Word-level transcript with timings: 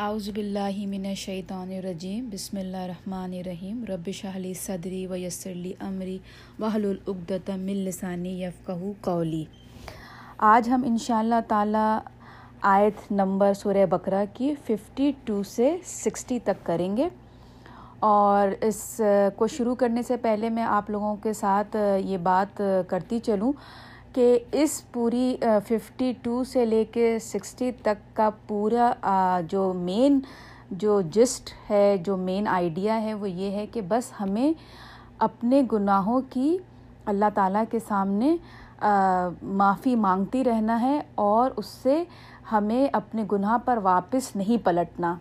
اعوذ 0.00 0.28
باللہ 0.34 0.76
من 0.88 1.06
الشیطان 1.06 1.70
الرجیم، 1.76 2.28
بسم 2.32 2.56
اللہ 2.58 2.76
الرحمن 2.76 3.32
الرحیم، 3.34 3.82
رب 3.88 4.10
شاہلی 4.14 4.52
صدری 4.54 5.06
و 5.06 5.16
یسرلی 5.16 5.72
عمری 5.80 6.16
وحل 6.60 6.84
العقدۃ 6.84 7.48
من 7.56 7.76
لسانی 7.86 8.42
یفقہ 8.42 8.92
قولی۔ 9.00 9.44
آج 10.50 10.68
ہم 10.68 10.82
انشاءاللہ 10.86 11.34
اللہ 11.34 11.48
تعالیٰ 11.48 11.98
آیت 12.74 13.10
نمبر 13.12 13.54
سورہ 13.54 13.86
بقرہ 13.90 14.24
کی 14.34 14.52
ففٹی 14.66 15.10
ٹو 15.24 15.42
سے 15.46 15.76
سکسٹی 15.86 16.38
تک 16.44 16.64
کریں 16.66 16.96
گے۔ 16.96 17.08
اور 18.00 18.64
اس 18.64 19.00
کو 19.36 19.46
شروع 19.56 19.74
کرنے 19.74 20.02
سے 20.08 20.16
پہلے 20.22 20.48
میں 20.48 20.62
آپ 20.62 20.90
لوگوں 20.90 21.14
کے 21.22 21.32
ساتھ 21.32 21.76
یہ 22.04 22.16
بات 22.30 22.62
کرتی 22.88 23.18
چلوں۔ 23.18 23.52
کہ 24.18 24.38
اس 24.52 24.80
پوری 24.92 25.36
ففٹی 25.66 26.12
ٹو 26.22 26.42
سے 26.44 26.64
لے 26.64 26.84
کے 26.84 27.18
سکسٹی 27.22 27.70
تک 27.82 28.16
کا 28.16 28.28
پورا 28.46 28.90
جو 29.50 29.72
مین 29.76 30.18
جو 30.70 31.00
جسٹ 31.12 31.50
ہے، 31.70 31.96
جو 32.04 32.16
مین 32.16 32.48
آئیڈیا 32.48 33.00
ہے، 33.02 33.14
وہ 33.14 33.30
یہ 33.30 33.50
ہے 33.50 33.66
کہ 33.66 33.80
بس 33.88 34.10
ہمیں 34.20 34.52
اپنے 35.18 35.62
گناہوں 35.72 36.20
کی 36.30 36.56
اللہ 37.06 37.30
تعالیٰ 37.34 37.62
کے 37.70 37.78
سامنے 37.88 38.36
معافی 38.82 39.94
مانگتی 39.96 40.44
رہنا 40.44 40.80
ہے 40.80 41.00
اور 41.14 41.50
اس 41.56 41.66
سے 41.82 42.02
ہمیں 42.52 42.86
اپنے 42.92 43.24
گناہ 43.32 43.56
پر 43.64 43.78
واپس 43.82 44.34
نہیں 44.36 44.64
پلٹنا۔ 44.64 45.14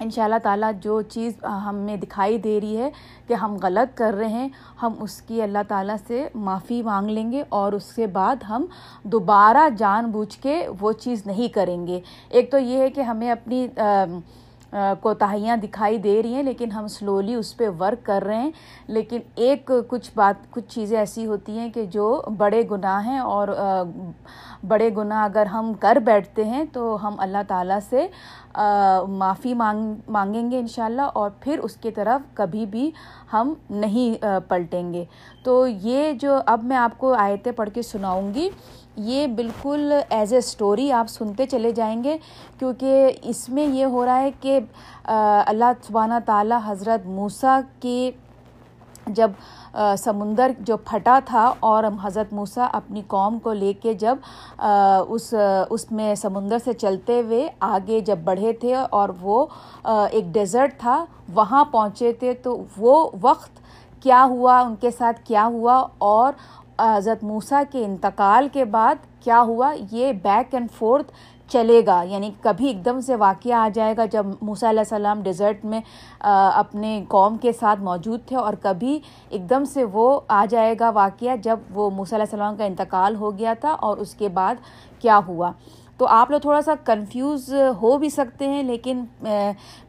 ان 0.00 0.10
شاء 0.10 0.24
اللہ 0.24 0.38
تعالیٰ 0.42 0.70
جو 0.80 1.00
چیز 1.02 1.32
ہمیں 1.66 1.96
دکھائی 1.96 2.38
دے 2.38 2.60
رہی 2.60 2.76
ہے 2.76 2.90
کہ 3.26 3.34
ہم 3.34 3.56
غلط 3.62 3.96
کر 3.98 4.14
رہے 4.14 4.28
ہیں، 4.28 4.48
ہم 4.82 4.92
اس 5.00 5.20
کی 5.22 5.42
اللہ 5.42 5.58
تعالیٰ 5.68 5.96
سے 6.06 6.26
معافی 6.34 6.82
مانگ 6.82 7.10
لیں 7.10 7.30
گے 7.32 7.42
اور 7.48 7.72
اس 7.72 7.92
کے 7.92 8.06
بعد 8.06 8.42
ہم 8.48 8.66
دوبارہ 9.04 9.68
جان 9.78 10.10
بوجھ 10.10 10.38
کے 10.38 10.66
وہ 10.80 10.92
چیز 10.92 11.26
نہیں 11.26 11.48
کریں 11.48 11.86
گے۔ 11.86 12.00
ایک 12.28 12.50
تو 12.50 12.58
یہ 12.58 12.78
ہے 12.78 12.90
کہ 12.90 13.00
ہمیں 13.00 13.30
اپنی 13.30 13.66
کوتاہیاں 15.00 15.56
دکھائی 15.56 15.98
دے 15.98 16.20
رہی 16.22 16.34
ہیں، 16.34 16.42
لیکن 16.42 16.70
ہم 16.72 16.86
سلولی 16.88 17.34
اس 17.34 17.56
پہ 17.56 17.68
ورک 17.80 18.04
کر 18.06 18.24
رہے 18.26 18.36
ہیں۔ 18.36 18.50
لیکن 18.88 19.18
ایک 19.34 19.70
کچھ 19.88 20.10
بات، 20.14 20.52
کچھ 20.54 20.68
چیزیں 20.74 20.98
ایسی 20.98 21.26
ہوتی 21.26 21.58
ہیں 21.58 21.68
کہ 21.70 21.84
جو 21.92 22.22
بڑے 22.38 22.62
گناہ 22.70 23.06
ہیں 23.06 23.18
اور 23.18 23.48
بڑے 24.68 24.90
گناہ 24.96 25.24
اگر 25.24 25.46
ہم 25.46 25.72
کر 25.80 25.96
بیٹھتے 26.04 26.44
ہیں 26.44 26.64
تو 26.72 26.96
ہم 27.02 27.14
اللہ 27.18 27.42
تعالیٰ 27.48 27.78
سے 27.88 28.06
معافی 29.08 29.54
مانگ، 29.54 29.94
مانگیں 30.08 30.50
گے 30.50 30.58
انشاءاللہ، 30.58 31.02
اور 31.02 31.30
پھر 31.40 31.58
اس 31.58 31.76
کی 31.76 31.90
طرف 31.90 32.34
کبھی 32.34 32.66
بھی 32.66 32.90
ہم 33.32 33.52
نہیں 33.70 34.24
پلٹیں 34.48 34.92
گے۔ 34.92 35.04
تو 35.44 35.66
یہ 35.66 36.12
جو 36.20 36.38
اب 36.46 36.64
میں 36.64 36.76
آپ 36.76 36.98
کو 36.98 37.12
آیتیں 37.14 37.52
پڑھ 37.52 37.70
کے 37.74 37.82
سناؤں 37.82 38.32
گی۔ 38.34 38.48
یہ 38.96 39.26
بالکل 39.36 39.92
ایز 40.08 40.32
اے 40.32 40.38
اسٹوری 40.38 40.90
آپ 40.92 41.10
سنتے 41.10 41.46
چلے 41.46 41.70
جائیں 41.72 42.02
گے، 42.04 42.16
کیونکہ 42.58 43.10
اس 43.22 43.48
میں 43.48 43.66
یہ 43.66 43.84
ہو 43.84 44.04
رہا 44.06 44.20
ہے 44.20 44.30
کہ 44.40 44.58
اللہ 45.04 45.72
سبحانہ 45.86 46.18
تعالیٰ 46.26 46.58
حضرت 46.66 47.06
موسیٰ 47.06 47.60
کی 47.80 48.10
جب 49.06 49.30
سمندر 49.98 50.50
جو 50.66 50.76
پھٹا 50.84 51.18
تھا 51.26 51.52
اور 51.60 51.84
حضرت 52.02 52.32
موسیٰ 52.32 52.66
اپنی 52.72 53.02
قوم 53.08 53.38
کو 53.42 53.52
لے 53.52 53.72
کے 53.82 53.94
جب 53.94 54.16
اس 55.08 55.32
اس 55.70 55.90
میں 55.92 56.14
سمندر 56.14 56.58
سے 56.64 56.72
چلتے 56.72 57.20
ہوئے 57.20 57.48
آگے 57.60 58.00
جب 58.06 58.18
بڑھے 58.24 58.52
تھے 58.60 58.74
اور 58.74 59.08
وہ 59.22 59.44
ایک 59.84 60.32
ڈیزرٹ 60.34 60.78
تھا، 60.80 61.04
وہاں 61.34 61.64
پہنچے 61.72 62.12
تھے، 62.12 62.34
تو 62.34 62.56
وہ 62.78 63.08
وقت 63.22 63.60
کیا 64.02 64.24
ہوا، 64.30 64.58
ان 64.60 64.74
کے 64.80 64.90
ساتھ 64.90 65.20
کیا 65.26 65.44
ہوا 65.52 65.76
اور 65.98 66.32
حضرت 66.80 67.22
موسیٰ 67.24 67.62
کے 67.72 67.84
انتقال 67.84 68.48
کے 68.52 68.64
بعد 68.64 69.06
کیا 69.24 69.42
ہوا؟ 69.46 69.72
یہ 69.90 70.12
بیک 70.22 70.54
اینڈ 70.54 70.70
فورتھ 70.78 71.12
چلے 71.50 71.80
گا 71.86 72.02
یعنی 72.02 72.30
کبھی 72.42 72.66
ایک 72.66 72.84
دم 72.84 73.00
سے 73.06 73.16
واقعہ 73.16 73.54
آ 73.54 73.68
جائے 73.74 73.94
گا 73.96 74.04
جب 74.12 74.26
موسیٰ 74.42 74.68
علیہ 74.68 74.80
السلام 74.80 75.22
ڈیزرٹ 75.22 75.64
میں 75.64 75.80
اپنے 76.20 77.04
قوم 77.08 77.36
کے 77.38 77.52
ساتھ 77.52 77.80
موجود 77.80 78.20
تھے 78.26 78.36
اور 78.36 78.54
کبھی 78.62 78.98
ایک 79.30 79.48
دم 79.50 79.64
سے 79.72 79.84
وہ 79.92 80.08
آ 80.28 80.44
جائے 80.50 80.74
گا 80.80 80.90
واقعہ 80.94 81.36
جب 81.42 81.58
وہ 81.74 81.90
موسیٰ 81.90 82.18
علیہ 82.18 82.26
السلام 82.30 82.56
کا 82.56 82.64
انتقال 82.64 83.16
ہو 83.16 83.36
گیا 83.38 83.54
تھا 83.60 83.72
اور 83.80 83.96
اس 83.96 84.14
کے 84.14 84.28
بعد 84.28 84.54
کیا 85.00 85.20
ہوا؟ 85.26 85.50
تو 85.98 86.06
آپ 86.10 86.30
لوگ 86.30 86.40
تھوڑا 86.40 86.60
سا 86.62 86.74
کنفیوز 86.84 87.52
ہو 87.80 87.96
بھی 87.98 88.08
سکتے 88.10 88.46
ہیں، 88.48 88.62
لیکن 88.62 89.04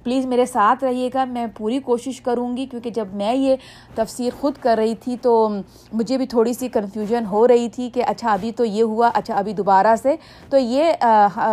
پلیز 0.05 0.25
میرے 0.25 0.45
ساتھ 0.45 0.83
رہیے 0.83 1.09
گا، 1.13 1.23
میں 1.25 1.45
پوری 1.57 1.79
کوشش 1.85 2.19
کروں 2.21 2.55
گی، 2.57 2.65
کیونکہ 2.65 2.89
جب 2.95 3.13
میں 3.13 3.33
یہ 3.33 3.55
تفسیر 3.95 4.33
خود 4.39 4.57
کر 4.61 4.75
رہی 4.77 4.95
تھی 5.03 5.15
تو 5.21 5.47
مجھے 5.93 6.17
بھی 6.17 6.25
تھوڑی 6.27 6.53
سی 6.53 6.67
کنفیوژن 6.73 7.25
ہو 7.31 7.47
رہی 7.47 7.69
تھی 7.69 7.89
کہ 7.93 8.03
اچھا 8.07 8.31
ابھی 8.33 8.51
تو 8.51 8.65
یہ 8.65 8.83
ہوا 8.83 9.09
اچھا 9.13 9.35
ابھی 9.35 9.53
دوبارہ 9.53 9.95
سے۔ 10.01 10.15
تو 10.49 10.57
یہ 10.57 11.05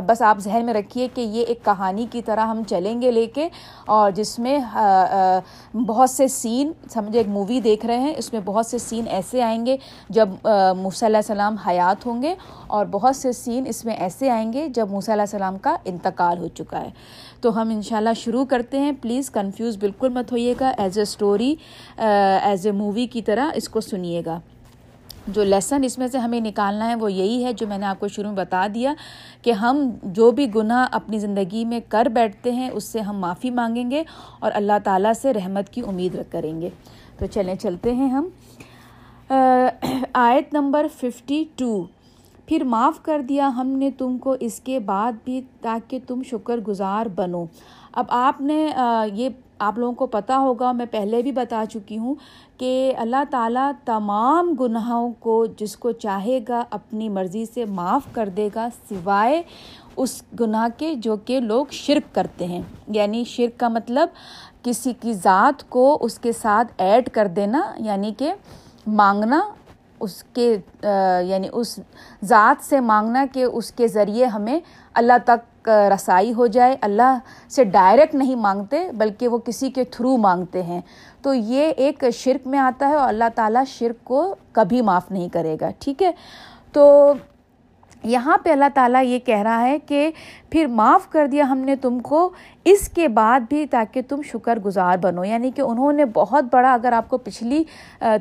بس 0.07 0.23
آپ 0.23 0.39
ذہن 0.45 0.67
میں 0.67 0.75
رکھیے 0.75 1.09
کہ 1.15 1.21
یہ 1.21 1.45
ایک 1.49 1.65
کہانی 1.65 2.07
کی 2.11 2.23
طرح 2.23 2.47
ہم 2.47 2.63
چلیں 2.69 3.01
گے 3.03 3.11
لے 3.11 3.27
کے، 3.35 3.49
اور 3.87 4.11
جس 4.17 4.39
میں 4.39 4.59
بہت 5.87 6.11
سے 6.11 6.29
سین 6.29 6.73
سمجھے 6.93 7.19
ایک 7.19 7.29
مووی 7.29 7.61
دیکھ 7.61 7.87
رہے 7.87 7.99
ہیں، 8.01 8.15
اس 8.17 8.33
میں 8.33 8.41
بہت 8.45 8.67
سے 8.67 8.79
سین 8.79 9.09
ایسے 9.11 9.43
آئیں 9.43 9.65
گے 9.67 9.77
جب 10.09 10.29
موسیٰ 10.77 11.09
علیہ 11.09 11.17
السلام 11.17 11.57
حیات 11.67 12.07
ہوں 12.07 12.23
گے، 12.23 12.35
اور 12.67 12.87
بہت 12.91 13.17
سے 13.17 13.33
سین 13.33 13.65
اس 13.69 13.85
میں 13.85 13.95
ایسے 13.97 14.31
آئیں 14.31 14.53
گے 14.53 14.69
جب 14.75 14.91
موسیٰ 14.91 15.15
علیہ 15.15 15.23
السلام 15.23 15.59
کا 15.59 15.77
انتقال 15.85 16.39
ہو 16.39 16.49
چکا 16.55 16.81
ہے۔ 16.81 16.91
تو 17.43 17.63
ہم 17.63 17.69
انشاءاللہ 17.69 18.11
شروع 18.17 18.45
کرتے 18.45 18.79
ہیں۔ 18.79 18.93
پلیز 19.01 19.31
کنفیوز 19.31 19.77
بالکل 19.77 20.09
مت 20.09 20.33
ہوئیے 20.33 20.55
گا۔ 20.61 20.73
As 20.79 20.99
a 20.99 21.03
story 21.03 21.55
as 22.43 22.67
a 22.67 22.73
movie 22.73 23.07
کی 23.07 23.23
طرح 23.23 23.51
اس 23.55 23.69
کو 23.69 23.81
سنیے 23.81 24.23
گا۔ 24.27 24.41
جو 25.29 25.45
لیسن 25.45 25.85
اس 25.85 25.99
میں 25.99 26.07
سے 26.07 26.19
ہمیں 26.19 26.41
نکالنا 26.41 26.89
ہے 26.89 26.95
وہ 26.95 27.13
یہی 27.13 27.45
ہے 27.45 27.53
جو 27.53 27.67
میں 27.67 27.79
نے 27.79 27.87
آپ 27.87 28.01
کو 28.01 28.09
شروع 28.09 28.31
میں 28.31 28.37
بتا 28.37 28.67
دیا 28.75 28.95
کہ 29.43 29.53
ہم 29.53 29.91
جو 30.03 30.31
بھی 30.31 30.55
گناہ 30.55 30.87
اپنی 30.93 31.19
زندگی 31.19 31.65
میں 31.65 31.81
کر 31.89 32.07
بیٹھتے 32.07 32.53
ہیں، 32.53 32.71
اس 32.73 32.85
سے 32.85 33.01
ہم 33.01 33.19
معافی 33.19 33.51
مانگیں 33.51 33.91
گے 33.91 34.03
اور 34.39 34.53
اللہ 34.55 34.73
تعالیٰ 34.85 35.13
سے 35.13 35.35
رحمت 35.35 35.69
کی 35.69 35.83
امید 35.87 36.17
کریں 36.31 36.61
گے۔ 36.61 36.69
تو 37.19 37.27
چلیں، 37.27 37.55
چلتے 37.55 37.95
ہیں 37.95 38.09
ہم۔ 38.09 38.29
uh, 39.33 39.69
آیت 40.13 40.55
نمبر 40.55 40.87
ففٹی 40.95 41.45
ٹو 41.57 41.85
پھر 42.47 42.65
معاف 42.65 43.03
کر 43.03 43.21
دیا 43.21 43.49
ہم 43.49 43.67
نے 43.67 43.91
تم 43.91 44.19
کو، 44.19 44.37
اس 44.41 44.61
کے 44.61 44.79
بعد 44.81 45.13
بھی 45.25 45.41
تاکہ 45.61 45.99
تم 46.07 46.23
شکر 46.23 46.59
گزار 46.59 47.07
بنو۔ 47.07 47.45
اب 47.93 48.05
آپ 48.09 48.41
نے 48.41 48.69
یہ 49.13 49.29
آپ 49.59 49.79
لوگوں 49.79 49.93
کو 49.93 50.07
پتہ 50.07 50.33
ہوگا، 50.33 50.73
میں 50.73 50.87
پہلے 50.91 51.23
بھی 51.23 51.33
بتا 51.33 51.65
چکی 51.71 51.99
ہوں 51.99 52.15
کہ 52.59 52.93
اللہ 52.99 53.25
تعالیٰ 53.31 53.71
تمام 53.85 54.55
گناہوں 54.61 55.13
کو 55.19 55.47
جس 55.47 55.77
کو 55.77 55.93
چاہے 55.93 56.41
گا 56.49 56.65
اپنی 56.71 57.09
مرضی 57.09 57.45
سے 57.45 57.65
معاف 57.65 58.03
کر 58.13 58.29
دے 58.29 58.49
گا، 58.55 58.69
سوائے 58.89 59.43
اس 59.97 60.23
گناہ 60.41 60.69
کے 60.77 60.95
جو 60.95 61.17
کہ 61.17 61.41
لوگ 61.41 61.67
شرک 61.71 62.15
کرتے 62.15 62.47
ہیں۔ 62.47 62.63
یعنی 62.89 63.25
شرک 63.25 63.61
کا 63.61 63.69
مطلب 63.69 64.09
کسی 64.63 64.93
کی 65.01 65.13
ذات 65.13 65.71
کو 65.71 65.99
اس 66.01 66.19
کے 66.19 66.33
ساتھ 66.33 66.73
ایڈ 66.79 67.09
کر 67.09 67.27
دینا 67.27 67.61
یعنی 67.79 68.13
کہ 68.19 68.33
مانگنا 68.87 69.41
اس 70.03 70.23
کے 70.35 70.57
یعنی 71.27 71.49
اس 71.53 71.79
ذات 72.25 72.65
سے 72.65 72.81
مانگنا 72.81 73.25
کہ 73.33 73.45
اس 73.45 73.71
کے 73.73 73.89
ذریعے 73.89 74.27
ہمیں 74.27 74.59
اللہ 74.95 75.19
تک 75.25 75.69
رسائی 75.95 76.33
ہو 76.33 76.47
جائے۔ 76.47 76.77
اللہ 76.81 77.19
سے 77.49 77.65
ڈائریکٹ 77.65 78.15
نہیں 78.15 78.37
مانگتے، 78.37 78.89
بلکہ 78.93 79.29
وہ 79.29 79.39
کسی 79.39 79.71
کے 79.71 79.85
تھرو 79.85 80.17
مانگتے 80.17 80.63
ہیں۔ 80.63 80.81
تو 81.23 81.35
یہ 81.35 81.73
ایک 81.77 82.05
شرک 82.15 82.47
میں 82.47 82.59
آتا 82.59 82.89
ہے 82.89 82.95
اور 82.95 83.09
اللہ 83.09 83.29
تعالیٰ 83.35 83.63
شرک 83.69 84.05
کو 84.05 84.35
کبھی 84.53 84.81
معاف 84.83 85.11
نہیں 85.11 85.29
کرے 85.29 85.57
گا، 85.61 85.71
ٹھیک 85.79 86.03
ہے؟ 86.03 86.13
تو 86.73 87.13
یہاں 88.05 88.37
پہ 88.39 88.51
اللہ 88.51 88.65
تعالیٰ 88.75 89.05
یہ 89.05 89.19
کہہ 89.19 89.43
رہا 89.43 89.63
ہے 89.63 89.79
کہ 89.79 90.11
پھر 90.51 90.67
معاف 90.67 91.09
کر 91.11 91.27
دیا 91.27 91.45
ہم 91.45 91.59
نے 91.59 91.77
تم 91.77 91.99
کو، 91.99 92.31
اس 92.65 92.89
کے 92.89 93.09
بعد 93.09 93.41
بھی 93.49 93.67
تاکہ 93.67 94.03
تم 94.09 94.23
شکر 94.23 94.59
گزار 94.59 94.99
بنو۔ 94.99 95.25
یعنی 95.25 95.51
کہ 95.51 95.61
انہوں 95.61 95.93
نے 95.93 96.05
بہت 96.05 96.45
بڑا 96.53 96.73
اگر 96.73 96.93
آپ 96.93 97.09
کو 97.09 97.19
پچھلی 97.19 97.63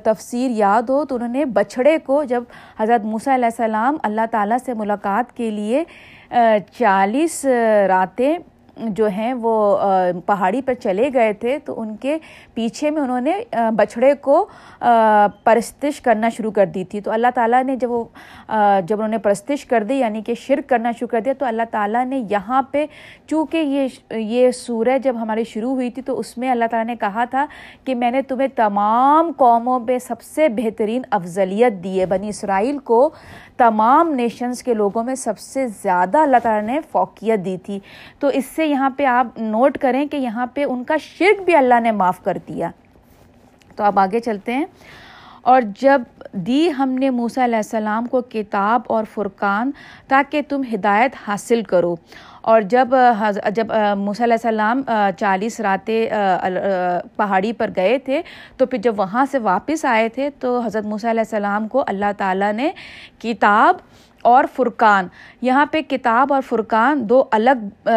تفسیر 0.03 0.51
یاد 0.51 0.89
ہو 0.89 1.05
تو 1.05 1.15
انہوں 1.15 1.27
نے 1.27 1.45
بچھڑے 1.45 1.97
کو 1.97 2.23
جب 2.23 2.43
حضرت 2.79 3.05
موسیٰ 3.05 3.33
علیہ 3.33 3.45
السلام 3.45 3.97
اللہ 4.03 4.25
تعالیٰ 4.31 4.57
سے 4.65 4.73
ملاقات 4.73 5.35
کے 5.37 5.51
لیے 5.51 5.83
چالیس 6.77 7.45
راتیں 7.87 8.37
جو 8.89 9.07
ہیں 9.07 9.33
وہ 9.41 9.77
پہاڑی 10.25 10.61
پر 10.61 10.73
چلے 10.73 11.09
گئے 11.13 11.33
تھے، 11.33 11.57
تو 11.65 11.79
ان 11.81 11.95
کے 11.95 12.17
پیچھے 12.53 12.89
میں 12.91 13.01
انہوں 13.01 13.21
نے 13.21 13.33
بچھڑے 13.75 14.13
کو 14.21 14.45
پرستش 15.43 16.01
کرنا 16.01 16.29
شروع 16.29 16.51
کر 16.51 16.65
دی 16.65 16.83
تھی۔ 16.83 17.01
تو 17.01 17.11
اللہ 17.11 17.27
تعالیٰ 17.35 17.63
نے 17.63 17.75
جب 17.75 17.91
وہ 17.91 18.03
جب 18.87 18.95
انہوں 18.95 19.07
نے 19.07 19.17
پرستش 19.17 19.65
کر 19.65 19.83
دی 19.83 19.95
یعنی 19.95 20.21
کہ 20.21 20.33
شرک 20.33 20.69
کرنا 20.69 20.91
شروع 20.91 21.07
کر 21.07 21.21
دیا، 21.25 21.33
تو 21.39 21.45
اللہ 21.45 21.69
تعالیٰ 21.71 22.05
نے 22.05 22.21
یہاں 22.29 22.61
پہ، 22.71 22.85
چونکہ 23.27 23.57
یہ 23.57 23.87
یہ 24.15 24.51
سورہ 24.51 24.97
جب 25.03 25.15
ہماری 25.21 25.43
شروع 25.43 25.71
ہوئی 25.71 25.89
تھی، 25.89 26.01
تو 26.01 26.19
اس 26.19 26.37
میں 26.37 26.49
اللہ 26.51 26.65
تعالیٰ 26.71 26.87
نے 26.87 26.95
کہا 26.99 27.25
تھا 27.25 27.45
کہ 27.85 27.95
میں 27.95 28.11
نے 28.11 28.21
تمہیں 28.21 28.47
تمام 28.55 29.31
قوموں 29.37 29.79
پہ 29.87 29.97
سب 29.97 30.21
سے 30.21 30.49
بہترین 30.49 31.01
افضلیت 31.11 31.83
دی 31.83 31.99
ہے۔ 31.99 32.05
بنی 32.05 32.29
اسرائیل 32.29 32.77
کو 32.77 33.09
تمام 33.57 34.13
نیشنز 34.15 34.61
کے 34.63 34.73
لوگوں 34.73 35.03
میں 35.03 35.15
سب 35.15 35.39
سے 35.39 35.67
زیادہ 35.83 36.17
اللہ 36.17 36.37
تعالیٰ 36.43 36.67
نے 36.67 36.79
فوقیت 36.91 37.45
دی 37.45 37.57
تھی۔ 37.65 37.79
تو 38.19 38.27
اس 38.27 38.45
سے 38.45 38.65
یہاں 38.71 38.89
پہ 38.89 39.05
آپ 39.05 39.27
نوٹ 39.37 39.77
کریں 39.77 40.05
کہ 40.05 40.17
یہاں 40.17 40.45
پہ 40.45 40.63
ان 40.63 40.83
کا 40.83 40.97
شرک 40.97 41.41
بھی 41.41 41.55
اللہ 41.55 41.79
نے 41.79 41.91
معاف 41.91 42.23
کر 42.23 42.37
دیا۔ 42.47 42.71
تو 43.75 43.83
آپ 43.83 43.99
آگے 43.99 44.19
چلتے 44.19 44.53
ہیں۔ 44.53 44.65
اور 45.41 45.61
جب 45.79 46.01
دی 46.33 46.71
ہم 46.77 46.89
نے 46.89 47.09
موسیٰ 47.09 47.43
علیہ 47.43 47.55
السلام 47.55 48.05
کو 48.05 48.21
کتاب 48.21 48.81
اور 48.87 49.03
فرقان 49.13 49.71
تاکہ 50.07 50.41
تم 50.49 50.61
ہدایت 50.73 51.11
حاصل 51.27 51.61
کرو۔ 51.63 51.95
اور 52.41 52.61
جب 52.61 52.87
جب 53.49 53.67
موسیٰ 53.97 54.25
علیہ 54.25 54.33
السلام 54.33 54.81
چالیس 55.17 55.59
راتیں 55.59 56.09
پہاڑی 57.15 57.53
پر 57.53 57.69
گئے 57.75 57.97
تھے، 57.97 58.21
تو 58.57 58.65
پھر 58.65 58.77
جب 58.77 58.99
وہاں 58.99 59.25
سے 59.31 59.39
واپس 59.39 59.85
آئے 59.85 60.09
تھے، 60.09 60.29
تو 60.39 60.59
حضرت 60.59 60.85
موسیٰ 60.85 61.09
علیہ 61.09 61.21
السلام 61.21 61.67
کو 61.67 61.83
اللہ 61.87 62.11
تعالیٰ 62.17 62.53
نے 62.53 62.71
کتاب 63.19 63.75
اور 64.21 64.43
فرقان۔ 64.55 65.07
یہاں 65.41 65.65
پہ 65.71 65.81
کتاب 65.81 66.33
اور 66.33 66.41
فرقان 66.41 67.09
دو 67.09 67.23
الگ 67.31 67.89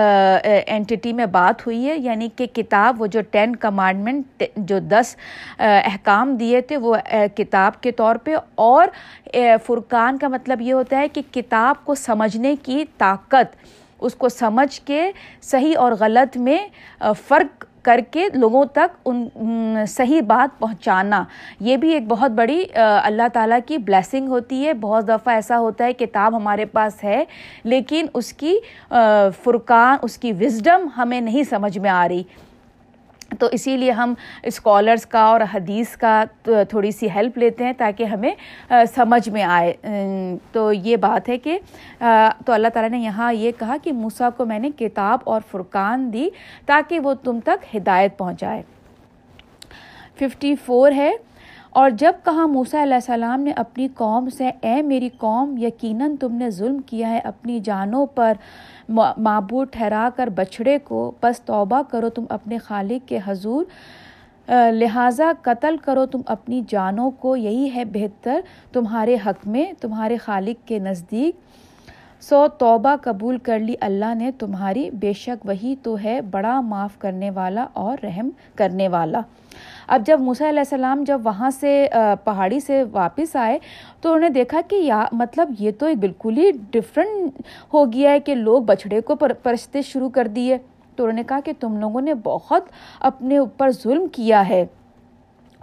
اینٹی 0.66 1.12
میں 1.12 1.26
بات 1.26 1.66
ہوئی 1.66 1.88
ہے۔ 1.88 1.96
یعنی 1.98 2.28
کہ 2.36 2.46
کتاب 2.46 3.02
وہ 3.02 3.06
جو 3.06 3.20
ٹین 3.30 3.56
کمانڈمنٹ 3.56 4.42
جو 4.56 4.78
دس 4.78 5.16
احکام 5.58 6.36
دیے 6.36 6.60
تھے، 6.60 6.76
وہ 6.76 6.96
کتاب 7.36 7.80
کے 7.80 7.92
طور 7.92 8.16
پہ۔ 8.16 8.34
اور 8.54 8.88
فرقان 9.66 10.18
کا 10.18 10.28
مطلب 10.28 10.60
یہ 10.60 10.72
ہوتا 10.72 10.98
ہے 10.98 11.08
کہ 11.08 11.22
کتاب 11.30 11.84
کو 11.84 11.94
سمجھنے 11.94 12.56
کی 12.62 12.84
طاقت، 12.98 13.56
اس 14.00 14.14
کو 14.14 14.28
سمجھ 14.28 14.80
کے 14.80 15.10
صحیح 15.42 15.74
اور 15.78 15.92
غلط 16.00 16.36
میں 16.36 16.58
فرق 17.26 17.64
کر 17.84 18.00
کے 18.10 18.26
لوگوں 18.34 18.64
تک 18.72 18.96
ان 19.04 19.84
صحیح 19.88 20.20
بات 20.26 20.58
پہنچانا۔ 20.58 21.22
یہ 21.60 21.76
بھی 21.76 21.92
ایک 21.92 22.06
بہت 22.08 22.30
بڑی 22.30 22.64
اللہ 22.74 23.28
تعالیٰ 23.32 23.58
کی 23.66 23.78
بلیسنگ 23.78 24.28
ہوتی 24.28 24.64
ہے۔ 24.66 24.72
بہت 24.72 25.08
دفعہ 25.08 25.34
ایسا 25.34 25.58
ہوتا 25.58 25.84
ہے، 25.84 25.92
کتاب 25.92 26.36
ہمارے 26.36 26.64
پاس 26.64 27.04
ہے، 27.04 27.24
لیکن 27.64 28.06
اس 28.14 28.32
کی 28.32 28.58
فرقان، 29.44 29.96
اس 30.02 30.18
کی 30.18 30.32
وزڈم 30.40 30.86
ہمیں 30.96 31.20
نہیں 31.20 31.42
سمجھ 31.50 31.78
میں 31.78 31.90
آ 31.90 32.06
رہی۔ 32.08 32.22
تو 33.38 33.48
اسی 33.52 33.76
لیے 33.76 33.90
ہم 33.90 34.12
اسکالرس 34.42 35.06
کا 35.06 35.20
اور 35.20 35.40
حدیث 35.52 35.96
کا 35.96 36.22
تھوڑی 36.42 36.90
سی 36.90 37.08
ہیلپ 37.10 37.38
لیتے 37.38 37.64
ہیں 37.64 37.72
تاکہ 37.78 38.04
ہمیں 38.04 38.30
سمجھ 38.94 39.28
میں 39.28 39.42
آئے۔ 39.42 39.72
تو 40.52 40.72
یہ 40.72 40.96
بات 40.96 41.28
ہے 41.28 41.38
کہ 41.38 41.58
تو 41.98 42.52
اللہ 42.52 42.68
تعالیٰ 42.74 42.90
نے 42.90 42.98
یہاں 42.98 43.32
یہ 43.32 43.52
کہا 43.58 43.76
کہ 43.82 43.92
موسیٰ 43.92 44.28
کو 44.36 44.46
میں 44.46 44.58
نے 44.58 44.70
کتاب 44.78 45.18
اور 45.24 45.40
فرقان 45.50 46.12
دی 46.12 46.28
تاکہ 46.66 47.00
وہ 47.00 47.14
تم 47.24 47.38
تک 47.44 47.76
ہدایت 47.76 48.18
پہنچائے۔ 48.18 48.62
ففٹی 50.18 50.54
فور 50.64 50.92
ہے، 50.92 51.12
اور 51.70 51.90
جب 51.90 52.12
کہا 52.24 52.46
موسیٰ 52.46 52.82
علیہ 52.82 52.94
السلام 52.94 53.40
نے 53.40 53.52
اپنی 53.56 53.86
قوم 53.96 54.28
سے، 54.30 54.50
اے 54.60 54.82
میری 54.82 55.08
قوم، 55.18 55.56
یقیناً 55.58 56.14
تم 56.16 56.34
نے 56.34 56.50
ظلم 56.50 56.78
کیا 56.80 57.08
ہے، 57.10 57.18
اپنی 57.24 57.58
جانوں 57.60 58.04
پر 58.06 58.32
معبود 58.88 59.68
ٹھہرا 59.70 60.08
کر 60.16 60.26
بچھڑے 60.26 60.78
کو، 60.84 61.12
بس 61.22 61.40
توبہ 61.40 61.82
کرو 61.90 62.08
تم 62.08 62.24
اپنے 62.28 62.58
خالق 62.58 63.08
کے 63.08 63.18
حضور 63.26 63.64
لہٰذا 64.72 65.32
قتل 65.42 65.76
کرو 65.76 66.06
تم 66.06 66.20
اپنی 66.26 66.62
جانوں 66.68 67.10
کو، 67.10 67.36
یہی 67.36 67.74
ہے 67.74 67.84
بہتر 67.84 68.40
تمہارے 68.72 69.16
حق 69.26 69.46
میں، 69.46 69.72
تمہارے 69.80 70.16
خالق 70.16 70.68
کے 70.68 70.78
نزدیک۔ 70.78 71.36
سو 72.20 72.46
توبہ 72.58 72.94
قبول 73.02 73.38
کر 73.38 73.58
لی 73.58 73.74
اللہ 73.80 74.14
نے 74.14 74.30
تمہاری، 74.38 74.90
بے 74.90 75.12
شک 75.12 75.46
وہی 75.46 75.74
تو 75.82 75.96
ہے 76.04 76.20
بڑا 76.20 76.60
معاف 76.60 76.98
کرنے 76.98 77.30
والا 77.30 77.66
اور 77.72 77.98
رحم 78.02 78.30
کرنے 78.54 78.88
والا۔ 78.88 79.20
اب 79.86 80.02
جب 80.06 80.20
موسیٰ 80.20 80.48
علیہ 80.48 80.58
السلام 80.58 81.04
جب 81.06 81.20
وہاں 81.24 81.50
سے 81.50 81.88
پہاڑی 82.24 82.60
سے 82.60 82.82
واپس 82.92 83.36
آئے، 83.36 83.58
تو 84.00 84.08
انہوں 84.08 84.20
نے 84.20 84.28
دیکھا 84.28 84.60
کہ 84.68 84.76
یا 84.76 85.04
مطلب 85.12 85.52
یہ 85.58 85.70
تو 85.78 85.86
بالکل 86.00 86.38
ہی 86.38 86.50
ڈفرینٹ 86.70 87.42
ہو 87.74 87.92
گیا 87.92 88.10
ہے 88.10 88.20
کہ 88.20 88.34
لوگ 88.34 88.62
بچھڑے 88.62 89.00
کو 89.00 89.14
پرستش 89.42 89.86
شروع 89.86 90.08
کر 90.08 90.26
دیے۔ 90.26 90.58
تو 90.96 91.04
انہوں 91.04 91.16
نے 91.16 91.22
کہا 91.28 91.40
کہ 91.44 91.52
تم 91.60 91.76
لوگوں 91.76 92.00
نے 92.00 92.14
بہت 92.14 92.64
اپنے 93.00 93.38
اوپر 93.38 93.70
ظلم 93.70 94.06
کیا 94.06 94.48
ہے۔ 94.48 94.64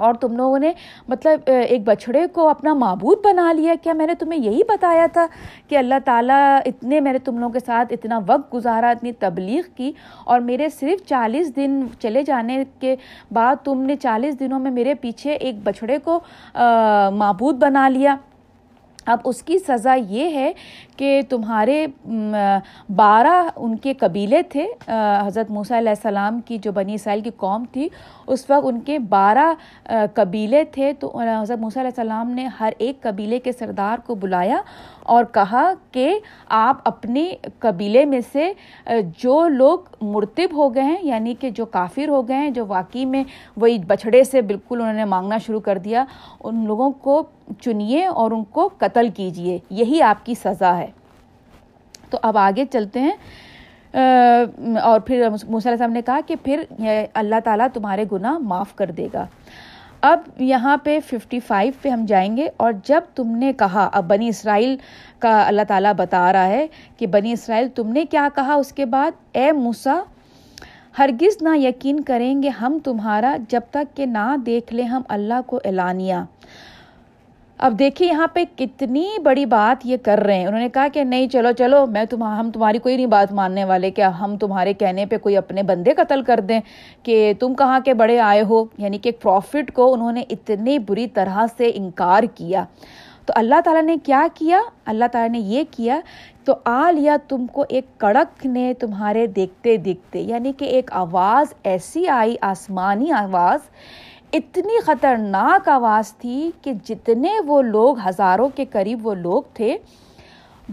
اور 0.01 0.13
تم 0.13 0.35
لوگوں 0.37 0.59
نے 0.59 0.71
مطلب 1.07 1.39
ایک 1.45 1.81
بچھڑے 1.85 2.25
کو 2.27 2.47
اپنا 2.49 2.73
معبود 2.73 3.17
بنا 3.23 3.51
لیا۔ 3.53 3.73
کیا 3.81 3.93
میں 3.93 4.07
نے 4.07 4.13
تمہیں 4.13 4.39
یہی 4.39 4.61
بتایا 4.69 5.05
تھا 5.13 5.25
کہ 5.67 5.77
اللہ 5.77 5.99
تعالیٰ 6.05 6.59
اتنے 6.65 6.99
میں 6.99 7.13
نے 7.13 7.19
تم 7.19 7.39
لوگوں 7.39 7.53
کے 7.53 7.59
ساتھ 7.65 7.93
اتنا 7.93 8.19
وقت 8.27 8.53
گزارا، 8.53 8.89
اتنی 8.89 9.11
تبلیغ 9.19 9.61
کی 9.75 9.91
اور 10.25 10.39
میرے 10.39 10.69
صرف 10.69 11.05
چالیس 11.07 11.55
دن 11.55 11.81
چلے 11.99 12.23
جانے 12.23 12.63
کے 12.79 12.95
بعد 13.31 13.55
تم 13.63 13.81
نے 13.81 13.95
چالیس 13.95 14.39
دنوں 14.39 14.59
میں 14.59 14.71
میرے 14.71 14.93
پیچھے 14.93 15.33
ایک 15.33 15.63
بچھڑے 15.63 15.97
کو 15.97 16.19
معبود 17.15 17.55
بنا 17.55 17.87
لیا۔ 17.89 18.15
اب 19.05 19.19
اس 19.25 19.41
کی 19.43 19.57
سزا 19.59 19.93
یہ 19.93 20.33
ہے 20.33 20.51
کہ 21.01 21.21
تمہارے 21.29 21.85
بارہ 22.95 23.35
ان 23.55 23.75
کے 23.83 23.93
قبیلے 23.99 24.41
تھے 24.49 24.65
حضرت 24.87 25.51
موسیٰ 25.51 25.77
علیہ 25.77 25.89
السلام 25.89 26.39
کی 26.45 26.57
جو 26.63 26.71
بنی 26.71 26.93
اسرائیل 26.93 27.21
کی 27.21 27.29
قوم 27.37 27.63
تھی، 27.71 27.87
اس 28.27 28.49
وقت 28.49 28.65
ان 28.67 28.79
کے 28.85 28.97
بارہ 29.09 29.53
قبیلے 30.15 30.63
تھے، 30.73 30.91
تو 30.99 31.11
حضرت 31.19 31.59
موسیٰ 31.59 31.83
علیہ 31.83 31.91
السلام 31.97 32.29
نے 32.31 32.45
ہر 32.59 32.73
ایک 32.77 33.01
قبیلے 33.03 33.39
کے 33.39 33.51
سردار 33.51 34.05
کو 34.07 34.15
بلایا 34.15 34.61
اور 35.13 35.23
کہا 35.33 35.63
کہ 35.91 36.13
آپ 36.49 36.87
اپنے 36.87 37.27
قبیلے 37.59 38.05
میں 38.05 38.19
سے 38.33 38.51
جو 39.23 39.47
لوگ 39.47 40.05
مرتب 40.05 40.55
ہو 40.57 40.73
گئے 40.75 40.83
ہیں 40.83 40.97
یعنی 41.01 41.33
کہ 41.39 41.49
جو 41.49 41.65
کافر 41.65 42.09
ہو 42.09 42.27
گئے 42.27 42.37
ہیں، 42.37 42.49
جو 42.51 42.65
واقعی 42.67 43.05
میں 43.05 43.23
وہی 43.57 43.77
بچھڑے 43.87 44.23
سے 44.23 44.41
بالکل 44.41 44.81
انہوں 44.81 44.93
نے 44.93 45.05
مانگنا 45.05 45.37
شروع 45.45 45.59
کر 45.59 45.77
دیا، 45.77 46.05
ان 46.43 46.65
لوگوں 46.67 46.91
کو 47.01 47.21
چنیے 47.61 48.05
اور 48.05 48.31
ان 48.31 48.43
کو 48.51 48.69
قتل 48.79 49.09
کیجیے، 49.15 49.57
یہی 49.69 50.01
آپ 50.01 50.25
کی 50.25 50.33
سزا 50.43 50.77
ہے۔ 50.77 50.90
تو 52.11 52.19
اب 52.21 52.37
آگے 52.37 52.65
چلتے 52.71 52.99
ہیں۔ 52.99 53.15
اور 54.83 54.99
پھر 54.99 55.27
موسیٰ 55.49 55.77
صاحب 55.77 55.91
نے 55.91 56.01
کہا 56.01 56.19
کہ 56.27 56.35
پھر 56.43 56.63
اللہ 57.13 57.39
تعالیٰ 57.43 57.67
تمہارے 57.73 58.05
گناہ 58.11 58.37
معاف 58.37 58.75
کر 58.75 58.91
دے 58.91 59.07
گا۔ 59.13 59.25
اب 60.01 60.19
یہاں 60.39 60.77
پہ 60.77 60.99
ففٹی 61.05 61.39
فائیو 61.39 61.73
پہ 61.81 61.89
ہم 61.89 62.05
جائیں 62.07 62.37
گے 62.37 62.49
اور 62.57 62.73
جب 62.83 63.01
تم 63.15 63.35
نے 63.37 63.53
کہا، 63.53 63.89
اب 63.93 64.05
بنی 64.05 64.27
اسرائیل 64.27 64.77
کا 65.19 65.47
اللہ 65.47 65.61
تعالیٰ 65.67 65.93
بتا 65.93 66.33
رہا 66.33 66.47
ہے 66.47 66.67
کہ 66.97 67.07
بنی 67.07 67.31
اسرائیل 67.31 67.67
تم 67.75 67.87
نے 67.89 68.05
کیا 68.05 68.27
کہا 68.35 68.53
اس 68.53 68.71
کے 68.73 68.85
بعد، 68.85 69.11
اے 69.31 69.51
موسا 69.51 69.99
ہرگز 70.99 71.41
نہ 71.41 71.57
یقین 71.57 71.99
کریں 71.99 72.43
گے 72.43 72.49
ہم 72.49 72.77
تمہارا 72.83 73.37
جب 73.49 73.61
تک 73.71 73.97
کہ 73.97 74.05
نہ 74.05 74.35
دیکھ 74.45 74.73
لیں 74.73 74.85
ہم 74.85 75.01
اللہ 75.09 75.41
کو 75.47 75.59
اعلانیہ۔ 75.65 76.15
اب 77.61 77.79
دیکھیے 77.79 78.07
یہاں 78.07 78.27
پہ 78.27 78.43
کتنی 78.55 79.07
بڑی 79.23 79.45
بات 79.45 79.85
یہ 79.85 79.97
کر 79.97 80.19
رہے 80.19 80.39
ہیں۔ 80.39 80.47
انہوں 80.47 80.59
نے 80.59 80.69
کہا 80.69 80.87
کہ 80.93 81.03
نہیں، 81.03 81.27
چلو 81.27 81.51
چلو، 81.51 81.85
میں 81.85 82.05
تم 82.05 82.23
ہم 82.23 82.51
تمہاری 82.51 82.77
کوئی 82.77 82.95
نہیں 82.95 83.05
بات 83.05 83.33
ماننے 83.33 83.65
والے 83.65 83.91
کیا 83.91 84.19
ہم 84.19 84.37
تمہارے 84.37 84.73
کہنے 84.73 85.05
پہ 85.05 85.17
کوئی 85.17 85.37
اپنے 85.37 85.63
بندے 85.63 85.91
قتل 85.91 86.23
کر 86.23 86.39
دیں 86.39 86.59
کہ 87.03 87.33
تم 87.39 87.53
کہاں 87.53 87.79
کے 87.85 87.93
بڑے 87.93 88.19
آئے 88.19 88.41
ہو۔ 88.41 88.65
یعنی 88.77 88.97
کہ 88.97 89.09
ایک 89.09 89.21
پروفٹ 89.21 89.71
کو 89.73 89.93
انہوں 89.93 90.11
نے 90.11 90.23
اتنی 90.29 90.79
بری 90.79 91.07
طرح 91.07 91.45
سے 91.57 91.71
انکار 91.75 92.23
کیا۔ 92.35 92.65
تو 93.25 93.33
اللہ 93.37 93.61
تعالیٰ 93.63 93.83
نے 93.83 93.95
کیا 94.03 94.27
کیا؟ 94.33 94.61
اللہ 94.85 95.05
تعالیٰ 95.11 95.29
نے 95.29 95.39
یہ 95.39 95.63
کیا، 95.71 95.99
تو 96.45 96.53
آ 96.65 96.91
لیا 96.91 97.17
تم 97.27 97.47
کو 97.47 97.65
ایک 97.69 97.85
کڑک 97.97 98.45
نے 98.45 98.73
تمہارے 98.79 99.27
دیکھتے 99.27 99.77
دیکھتے 99.77 100.19
یعنی 100.19 100.51
کہ 100.57 100.65
ایک 100.65 100.91
آواز 100.93 101.53
ایسی 101.63 102.07
آئی، 102.07 102.35
آسمانی 102.41 103.11
آواز 103.11 103.59
اتنی 104.33 104.79
خطرناک 104.81 105.69
آواز 105.69 106.13
تھی 106.13 106.51
کہ 106.61 106.73
جتنے 106.85 107.29
وہ 107.47 107.61
لوگ، 107.61 107.95
ہزاروں 108.07 108.49
کے 108.55 108.65
قریب 108.65 109.07
وہ 109.07 109.13
لوگ 109.13 109.41
تھے، 109.53 109.77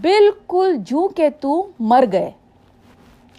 بالکل 0.01 0.77
جو 0.81 1.09
کہ 1.09 1.29
تو 1.41 1.71
مر 1.81 2.05
گئے۔ 2.13 2.31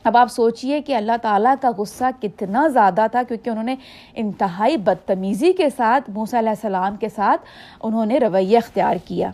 اب 0.03 0.17
آپ 0.17 0.31
سوچئے 0.31 0.81
کہ 0.81 0.95
اللہ 0.95 1.17
تعالیٰ 1.21 1.53
کا 1.61 1.69
غصہ 1.77 2.03
کتنا 2.21 2.67
زیادہ 2.67 3.05
تھا، 3.11 3.23
کیونکہ 3.23 3.49
انہوں 3.49 3.63
نے 3.63 3.75
انتہائی 4.15 4.77
بدتمیزی 4.77 5.53
کے 5.53 5.69
ساتھ، 5.77 6.09
موسیٰ 6.09 6.39
علیہ 6.39 6.49
السلام 6.49 6.95
کے 6.95 7.09
ساتھ 7.09 7.41
انہوں 7.83 8.05
نے 8.05 8.19
رویہ 8.19 8.57
اختیار 8.57 8.95
کیا۔ 9.05 9.31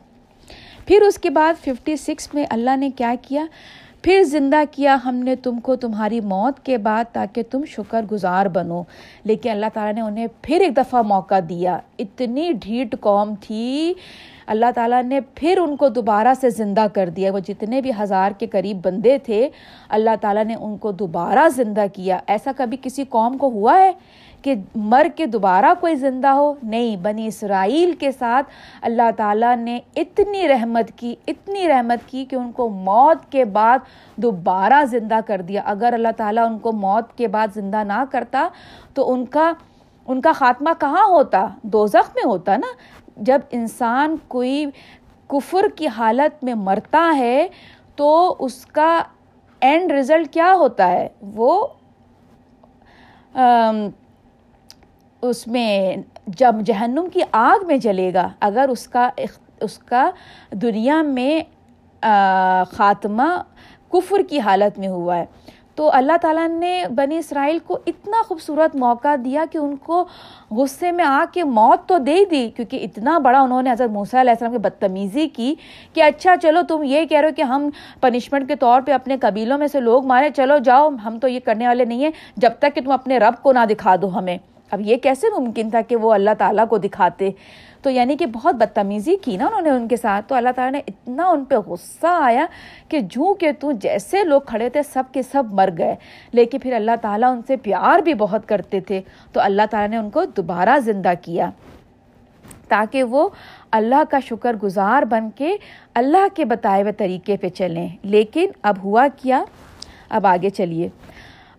پھر 0.85 1.01
اس 1.01 1.17
کے 1.17 1.29
بعد 1.29 1.53
ففٹی 1.61 1.95
سکس 1.95 2.33
میں 2.33 2.45
اللہ 2.49 2.75
نے 2.77 2.89
کیا 2.89 3.13
کیا؟ 3.21 3.45
پھر 4.05 4.23
زندہ 4.23 4.63
کیا 4.71 4.97
ہم 5.05 5.15
نے 5.15 5.35
تم 5.35 5.59
کو 5.59 5.75
تمہاری 5.75 6.19
موت 6.21 6.65
کے 6.65 6.77
بعد 6.77 7.03
تاکہ 7.13 7.43
تم 7.51 7.65
شکر 7.65 8.05
گزار 8.11 8.45
بنو۔ 8.45 8.83
لیکن 9.23 9.49
اللہ 9.49 9.65
تعالیٰ 9.73 9.93
نے 9.93 10.01
انہیں 10.01 10.27
پھر 10.41 10.61
ایک 10.61 10.77
دفعہ 10.77 11.01
موقع 11.01 11.35
دیا۔ 11.49 11.77
اتنی 11.99 12.51
ڈھیٹ 12.61 12.95
قوم 12.99 13.35
تھی۔ 13.41 13.93
اللہ 14.45 14.65
تعالیٰ 14.75 15.03
نے 15.03 15.19
پھر 15.21 15.57
ان 15.57 15.75
کو 15.75 15.89
دوبارہ 15.89 16.33
سے 16.41 16.49
زندہ 16.49 16.85
کر 16.93 17.09
دیا۔ 17.09 17.33
وہ 17.33 17.39
جتنے 17.39 17.81
بھی 17.81 17.91
ہزار 18.01 18.31
کے 18.31 18.47
قریب 18.47 18.85
بندے 18.85 19.17
تھے، 19.17 19.49
اللہ 19.89 20.15
تعالیٰ 20.21 20.45
نے 20.45 20.55
ان 20.55 20.77
کو 20.77 20.91
دوبارہ 20.91 21.49
زندہ 21.49 21.85
کیا۔ 21.93 22.19
ایسا 22.27 22.51
کبھی 22.57 22.77
کسی 22.81 23.03
قوم 23.09 23.37
کو 23.37 23.47
ہوا 23.47 23.79
ہے 23.79 23.91
کہ 24.41 24.55
مر 24.75 25.07
کے 25.15 25.25
دوبارہ 25.25 25.73
کوئی 25.79 25.95
زندہ 25.95 26.27
ہو؟ 26.27 26.53
نہیں، 26.63 26.95
بنی 26.97 27.27
اسرائیل 27.27 27.93
کے 27.93 28.11
ساتھ 28.11 28.45
اللہ 28.81 29.11
تعالیٰ 29.17 29.55
نے 29.57 29.79
اتنی 29.95 30.47
رحمت 30.47 30.91
کی، 30.95 31.15
اتنی 31.27 31.67
رحمت 31.67 32.09
کی 32.09 32.25
کہ 32.25 32.35
ان 32.35 32.51
کو 32.51 32.69
موت 32.69 33.31
کے 33.31 33.45
بعد 33.45 33.79
دوبارہ 34.15 34.85
زندہ 34.85 35.19
کر 35.25 35.41
دیا۔ 35.41 35.61
اگر 35.65 35.93
اللہ 35.93 36.13
تعالیٰ 36.17 36.45
ان 36.45 36.59
کو 36.59 36.71
موت 36.71 37.17
کے 37.17 37.27
بعد 37.27 37.47
زندہ 37.55 37.77
نہ 37.77 38.03
کرتا 38.11 38.47
تو 38.93 39.13
ان 39.13 39.25
کا 39.25 39.51
ان 40.07 40.21
کا 40.21 40.31
خاتمہ 40.31 40.69
کہاں 40.79 41.05
ہوتا؟ 41.09 41.47
دو 41.63 41.85
میں 41.93 42.23
ہوتا 42.25 42.57
نا۔ 42.57 42.67
جب 43.17 43.41
انسان 43.51 44.15
کوئی 44.27 44.65
کفر 45.27 45.65
کی 45.75 45.87
حالت 45.87 46.43
میں 46.43 46.53
مرتا 46.53 47.13
ہے 47.17 47.47
تو 47.95 48.35
اس 48.39 48.65
کا 48.65 49.01
اینڈ 49.61 49.91
رزلٹ 49.91 50.33
کیا 50.33 50.53
ہوتا 50.53 50.91
ہے؟ 50.91 51.07
وہ 51.21 51.67
اس 55.21 55.47
میں 55.47 55.95
جب 56.27 56.55
جہنم 56.65 57.07
کی 57.13 57.19
آگ 57.31 57.65
میں 57.67 57.77
جلے 57.77 58.13
گا، 58.13 58.27
اگر 58.39 58.69
اس 58.69 58.87
کا 58.87 59.09
اس 59.61 59.77
کا 59.77 60.09
دنیا 60.51 61.01
میں 61.01 61.41
خاتمہ 62.71 63.23
کفر 63.89 64.21
کی 64.29 64.39
حالت 64.39 64.79
میں 64.79 64.87
ہوا 64.87 65.17
ہے۔ 65.17 65.25
تو 65.75 65.89
اللہ 65.93 66.17
تعالیٰ 66.21 66.47
نے 66.49 66.83
بنی 66.95 67.17
اسرائیل 67.17 67.57
کو 67.67 67.77
اتنا 67.87 68.21
خوبصورت 68.27 68.75
موقع 68.75 69.15
دیا 69.23 69.45
کہ 69.51 69.57
ان 69.57 69.75
کو 69.83 70.03
غصے 70.51 70.91
میں 70.91 71.05
آ 71.05 71.23
کے 71.33 71.43
موت 71.43 71.87
تو 71.89 71.97
دے 71.97 72.23
دی، 72.31 72.49
کیونکہ 72.55 72.83
اتنا 72.83 73.17
بڑا 73.19 73.39
انہوں 73.39 73.61
نے 73.61 73.71
حضرت 73.71 73.91
موسیٰ 73.91 74.19
علیہ 74.19 74.31
السلام 74.31 74.51
کی 74.51 74.57
بدتمیزی 74.57 75.27
کی 75.27 75.53
کہ 75.93 76.03
اچھا 76.03 76.35
چلو 76.41 76.61
تم 76.67 76.83
یہ 76.83 77.05
کہہ 77.05 77.19
رہے 77.19 77.29
ہو 77.29 77.35
کہ 77.35 77.41
ہم 77.41 77.69
پنشمنٹ 78.01 78.47
کے 78.47 78.55
طور 78.55 78.81
پہ 78.85 78.91
اپنے 78.91 79.17
قبیلوں 79.21 79.57
میں 79.57 79.67
سے 79.67 79.79
لوگ 79.79 80.05
مارے، 80.07 80.29
چلو 80.35 80.57
جاؤ، 80.65 80.89
ہم 81.05 81.19
تو 81.19 81.27
یہ 81.27 81.39
کرنے 81.45 81.67
والے 81.67 81.85
نہیں 81.85 82.03
ہیں، 82.03 82.11
جب 82.37 82.51
تک 82.59 82.75
کہ 82.75 82.81
تم 82.81 82.91
اپنے 82.91 83.17
رب 83.17 83.41
کو 83.41 83.53
نہ 83.53 83.65
دکھا 83.69 83.95
دو 84.01 84.17
ہمیں۔ 84.17 84.37
اب 84.71 84.81
یہ 84.81 84.97
کیسے 84.97 85.27
ممکن 85.37 85.69
تھا 85.69 85.81
کہ 85.81 85.95
وہ 85.95 86.13
اللہ 86.13 86.29
تعالیٰ 86.37 86.67
کو 86.67 86.77
دکھاتے؟ 86.77 87.29
تو 87.81 87.89
یعنی 87.89 88.17
کہ 88.17 88.25
بہت 88.25 88.55
بدتمیزی 88.55 89.15
کی 89.21 89.37
نا 89.37 89.45
انہوں 89.45 89.61
نے 89.61 89.69
ان 89.69 89.87
کے 89.87 89.95
ساتھ۔ 89.95 90.25
تو 90.29 90.35
اللہ 90.35 90.49
تعالیٰ 90.55 90.71
نے 90.71 90.81
اتنا 90.87 91.27
ان 91.27 91.45
پہ 91.45 91.55
غصہ 91.55 92.07
آیا 92.07 92.45
کہ 92.89 92.99
جوں 92.99 93.33
کہ 93.33 93.51
تو 93.59 93.71
جیسے 93.71 94.23
لوگ 94.23 94.41
کھڑے 94.41 94.69
تھے، 94.69 94.83
سب 94.83 95.03
کے 95.11 95.21
سب 95.21 95.43
مر 95.51 95.69
گئے۔ 95.77 95.95
لیکن 96.31 96.59
پھر 96.59 96.73
اللہ 96.73 96.91
تعالیٰ 97.01 97.31
ان 97.31 97.41
سے 97.47 97.55
پیار 97.55 97.99
بھی 97.99 98.13
بہت 98.13 98.47
کرتے 98.47 98.79
تھے۔ 98.79 99.01
تو 99.31 99.41
اللہ 99.41 99.61
تعالیٰ 99.71 99.89
نے 99.89 99.97
ان 99.97 100.09
کو 100.09 100.25
دوبارہ 100.25 100.79
زندہ 100.79 101.13
کیا۔ 101.21 101.49
تاکہ 102.67 103.03
وہ 103.03 103.29
اللہ 103.71 104.03
کا 104.09 104.19
شکر 104.19 104.55
گزار 104.63 105.03
بن 105.03 105.29
کے 105.29 105.57
اللہ 105.93 106.27
کے 106.33 106.45
بتائے 106.45 106.81
ہوئے 106.81 106.93
طریقے 106.93 107.37
پہ 107.37 107.49
چلیں۔ 107.49 107.87
لیکن 108.03 108.49
اب 108.61 108.75
ہوا 108.83 109.07
کیا؟ 109.21 109.43
اب 110.09 110.27
آگے 110.27 110.49
چلیے۔ 110.49 110.89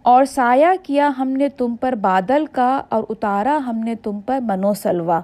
اور 0.06 0.24
سایہ 0.24 0.66
کیا 0.82 1.10
ہم 1.18 1.28
نے 1.28 1.48
تم 1.48 1.76
پر 1.76 1.94
بادل 1.94 2.44
کا 2.52 2.82
اور 2.88 3.02
اتارا 3.08 3.58
ہم 3.66 3.78
نے 3.78 3.94
تم 3.94 4.20
پر 4.20 4.38
منو 4.42 4.74
سلوا 4.74 5.20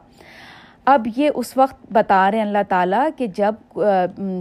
اب 0.85 1.07
یہ 1.17 1.31
اس 1.35 1.57
وقت 1.57 1.93
بتا 1.93 2.31
رہے 2.31 2.39
ہیں 2.39 2.45
اللہ 2.45 2.63
تعالیٰ 2.69 3.09
کہ 3.17 3.27
جب 3.27 3.55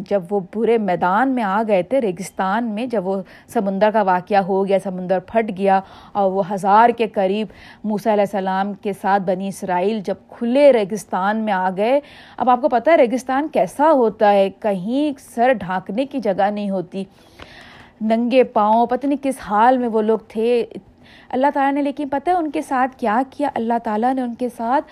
جب 0.09 0.23
وہ 0.29 0.39
پورے 0.51 0.77
میدان 0.77 1.29
میں 1.29 1.43
آ 1.43 1.63
گئے 1.67 1.83
تھے، 1.83 2.01
ریگستان 2.01 2.63
میں، 2.65 2.85
جب 2.85 3.07
وہ 3.07 3.21
سمندر 3.53 3.89
کا 3.91 4.01
واقعہ 4.01 4.37
ہو 4.37 4.67
گیا، 4.67 4.77
سمندر 4.83 5.19
پھٹ 5.19 5.51
گیا 5.57 5.79
اور 6.11 6.31
وہ 6.31 6.53
ہزار 6.53 6.89
کے 6.89 7.07
قریب 7.07 7.47
موسیٰ 7.83 8.13
علیہ 8.13 8.25
السلام 8.33 8.73
کے 8.73 8.93
ساتھ 8.93 9.23
بنی 9.23 9.47
اسرائیل 9.47 10.01
جب 10.05 10.15
کھلے 10.29 10.71
ریگستان 10.73 11.37
میں 11.37 11.53
آ 11.53 11.69
گئے۔ 11.77 11.99
اب 12.37 12.49
آپ 12.49 12.61
کو 12.61 12.69
پتہ 12.69 12.89
ہے 12.89 12.95
ریگستان 12.95 13.47
کیسا 13.47 13.91
ہوتا 13.91 14.31
ہے؟ 14.33 14.49
کہیں 14.59 15.19
سر 15.35 15.53
ڈھانکنے 15.53 16.05
کی 16.05 16.19
جگہ 16.19 16.49
نہیں 16.49 16.69
ہوتی۔ 16.69 17.03
ننگے 18.01 18.43
پاؤں، 18.43 18.85
پتہ 18.85 19.07
نہیں 19.07 19.23
کس 19.23 19.35
حال 19.39 19.77
میں 19.77 19.87
وہ 19.87 20.01
لوگ 20.01 20.19
تھے۔ 20.27 20.65
اللہ 21.29 21.47
تعالیٰ 21.53 21.73
نے 21.73 21.81
لیکن 21.81 22.09
پتہ 22.09 22.29
ہے 22.29 22.35
ان 22.35 22.51
کے 22.51 22.61
ساتھ 22.61 22.97
کیا 22.97 23.21
کیا؟ 23.29 23.49
اللہ 23.55 23.73
تعالیٰ 23.83 24.13
نے 24.13 24.21
ان 24.21 24.35
کے 24.35 24.49
ساتھ 24.57 24.85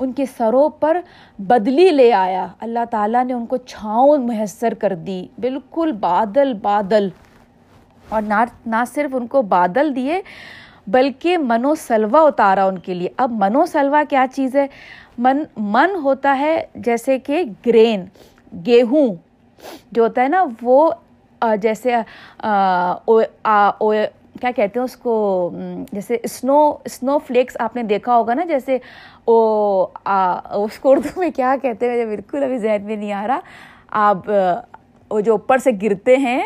ان 0.00 0.12
کے 0.12 0.24
سروں 0.36 0.68
پر 0.68 1.00
بدلی 1.38 1.90
لے 1.90 2.12
آیا۔ 2.12 2.46
اللہ 2.60 2.78
تعالیٰ 2.90 3.24
نے 3.24 3.32
ان 3.32 3.46
کو 3.46 3.56
چھاؤں 3.56 4.18
میسر 4.18 4.74
کر 4.74 4.94
دی۔ 4.94 5.26
بالکل 5.38 5.92
بادل 5.92 6.54
بادل۔ 6.54 7.08
اور 8.08 8.22
نہ 8.22 8.44
نہ 8.66 8.76
صرف 8.86 9.14
ان 9.16 9.26
کو 9.26 9.42
بادل 9.42 9.96
دیے، 9.96 10.22
بلکہ 10.86 11.38
منو 11.38 11.74
سلوا 11.74 12.20
اتارا 12.22 12.64
ان 12.64 12.78
کے 12.78 12.94
لیے۔ 12.94 13.08
اب 13.16 13.30
منو 13.30 13.66
سلوا 13.66 14.02
کیا 14.08 14.26
چیز 14.34 14.56
ہے؟ 14.56 14.66
من 15.18 15.42
من 15.56 15.90
ہوتا 16.02 16.38
ہے 16.38 16.66
جیسے 16.74 17.18
کہ 17.18 17.44
گرین، 17.66 18.04
گیہوں 18.66 19.14
جو 19.92 20.02
ہوتا 20.02 20.22
ہے 20.22 20.28
نا، 20.28 20.44
وہ 20.62 20.90
جیسے 21.60 21.94
کیا 24.40 24.50
کہتے 24.50 24.78
ہیں 24.78 24.84
اس 24.84 24.96
کو؟ 24.96 25.50
جیسے 25.92 26.16
اسنو 26.22 26.58
اسنو 26.84 27.18
فلیکس 27.26 27.56
آپ 27.60 27.76
نے 27.76 27.82
دیکھا 27.82 28.16
ہوگا 28.16 28.34
نا، 28.34 28.44
جیسے 28.44 28.78
او 29.24 29.82
اس 29.84 30.78
کو 30.78 30.90
اردو 30.90 31.20
میں 31.20 31.30
کیا 31.36 31.54
کہتے 31.62 31.86
ہیں؟ 31.86 31.92
مجھے 31.92 32.06
بالکل 32.06 32.42
ابھی 32.44 32.58
ذہن 32.58 32.84
میں 32.84 32.96
نہیں 32.96 33.12
آ 33.12 33.26
رہا۔ 33.26 33.40
آپ 33.90 34.30
وہ 35.10 35.20
جو 35.20 35.32
اوپر 35.32 35.58
سے 35.58 35.70
گرتے 35.82 36.16
ہیں 36.16 36.42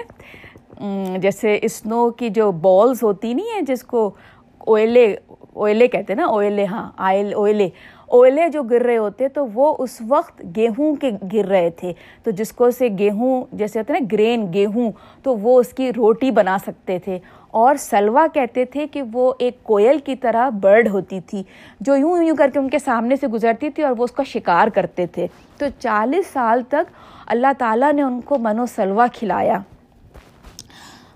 جیسے 1.22 1.58
اسنو 1.62 2.10
کی 2.10 2.28
جو 2.28 2.50
بالز 2.52 3.02
ہوتی 3.02 3.32
نہیں 3.34 3.54
ہیں، 3.54 3.60
جس 3.60 3.82
کو 3.84 4.10
اویلے 4.58 5.14
اویلے 5.52 5.86
کہتے 5.88 6.12
ہیں 6.12 6.20
نا، 6.20 6.26
اویلے 6.26 6.64
ہاں 6.64 6.90
آئل، 6.96 7.32
اویلے۔ 7.34 7.68
اولے 8.10 8.48
جو 8.48 8.62
گر 8.62 8.82
رہے 8.82 8.96
ہوتے 8.96 9.28
تو 9.28 9.46
وہ 9.54 9.76
اس 9.78 10.02
وقت 10.08 10.42
گیہوں 10.56 10.96
کے 10.96 11.10
گر 11.32 11.44
رہے 11.44 11.70
تھے۔ 11.70 11.92
تو 12.22 12.30
جس 12.30 12.52
کو 12.52 12.70
سے 12.70 12.88
گیہوں 12.98 13.44
جیسے 13.52 13.78
ہوتے 13.78 13.92
نا، 13.92 13.98
گرین 14.12 14.52
گیہوں، 14.52 14.92
تو 15.22 15.36
وہ 15.36 15.60
اس 15.60 15.68
کی 15.68 15.92
روٹی 15.92 16.30
بنا 16.30 16.58
سکتے 16.58 16.98
تھے۔ 16.98 17.18
اور 17.50 17.74
سلوا 17.74 18.26
کہتے 18.34 18.64
تھے 18.64 18.86
کہ 18.86 19.02
وہ 19.12 19.32
ایک 19.38 19.64
کوئل 19.64 19.98
کی 19.98 20.16
طرح 20.16 20.48
برڈ 20.48 20.88
ہوتی 20.88 21.20
تھی، 21.20 21.42
جو 21.80 21.96
یوں 21.96 22.22
یوں 22.22 22.36
کر 22.36 22.50
کے 22.52 22.58
ان 22.58 22.68
کے 22.68 22.78
سامنے 22.78 23.16
سے 23.16 23.26
گزرتی 23.26 23.70
تھی 23.70 23.82
اور 23.82 23.92
وہ 23.98 24.04
اس 24.04 24.12
کا 24.12 24.22
شکار 24.22 24.68
کرتے 24.68 25.06
تھے۔ 25.06 25.26
تو 25.58 25.66
چالیس 25.78 26.26
سال 26.26 26.62
تک 26.68 26.92
اللہ 27.26 27.52
تعالیٰ 27.58 27.92
نے 27.92 28.02
ان 28.02 28.20
کو 28.20 28.38
من 28.38 28.58
و 28.58 28.66
سلوا 28.66 29.06
کھلایا۔ 29.12 29.58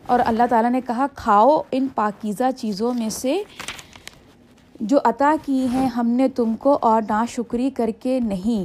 اور 0.07 0.21
اللہ 0.27 0.43
تعالیٰ 0.51 0.71
نے 0.71 0.81
کہا، 0.87 1.07
کھاؤ 1.15 1.63
ان 1.73 1.87
پاکیزہ 1.95 2.51
چیزوں 2.57 2.95
میں 2.95 3.09
سے 3.09 3.43
جو 4.81 4.99
عطا 5.05 5.35
کی 5.45 5.67
ہیں، 5.73 5.87
ہم 5.87 6.07
نے 6.07 6.29
تم 6.29 6.55
کو 6.57 6.79
اور 6.83 7.03
نا 7.09 7.25
شکری 7.29 7.71
کر 7.71 7.91
کے 8.03 8.21
نہیں 8.21 8.65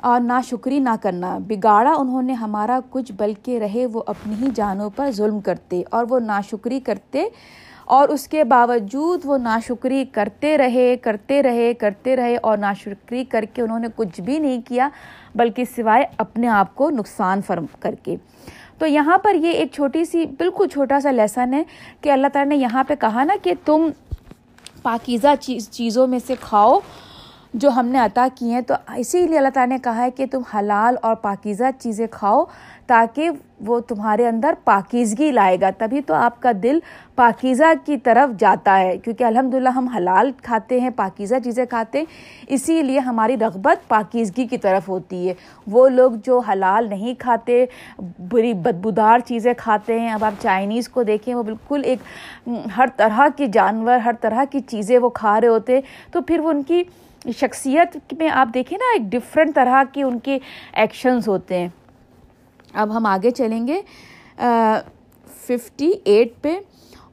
اور 0.00 0.20
نا 0.20 0.40
شکری 0.40 0.78
نہ 0.78 0.94
کرنا۔ 1.02 1.38
بگاڑا 1.38 1.92
انہوں 1.92 2.22
نے 2.22 2.32
ہمارا 2.32 2.80
کچھ، 2.90 3.12
بلکہ 3.12 3.58
رہے 3.58 3.86
وہ 3.86 4.02
اپنی 4.06 4.34
ہی 4.34 4.48
جانوں 4.54 4.90
پر 4.90 5.10
ظلم 5.10 5.40
کرتے 5.40 5.82
اور 5.90 6.04
وہ 6.08 6.20
نا 6.20 6.40
شکری 6.50 6.80
کرتے 6.80 7.28
اور 7.84 8.08
اس 8.08 8.28
کے 8.28 8.44
باوجود 8.44 9.20
وہ 9.24 9.38
نا 9.38 9.58
شکری 9.66 10.04
کرتے 10.12 10.58
رہے 10.58 10.96
کرتے 10.96 11.42
رہے 11.42 11.74
کرتے 11.74 12.16
رہے 12.16 12.36
اور 12.36 12.58
نا 12.58 12.72
شکری 12.72 13.24
کر 13.24 13.44
کے 13.54 13.62
انہوں 13.62 13.78
نے 13.78 13.88
کچھ 13.96 14.20
بھی 14.20 14.38
نہیں 14.38 14.60
کیا، 14.68 14.88
بلکہ 15.34 15.64
سوائے 15.76 16.04
اپنے 16.18 16.48
آپ 16.48 16.74
کو 16.74 16.90
نقصان 16.90 17.40
فرم 17.42 17.64
کر 17.80 17.94
کے۔ 18.02 18.16
تو 18.78 18.86
یہاں 18.86 19.18
پر 19.18 19.34
یہ 19.34 19.50
ایک 19.50 19.72
چھوٹی 19.72 20.04
سی، 20.04 20.24
بالکل 20.38 20.68
چھوٹا 20.68 21.00
سا 21.00 21.10
لیسن 21.10 21.54
ہے 21.54 21.62
کہ 22.00 22.10
اللہ 22.10 22.26
تعالیٰ 22.32 22.48
نے 22.48 22.56
یہاں 22.56 22.84
پہ 22.84 22.94
کہا 22.94 23.24
نا 23.24 23.34
کہ 23.42 23.52
تم 23.64 23.88
پاکیزہ 24.84 25.34
چیز 25.40 25.70
چیزوں 25.70 26.06
میں 26.06 26.18
سے 26.26 26.34
کھاؤ 26.40 26.78
جو 27.54 27.68
ہم 27.68 27.86
نے 27.86 27.98
عطا 27.98 28.26
کی 28.34 28.52
ہیں۔ 28.52 28.60
تو 28.60 28.74
اسی 28.96 29.26
لیے 29.26 29.38
اللہ 29.38 29.48
تعالیٰ 29.48 29.76
نے 29.76 29.82
کہا 29.82 29.96
ہے 29.96 30.10
کہ 30.10 30.26
تم 30.30 30.42
حلال 30.54 30.94
اور 31.02 31.14
پاکیزہ 31.14 31.64
چیزیں 31.78 32.06
کھاؤ۔ 32.10 32.44
تاکہ 32.86 33.30
وہ 33.66 33.80
تمہارے 33.80 34.26
اندر 34.26 34.54
پاکیزگی 34.64 35.30
لائے 35.32 35.60
گا، 35.60 35.70
تبھی 35.78 36.00
تو 36.00 36.14
آپ 36.14 36.40
کا 36.42 36.52
دل 36.62 36.78
پاکیزہ 37.14 37.72
کی 37.86 37.96
طرف 37.96 38.40
جاتا 38.40 38.78
ہے۔ 38.78 38.98
کیونکہ 38.98 39.24
الحمد 39.24 39.54
للہ 39.54 39.68
ہم 39.68 39.88
حلال 39.88 40.30
کھاتے 40.42 40.80
ہیں، 40.80 40.90
پاکیزہ 40.96 41.34
چیزیں 41.44 41.64
کھاتے 41.66 41.98
ہیں، 41.98 42.04
اسی 42.46 42.82
لیے 42.82 42.98
ہماری 42.98 43.36
رغبت 43.40 43.88
پاکیزگی 43.88 44.46
کی 44.46 44.58
طرف 44.58 44.88
ہوتی 44.88 45.28
ہے۔ 45.28 45.34
وہ 45.66 45.88
لوگ 45.88 46.10
جو 46.24 46.38
حلال 46.38 46.88
نہیں 46.88 47.14
کھاتے، 47.18 47.66
بری 48.18 48.52
بدبودار 48.52 49.18
چیزیں 49.18 49.52
کھاتے 49.56 50.00
ہیں، 50.00 50.10
اب 50.10 50.24
آپ 50.24 50.42
چائنیز 50.42 50.88
کو 50.88 51.02
دیکھیں، 51.02 51.34
وہ 51.34 51.42
بالکل 51.42 51.82
ایک، 51.84 51.98
ہر 52.76 52.86
طرح 52.96 53.20
کی 53.36 53.46
جانور، 53.46 53.98
ہر 53.98 54.12
طرح 54.20 54.44
کی 54.50 54.60
چیزیں 54.60 54.98
وہ 54.98 55.08
کھا 55.08 55.40
رہے 55.40 55.48
ہوتے 55.48 55.80
تو 56.12 56.20
پھر 56.20 56.40
وہ 56.40 56.50
ان 56.50 56.62
کی 56.62 56.82
شخصیت 57.36 57.96
میں 58.18 58.28
آپ 58.28 58.48
دیکھیں 58.54 58.78
نا، 58.78 58.92
ایک 58.92 59.12
ڈفرینٹ 59.12 59.54
طرح 59.54 59.82
کی 59.92 60.02
ان 60.02 60.18
کے 60.18 60.38
ایکشنز 60.72 61.28
ہوتے 61.28 61.58
ہیں۔ 61.58 61.68
اب 62.74 62.96
ہم 62.96 63.06
آگے 63.06 63.30
چلیں 63.30 63.68
گے۔ 63.68 63.82
ففٹی 65.36 65.92
ایٹ 66.04 66.32
پہ۔ 66.42 66.58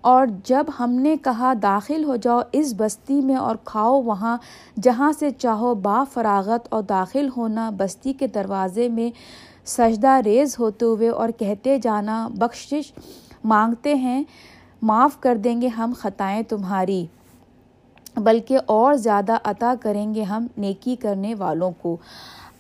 اور 0.02 0.28
جب 0.44 0.64
ہم 0.80 0.92
نے 0.92 1.16
کہا 1.24 1.54
داخل 1.62 2.04
ہو 2.04 2.16
جاؤ 2.16 2.40
اس 2.52 2.74
بستی 2.78 3.22
میں 3.22 3.36
اور 3.36 3.56
کھاؤ 3.66 4.02
وہاں، 4.02 4.38
جہاں 4.82 5.12
سے 5.12 5.30
چاہو 5.32 5.74
با 5.76 6.04
فراغت 6.14 6.68
اور 6.70 6.84
داخل 6.84 7.30
ہونا، 7.38 7.70
بستی 7.70 8.14
کے 8.14 8.28
دروازے 8.28 8.90
میں 8.90 9.10
سجدہ 9.66 10.20
ریز 10.26 10.60
ہوتے 10.60 10.86
ہوئے 10.86 11.10
اور 11.10 11.30
کہتے 11.30 11.78
جانا، 11.78 12.28
بخشش 12.28 12.94
مانگتے 13.44 13.96
ہیں، 13.96 14.24
معاف 14.82 15.20
کر 15.20 15.36
دیں 15.36 15.62
گے 15.62 15.68
ہم 15.68 15.94
خطائیں 15.98 16.42
تمہاری۔ 16.44 17.06
بلکہ 18.18 18.58
اور 18.66 18.94
زیادہ 18.94 19.38
عطا 19.44 19.74
کریں 19.82 20.16
گے 20.16 20.24
ہم 20.24 20.48
نیکی 20.58 20.96
کرنے 20.96 21.36
والوں 21.36 21.72
کو۔ 21.82 21.98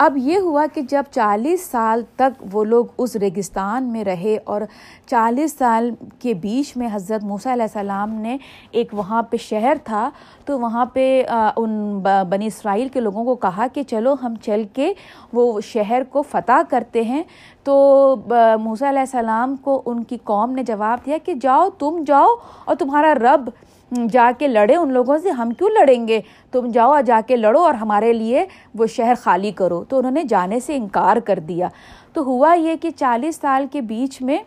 اب 0.01 0.17
یہ 0.17 0.37
ہوا 0.37 0.65
کہ 0.73 0.81
جب 0.81 1.03
چالیس 1.11 1.65
سال 1.65 2.01
تک 2.15 2.43
وہ 2.51 2.63
لوگ 2.63 2.85
اس 2.97 3.15
ریگستان 3.15 3.91
میں 3.91 4.03
رہے 4.03 4.37
اور 4.45 4.61
چالیس 5.07 5.53
سال 5.57 5.89
کے 6.19 6.33
بیچ 6.33 6.75
میں 6.77 6.87
حضرت 6.93 7.23
موسیٰ 7.23 7.51
علیہ 7.51 7.63
السلام 7.63 8.13
نے 8.21 8.37
ایک 8.71 8.93
وہاں 8.93 9.21
پہ 9.23 9.37
شہر 9.37 9.77
تھا، 9.83 10.09
تو 10.45 10.59
وہاں 10.59 10.85
پہ 10.93 11.05
ان 11.57 11.99
بنی 12.29 12.47
اسرائیل 12.47 12.87
کے 12.87 12.99
لوگوں 12.99 13.25
کو 13.25 13.35
کہا 13.35 13.67
کہ 13.73 13.83
چلو 13.83 14.15
ہم 14.23 14.35
چل 14.41 14.63
کے 14.73 14.91
وہ 15.33 15.59
شہر 15.63 16.03
کو 16.09 16.21
فتح 16.21 16.61
کرتے 16.69 17.01
ہیں۔ 17.01 17.23
تو 17.63 17.75
موسیٰ 18.61 18.89
علیہ 18.89 18.99
السلام 18.99 19.55
کو 19.55 19.81
ان 19.85 20.03
کی 20.03 20.17
قوم 20.23 20.51
نے 20.51 20.63
جواب 20.63 21.05
دیا 21.05 21.17
کہ 21.25 21.33
جاؤ 21.41 21.69
تم 21.69 22.03
جاؤ 22.07 22.35
اور 22.65 22.75
تمہارا 22.75 23.13
رب 23.15 23.49
جا 24.11 24.31
کے 24.37 24.47
لڑے 24.47 24.75
ان 24.75 24.91
لوگوں 24.93 25.17
سے، 25.17 25.29
ہم 25.29 25.51
کیوں 25.51 25.69
لڑیں 25.69 26.07
گے؟ 26.07 26.21
تم 26.51 26.67
جاؤ 26.67 26.91
اور 26.91 27.01
جا 27.01 27.19
کے 27.27 27.35
لڑو 27.35 27.59
اور 27.59 27.73
ہمارے 27.73 28.13
لیے 28.13 28.45
وہ 28.75 28.85
شہر 28.85 29.13
خالی 29.21 29.51
کرو۔ 29.51 29.83
تو 29.83 29.97
انہوں 29.97 30.11
نے 30.11 30.23
جانے 30.23 30.59
سے 30.59 30.75
انکار 30.75 31.17
کر 31.17 31.39
دیا۔ 31.39 31.67
تو 32.13 32.21
ہوا 32.21 32.53
یہ 32.53 32.75
کہ 32.81 32.89
چالیس 32.89 33.35
سال 33.35 33.65
کے 33.71 33.81
بیچ 33.81 34.21
میں 34.21 34.37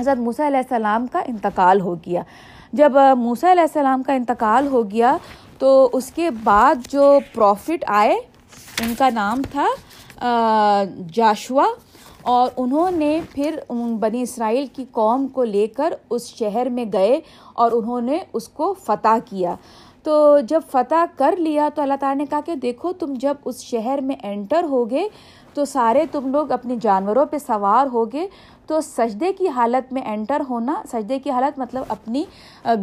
حضرت 0.00 0.20
موسیٰ 0.20 0.46
علیہ 0.46 0.58
السلام 0.58 1.06
کا 1.06 1.18
انتقال 1.26 1.80
ہو 1.80 1.94
گیا۔ 1.94 2.22
جب 2.72 2.92
موسیٰ 3.16 3.50
علیہ 3.50 3.62
السلام 3.62 4.02
کا 4.02 4.12
انتقال 4.12 4.66
ہو 4.66 4.90
گیا 4.90 5.16
تو 5.58 5.88
اس 5.92 6.12
کے 6.12 6.30
بعد 6.44 6.74
جو 6.90 7.18
پروفٹ 7.34 7.84
آئے، 7.88 8.14
ان 8.80 8.94
کا 8.98 9.08
نام 9.14 9.42
تھا 9.52 9.66
جاشوا۔ 11.12 11.66
اور 12.22 12.50
انہوں 12.56 12.90
نے 12.90 13.20
پھر 13.32 13.58
بنی 14.00 14.22
اسرائیل 14.22 14.66
کی 14.66 14.84
قوم 14.90 15.26
کو 15.28 15.44
لے 15.44 15.66
کر 15.66 15.94
اس 16.10 16.26
شہر 16.26 16.68
میں 16.68 16.84
گئے 16.92 17.20
اور 17.54 17.72
انہوں 17.72 18.00
نے 18.00 18.18
اس 18.32 18.48
کو 18.48 18.74
فتح 18.86 19.16
کیا۔ 19.30 19.54
تو 20.02 20.38
جب 20.48 20.60
فتح 20.70 21.04
کر 21.16 21.34
لیا 21.38 21.68
تو 21.74 21.82
اللہ 21.82 21.94
تعالیٰ 22.00 22.18
نے 22.18 22.24
کہا 22.30 22.40
کہ 22.46 22.54
دیکھو 22.54 22.92
تم 22.92 23.14
جب 23.16 23.34
اس 23.44 23.62
شہر 23.64 23.98
میں 24.02 24.16
انٹر 24.22 24.64
ہوگے 24.64 25.06
تو 25.54 25.64
سارے 25.64 26.04
تم 26.12 26.30
لوگ 26.32 26.50
اپنے 26.52 26.76
جانوروں 26.82 27.26
پہ 27.26 27.38
سوار 27.38 27.86
ہوگے 27.92 28.26
تو 28.66 28.80
سجدے 28.80 29.32
کی 29.32 29.48
حالت 29.48 29.92
میں 29.92 30.02
انٹر 30.02 30.42
ہونا، 30.48 30.82
سجدے 30.92 31.18
کی 31.18 31.30
حالت 31.30 31.58
مطلب 31.58 31.84
اپنی 31.88 32.24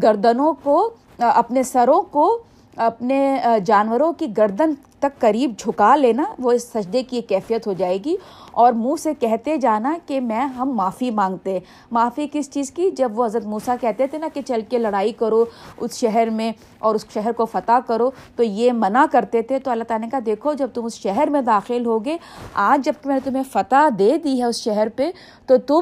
گردنوں 0.03 0.53
کو، 0.63 0.89
اپنے 1.19 1.63
سروں 1.63 2.01
کو 2.01 2.43
اپنے 2.76 3.42
جانوروں 3.66 4.14
کی 4.14 4.28
گردن 4.38 4.74
تک 5.00 5.20
قریب 5.20 5.54
جھکا 5.58 5.96
لینا، 5.96 6.24
وہ 6.40 6.52
اس 6.52 6.64
سجدے 6.64 7.04
کی 7.04 7.16
ایک 7.16 7.30
کیفیت 7.30 7.68
ہو 7.68 7.74
جائے 7.74 7.98
گی۔ 8.06 8.16
اور 8.52 8.74
منہ 8.74 8.96
سے 9.00 9.14
کہتے 9.14 9.58
جانا 9.58 9.98
کہ 10.06 10.22
میں، 10.22 10.42
ہم 10.42 10.70
معافی 10.70 11.12
مانگتے۔ 11.12 11.60
معافی 11.92 12.28
کس 12.32 12.52
چیز 12.52 12.72
کی؟ 12.72 12.92
جب 12.92 13.20
وہ 13.20 13.26
حضرت 13.26 13.46
موسیٰ 13.46 13.76
کہتے 13.82 14.08
تھے 14.08 14.18
نا 14.18 14.28
کہ 14.34 14.42
چل 14.42 14.62
کے 14.70 14.78
لڑائی 14.78 15.12
کرو 15.12 15.46
اس 15.78 15.98
شہر 15.98 16.30
میں 16.30 16.52
اور 16.80 16.96
اس 16.96 17.06
شہر 17.14 17.32
کو 17.32 17.46
فتح 17.46 17.80
کرو، 17.88 18.10
تو 18.36 18.44
یہ 18.44 18.72
منع 18.72 19.06
کرتے 19.12 19.42
تھے۔ 19.42 19.60
تو 19.60 19.72
اللہ 19.72 19.84
تعالیٰ 19.84 20.06
نے 20.06 20.10
کہا، 20.10 20.20
دیکھو، 20.26 20.54
جب 20.54 20.70
تم 20.74 20.86
اس 20.86 20.94
شہر 20.94 21.28
میں 21.28 21.42
داخل 21.42 21.86
ہوگے، 21.86 22.18
آج 22.54 22.86
جب 22.86 22.94
میں 23.06 23.16
نے 23.16 23.30
تمہیں 23.30 23.44
فتح 23.52 23.90
دے 24.00 24.18
دی 24.24 24.40
ہے 24.40 24.44
اس 24.44 24.56
شہر 24.56 24.88
پہ، 24.96 25.12
تو 25.46 25.58
تم 25.58 25.80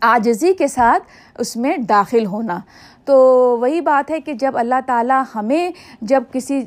آجزی 0.00 0.54
کے 0.54 0.66
ساتھ 0.66 1.02
اس 1.38 1.56
میں 1.56 1.76
داخل 1.76 2.26
ہونا۔ 2.26 2.60
تو 3.04 3.16
وہی 3.60 3.80
بات 3.80 4.10
ہے 4.10 4.20
کہ 4.20 4.32
جب 4.32 4.52
اللہ 4.54 4.74
تعالیٰ 4.86 5.22
ہمیں 5.34 5.70
جب 6.00 6.22
کسی 6.32 6.64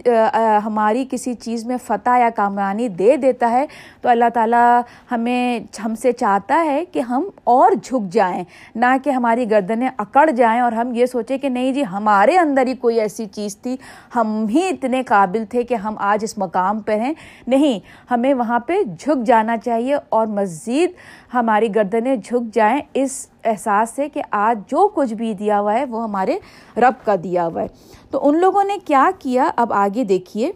ہماری 0.65 1.05
کسی 1.11 1.33
چیز 1.33 1.65
میں 1.65 1.77
فتح 1.85 2.17
یا 2.17 2.29
کامرانی 2.35 2.87
دے 2.87 3.15
دیتا 3.15 3.51
ہے، 3.51 3.65
تو 4.01 4.09
اللہ 4.09 4.29
تعالیٰ 4.33 4.81
ہمیں، 5.11 5.59
ہم 5.85 5.95
سے 5.95 6.11
چاہتا 6.11 6.63
ہے 6.65 6.85
کہ 6.85 6.99
ہم 6.99 7.23
اور 7.43 7.71
جھک 7.83 8.11
جائیں، 8.11 8.43
نہ 8.75 8.85
کہ 9.03 9.09
ہماری 9.09 9.49
گردنیں 9.51 9.89
اکڑ 9.97 10.29
جائیں۔ 10.29 10.59
اور 10.61 10.71
ہم 10.71 10.93
یہ 10.95 11.05
سوچیں 11.05 11.37
کہ 11.37 11.49
نہیں 11.49 11.71
جی 11.71 11.83
ہمارے 11.91 12.37
اندر 12.37 12.67
ہی 12.67 12.75
کوئی 12.75 12.99
ایسی 12.99 13.25
چیز 13.25 13.57
تھی، 13.57 13.75
ہم 14.15 14.45
ہی 14.49 14.67
اتنے 14.69 15.03
قابل 15.03 15.45
تھے 15.49 15.63
کہ 15.63 15.75
ہم 15.75 15.97
آج 15.97 16.23
اس 16.23 16.37
مقام 16.37 16.79
پہ 16.79 16.95
ہیں۔ 16.95 17.13
نہیں، 17.47 17.79
ہمیں 18.11 18.33
وہاں 18.33 18.59
پہ 18.59 18.83
جھک 18.99 19.25
جانا 19.25 19.57
چاہیے 19.57 19.95
اور 20.09 20.27
مزید 20.27 20.91
ہماری 21.33 21.75
گردنیں 21.75 22.15
جھک 22.15 22.53
جائیں۔ 22.53 22.79
اس 22.93 23.27
احساس 23.47 23.89
سے 23.89 24.09
کہ 24.09 24.21
آج 24.31 24.71
جو 24.71 24.89
کچھ 24.95 25.13
بھی 25.13 25.33
دیا 25.33 25.59
ہوا 25.59 25.73
ہے، 25.73 25.85
وہ 25.85 26.03
ہمارے 26.03 26.39
رب 26.77 27.05
کا 27.05 27.15
دیا 27.23 27.47
ہوا 27.47 27.61
ہے۔ 27.61 27.67
تو 28.11 28.27
ان 28.27 28.39
لوگوں 28.39 28.63
نے 28.63 28.77
کیا 28.85 29.09
کیا؟ 29.19 29.49
اب 29.55 29.73
آگے 29.73 30.03
دیکھیے۔ 30.03 30.51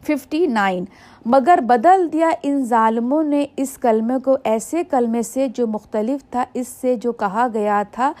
ففٹی 0.00 0.46
نائن 0.46 0.84
مگر 1.26 1.58
بدل 1.62 2.12
دیا 2.12 2.30
ان 2.42 2.64
ظالموں 2.64 3.22
نے 3.22 3.46
اس 3.56 3.78
کلمے 3.78 4.14
کو 4.24 4.36
ایسے 4.44 4.84
کلمے 4.84 5.22
سے 5.22 5.48
جو 5.48 5.66
مختلف 5.66 6.30
تھا، 6.30 6.44
اس 6.54 6.68
سے 6.68 6.96
جو 6.96 7.12
کہا 7.12 7.46
گیا 7.54 7.82
تھا۔ 7.92 8.12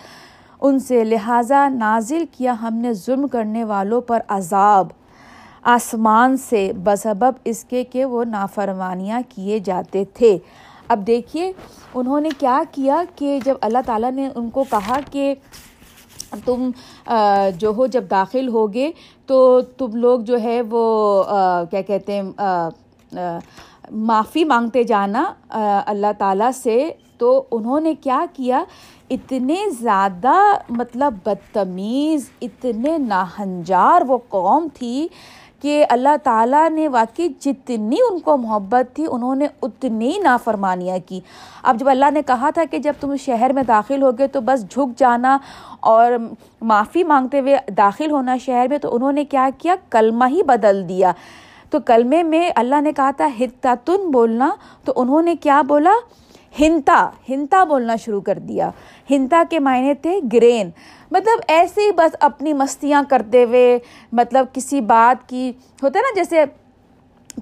ان 0.60 0.78
سے 0.78 1.04
لہٰذا 1.04 1.68
نازل 1.68 2.24
کیا 2.32 2.54
ہم 2.62 2.74
نے 2.74 2.92
ظلم 2.92 3.28
کرنے 3.28 3.64
والوں 3.64 4.00
پر 4.00 4.20
عذاب۔ 4.28 4.86
آسمان 5.62 6.36
سے 6.36 6.72
بسبب 6.84 7.32
اس 7.44 7.64
کے 7.64 7.84
کہ 7.84 8.04
وہ 8.04 8.24
نافرمانیاں 8.24 9.20
کیے 9.28 9.58
جاتے 9.58 10.04
تھے۔ 10.14 10.38
اب 10.88 11.06
دیکھیے، 11.06 11.50
انہوں 11.94 12.20
نے 12.20 12.28
کیا 12.38 12.60
کیا 12.72 13.02
کہ 13.16 13.38
جب 13.44 13.54
اللہ 13.60 13.78
تعالیٰ 13.86 14.10
نے 14.12 14.28
ان 14.34 14.48
کو 14.50 14.64
کہا 14.70 14.98
کہ 15.10 15.34
تم 16.44 16.70
جو 17.58 17.72
ہو 17.76 17.86
جب 17.86 18.04
داخل 18.10 18.48
ہوگے، 18.48 18.90
تو 19.28 19.60
تم 19.78 19.96
لوگ 19.96 20.20
جو 20.20 20.40
ہے 20.42 20.60
وہ 20.70 21.22
کیا 21.70 21.80
کہتے 21.80 22.20
ہیں 22.20 23.38
معافی 23.90 24.44
مانگتے 24.44 24.82
جانا 24.84 25.24
اللہ 25.86 26.12
تعالیٰ 26.18 26.50
سے۔ 26.54 26.90
تو 27.18 27.42
انہوں 27.52 27.80
نے 27.80 27.94
کیا 27.94 28.24
کیا؟ 28.32 28.62
اتنے 29.10 29.56
زیادہ 29.80 30.34
مطلب 30.70 31.14
بدتمیز، 31.24 32.28
اتنے 32.42 32.96
ناہنجار 32.98 34.02
وہ 34.08 34.18
قوم 34.28 34.68
تھی 34.74 35.08
کہ 35.62 35.86
اللہ 35.88 36.16
تعالیٰ 36.22 36.70
نے 36.70 36.88
واقعی 36.88 37.28
جتنی 37.40 37.96
ان 38.10 38.20
کو 38.20 38.36
محبت 38.36 38.96
تھی، 38.96 39.06
انہوں 39.10 39.34
نے 39.34 39.46
اتنی 39.62 40.12
نافرمانیاں 40.22 40.98
کی۔ 41.06 41.20
اب 41.62 41.76
جب 41.76 41.88
اللہ 41.88 42.10
نے 42.10 42.22
کہا 42.22 42.50
تھا 42.50 42.62
کہ 42.70 42.78
جب 42.78 42.92
تم 43.00 43.16
شہر 43.16 43.52
میں 43.52 43.62
داخل 43.62 44.02
ہوگے 44.02 44.26
تو 44.26 44.40
بس 44.40 44.70
جھک 44.70 44.98
جانا 44.98 45.38
اور 45.80 46.12
معافی 46.60 47.04
مانگتے 47.04 47.40
ہوئے 47.40 47.58
داخل 47.76 48.10
ہونا 48.10 48.36
شہر 48.36 48.66
میں، 48.70 48.78
تو 48.78 48.94
انہوں 48.94 49.12
نے 49.12 49.24
کیا 49.24 49.48
کیا؟ 49.58 49.74
کلمہ 49.90 50.24
ہی 50.28 50.42
بدل 50.42 50.88
دیا۔ 50.88 51.12
تو 51.70 51.80
کلمے 51.80 52.22
میں 52.22 52.50
اللہ 52.56 52.80
نے 52.80 52.92
کہا 52.92 53.10
تھا 53.10 53.28
ہتن 53.40 54.10
بولنا۔ 54.10 54.50
تو 54.84 54.92
انہوں 54.96 55.22
نے 55.22 55.34
کیا 55.34 55.62
بولا؟ 55.62 55.92
ہنتا 56.60 57.10
ہنتا 57.28 57.64
بولنا 57.64 57.96
شروع 57.96 58.20
کر 58.20 58.38
دیا۔ 58.38 58.70
ہنتا 59.10 59.42
کے 59.50 59.58
معنی 59.58 59.94
تھے 59.94 60.20
گرین۔ 60.32 60.70
مطلب 61.10 61.38
ایسے 61.48 61.80
ہی 61.80 61.92
بس 61.92 62.16
اپنی 62.20 62.52
مستیاں 62.52 63.02
کرتے 63.08 63.44
ہوئے 63.44 63.78
مطلب 64.12 64.46
کسی 64.52 64.80
بات 64.80 65.28
کی، 65.28 65.52
ہوتا 65.82 65.98
ہے 65.98 66.02
نا 66.02 66.22
جیسے 66.22 66.44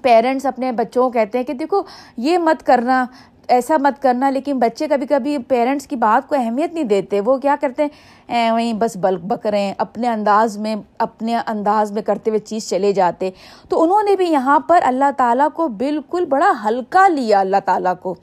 پیرنٹس 0.03 0.45
اپنے 0.45 0.71
بچوں 0.71 1.03
کو 1.03 1.09
کہتے 1.09 1.37
ہیں 1.37 1.45
کہ 1.45 1.53
دیکھو، 1.53 1.81
یہ 2.17 2.37
مت 2.37 2.65
کرنا، 2.65 3.05
ایسا 3.47 3.77
مت 3.77 4.01
کرنا، 4.01 4.29
لیکن 4.29 4.59
بچے 4.59 4.87
کبھی 4.87 5.07
کبھی 5.07 5.37
پیرنٹس 5.37 5.87
کی 5.87 5.95
بات 5.95 6.29
کو 6.29 6.35
اہمیت 6.39 6.73
نہیں 6.73 6.83
دیتے۔ 6.83 7.21
وہ 7.21 7.37
کیا 7.37 7.55
کرتے 7.61 7.85
ہیں؟ 8.27 8.51
وہیں 8.51 8.73
بس 8.73 8.97
بلک 8.97 9.19
بکریں 9.19 9.73
اپنے 9.77 10.07
انداز 10.07 10.57
میں، 10.57 10.75
اپنے 10.97 11.37
انداز 11.47 11.91
میں 11.91 12.01
کرتے 12.01 12.29
ہوئے 12.29 12.39
چیز 12.39 12.69
چلے 12.69 12.93
جاتے۔ 12.93 13.29
تو 13.69 13.83
انہوں 13.83 14.03
نے 14.03 14.15
بھی 14.15 14.31
یہاں 14.31 14.59
پر 14.59 14.79
اللہ 14.83 15.11
تعالیٰ 15.17 15.47
کو 15.53 15.67
بالکل 15.67 16.25
بڑا 16.25 16.51
ہلکا 16.65 17.07
لیا، 17.07 17.39
اللہ 17.39 17.57
تعالیٰ 17.65 17.93
کو۔ 18.01 18.15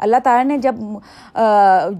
اللہ 0.00 0.16
تعالیٰ 0.24 0.44
نے 0.44 0.58
جب 0.58 0.74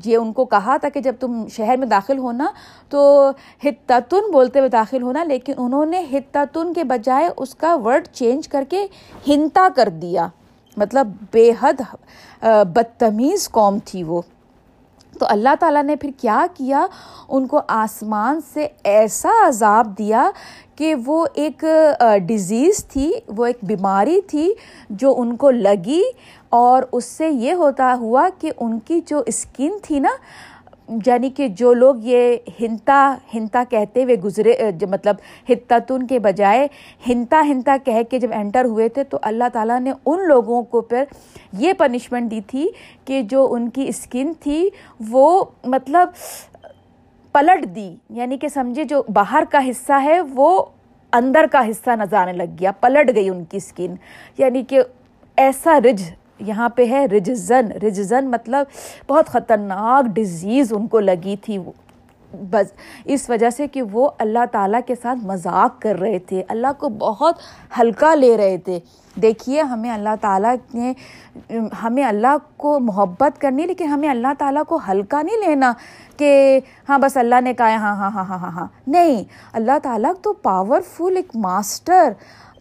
یہ 0.04 0.16
ان 0.16 0.32
کو 0.32 0.44
کہا 0.44 0.76
تھا 0.76 0.88
کہ 0.88 1.00
جب 1.00 1.14
تم 1.20 1.44
شہر 1.52 1.76
میں 1.76 1.86
داخل 1.86 2.18
ہونا 2.18 2.50
تو 2.88 3.30
حتتن 3.64 4.30
بولتے 4.32 4.58
ہوئے 4.58 4.68
داخل 4.68 5.02
ہونا، 5.02 5.24
لیکن 5.24 5.52
انہوں 5.56 5.86
نے 5.86 6.04
حتتن 6.12 6.72
کے 6.72 6.84
بجائے 6.84 7.28
اس 7.36 7.54
کا 7.54 7.74
ورڈ 7.84 8.06
چینج 8.12 8.48
کر 8.48 8.64
کے 8.68 8.86
ہنتا 9.28 9.68
کر 9.76 9.88
دیا۔ 10.02 10.26
مطلب 10.76 11.12
بے 11.32 11.50
حد 11.60 11.80
بدتمیز 12.42 13.48
قوم 13.50 13.78
تھی 13.84 14.02
وہ۔ 14.02 14.20
تو 15.18 15.26
اللہ 15.28 15.54
تعالیٰ 15.60 15.82
نے 15.82 15.96
پھر 15.96 16.10
کیا 16.18 16.44
کیا؟ 16.54 16.86
ان 17.28 17.46
کو 17.46 17.60
آسمان 17.68 18.40
سے 18.54 18.66
ایسا 18.84 19.30
عذاب 19.46 19.98
دیا 19.98 20.30
کہ 20.76 20.94
وہ 21.06 21.26
ایک 21.34 21.64
ڈیزیز 22.26 22.84
تھی، 22.84 23.12
وہ 23.28 23.46
ایک 23.46 23.58
بیماری 23.62 24.20
تھی 24.20 24.52
جو 24.90 25.14
ان 25.18 25.36
کو 25.36 25.50
لگی۔ 25.50 26.02
اور 26.50 26.82
اس 26.92 27.04
سے 27.04 27.28
یہ 27.28 27.52
ہوتا 27.52 27.96
ہوا 28.00 28.28
کہ 28.40 28.50
ان 28.60 28.78
کی 28.78 29.00
جو 29.06 29.22
اسکن 29.26 29.72
تھی 29.82 29.98
نا 29.98 30.08
یعنی 31.06 31.30
کہ 31.30 31.48
جو 31.48 31.72
لوگ 31.72 31.94
یہ 32.02 32.36
ہنتا 32.60 33.14
ہنتا 33.34 33.64
کہتے 33.70 34.04
ہوئے 34.04 34.14
گزرے 34.14 34.70
مطلب 34.90 35.16
ہتتن 35.48 36.06
کے 36.06 36.18
بجائے 36.18 36.68
ہنتا 37.08 37.42
ہنتا 37.48 37.76
کہہ 37.84 38.02
کے 38.10 38.18
جب 38.18 38.28
انٹر 38.34 38.64
ہوئے 38.64 38.88
تھے 38.88 39.04
تو 39.04 39.18
اللہ 39.22 39.44
تعالیٰ 39.52 39.80
نے 39.80 39.92
ان 40.06 40.28
لوگوں 40.28 40.62
کو 40.62 40.80
پھر 40.80 41.04
یہ 41.52 41.72
پنشمنٹ 41.72 42.30
دی 42.30 42.40
تھی 42.46 42.68
کہ 43.04 43.22
جو 43.22 43.52
ان 43.52 43.70
کی 43.70 43.88
اسکن 43.88 44.32
تھی 44.40 44.68
وہ 45.08 45.44
مطلب 45.64 46.08
پلٹ 47.32 47.74
دی۔ 47.74 47.96
یعنی 48.10 48.38
کہ 48.38 48.48
سمجھے 48.48 48.84
جو 48.84 49.02
باہر 49.08 49.44
کا 49.50 49.58
حصہ 49.70 49.92
ہے 50.02 50.20
وہ 50.20 50.64
اندر 51.12 51.46
کا 51.52 51.70
حصہ 51.70 51.90
نظر 51.90 52.16
آنے 52.16 52.32
لگ 52.32 52.56
گیا، 52.60 52.72
پلٹ 52.72 53.14
گئی 53.14 53.28
ان 53.28 53.44
کی 53.44 53.56
اسکن۔ 53.56 53.94
یعنی 54.38 54.62
کہ 54.62 54.80
ایسا 55.36 55.78
رج 55.80 56.02
یہاں 56.40 56.68
پہ 56.68 56.86
ہے 56.86 57.04
رجزن 57.08 57.70
رجزن 57.82 58.30
مطلب 58.30 58.66
بہت 59.08 59.28
خطرناک 59.28 60.14
ڈیزیز 60.14 60.72
ان 60.72 60.86
کو 60.86 61.00
لگی 61.00 61.36
تھی 61.42 61.58
بس 62.32 62.72
اس 63.04 63.28
وجہ 63.30 63.50
سے 63.50 63.66
کہ 63.66 63.82
وہ 63.82 64.10
اللہ 64.18 64.44
تعالیٰ 64.52 64.80
کے 64.86 64.94
ساتھ 65.02 65.24
مذاق 65.24 65.80
کر 65.82 65.98
رہے 66.00 66.18
تھے 66.18 66.42
اللہ 66.48 66.72
کو 66.78 66.88
بہت 66.98 67.38
ہلکا 67.78 68.14
لے 68.14 68.36
رہے 68.36 68.56
تھے 68.58 68.78
دیکھیے 69.16 69.62
ہمیں 69.62 69.90
اللہ 69.90 70.14
تعالیٰ 70.20 70.54
نے 70.74 70.92
ہمیں 71.82 72.04
اللہ 72.04 72.36
کو 72.56 72.78
محبت 72.80 73.40
کرنی 73.40 73.66
لیکن 73.66 73.84
ہمیں 73.84 74.08
اللہ 74.08 74.34
تعالیٰ 74.38 74.62
کو 74.68 74.78
ہلکا 74.88 75.22
نہیں 75.22 75.46
لینا 75.46 75.72
کہ 76.16 76.60
ہاں 76.88 76.98
بس 76.98 77.16
اللہ 77.16 77.40
نے 77.40 77.54
کہا 77.54 77.76
ہاں 77.76 77.94
ہاں 77.96 78.10
ہاں 78.10 78.24
ہاں 78.24 78.38
ہاں 78.38 78.50
ہاں 78.50 78.66
نہیں 78.86 79.22
اللہ 79.52 79.78
تعالیٰ 79.82 80.12
تو 80.22 80.32
پاورفل 80.32 81.16
ایک 81.16 81.36
ماسٹر 81.36 82.12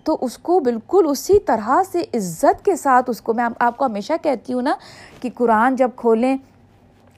تو 0.03 0.17
اس 0.21 0.38
کو 0.38 0.59
بالکل 0.59 1.05
اسی 1.09 1.39
طرح 1.39 1.81
سے 1.91 2.03
عزت 2.13 2.65
کے 2.65 2.75
ساتھ 2.75 3.09
اس 3.09 3.21
کو 3.21 3.33
میں 3.33 3.47
آپ 3.59 3.77
کو 3.77 3.85
ہمیشہ 3.85 4.13
کہتی 4.21 4.53
ہوں 4.53 4.62
نا 4.62 4.75
کہ 5.19 5.29
قرآن 5.35 5.75
جب 5.75 5.89
کھولیں، 5.95 6.35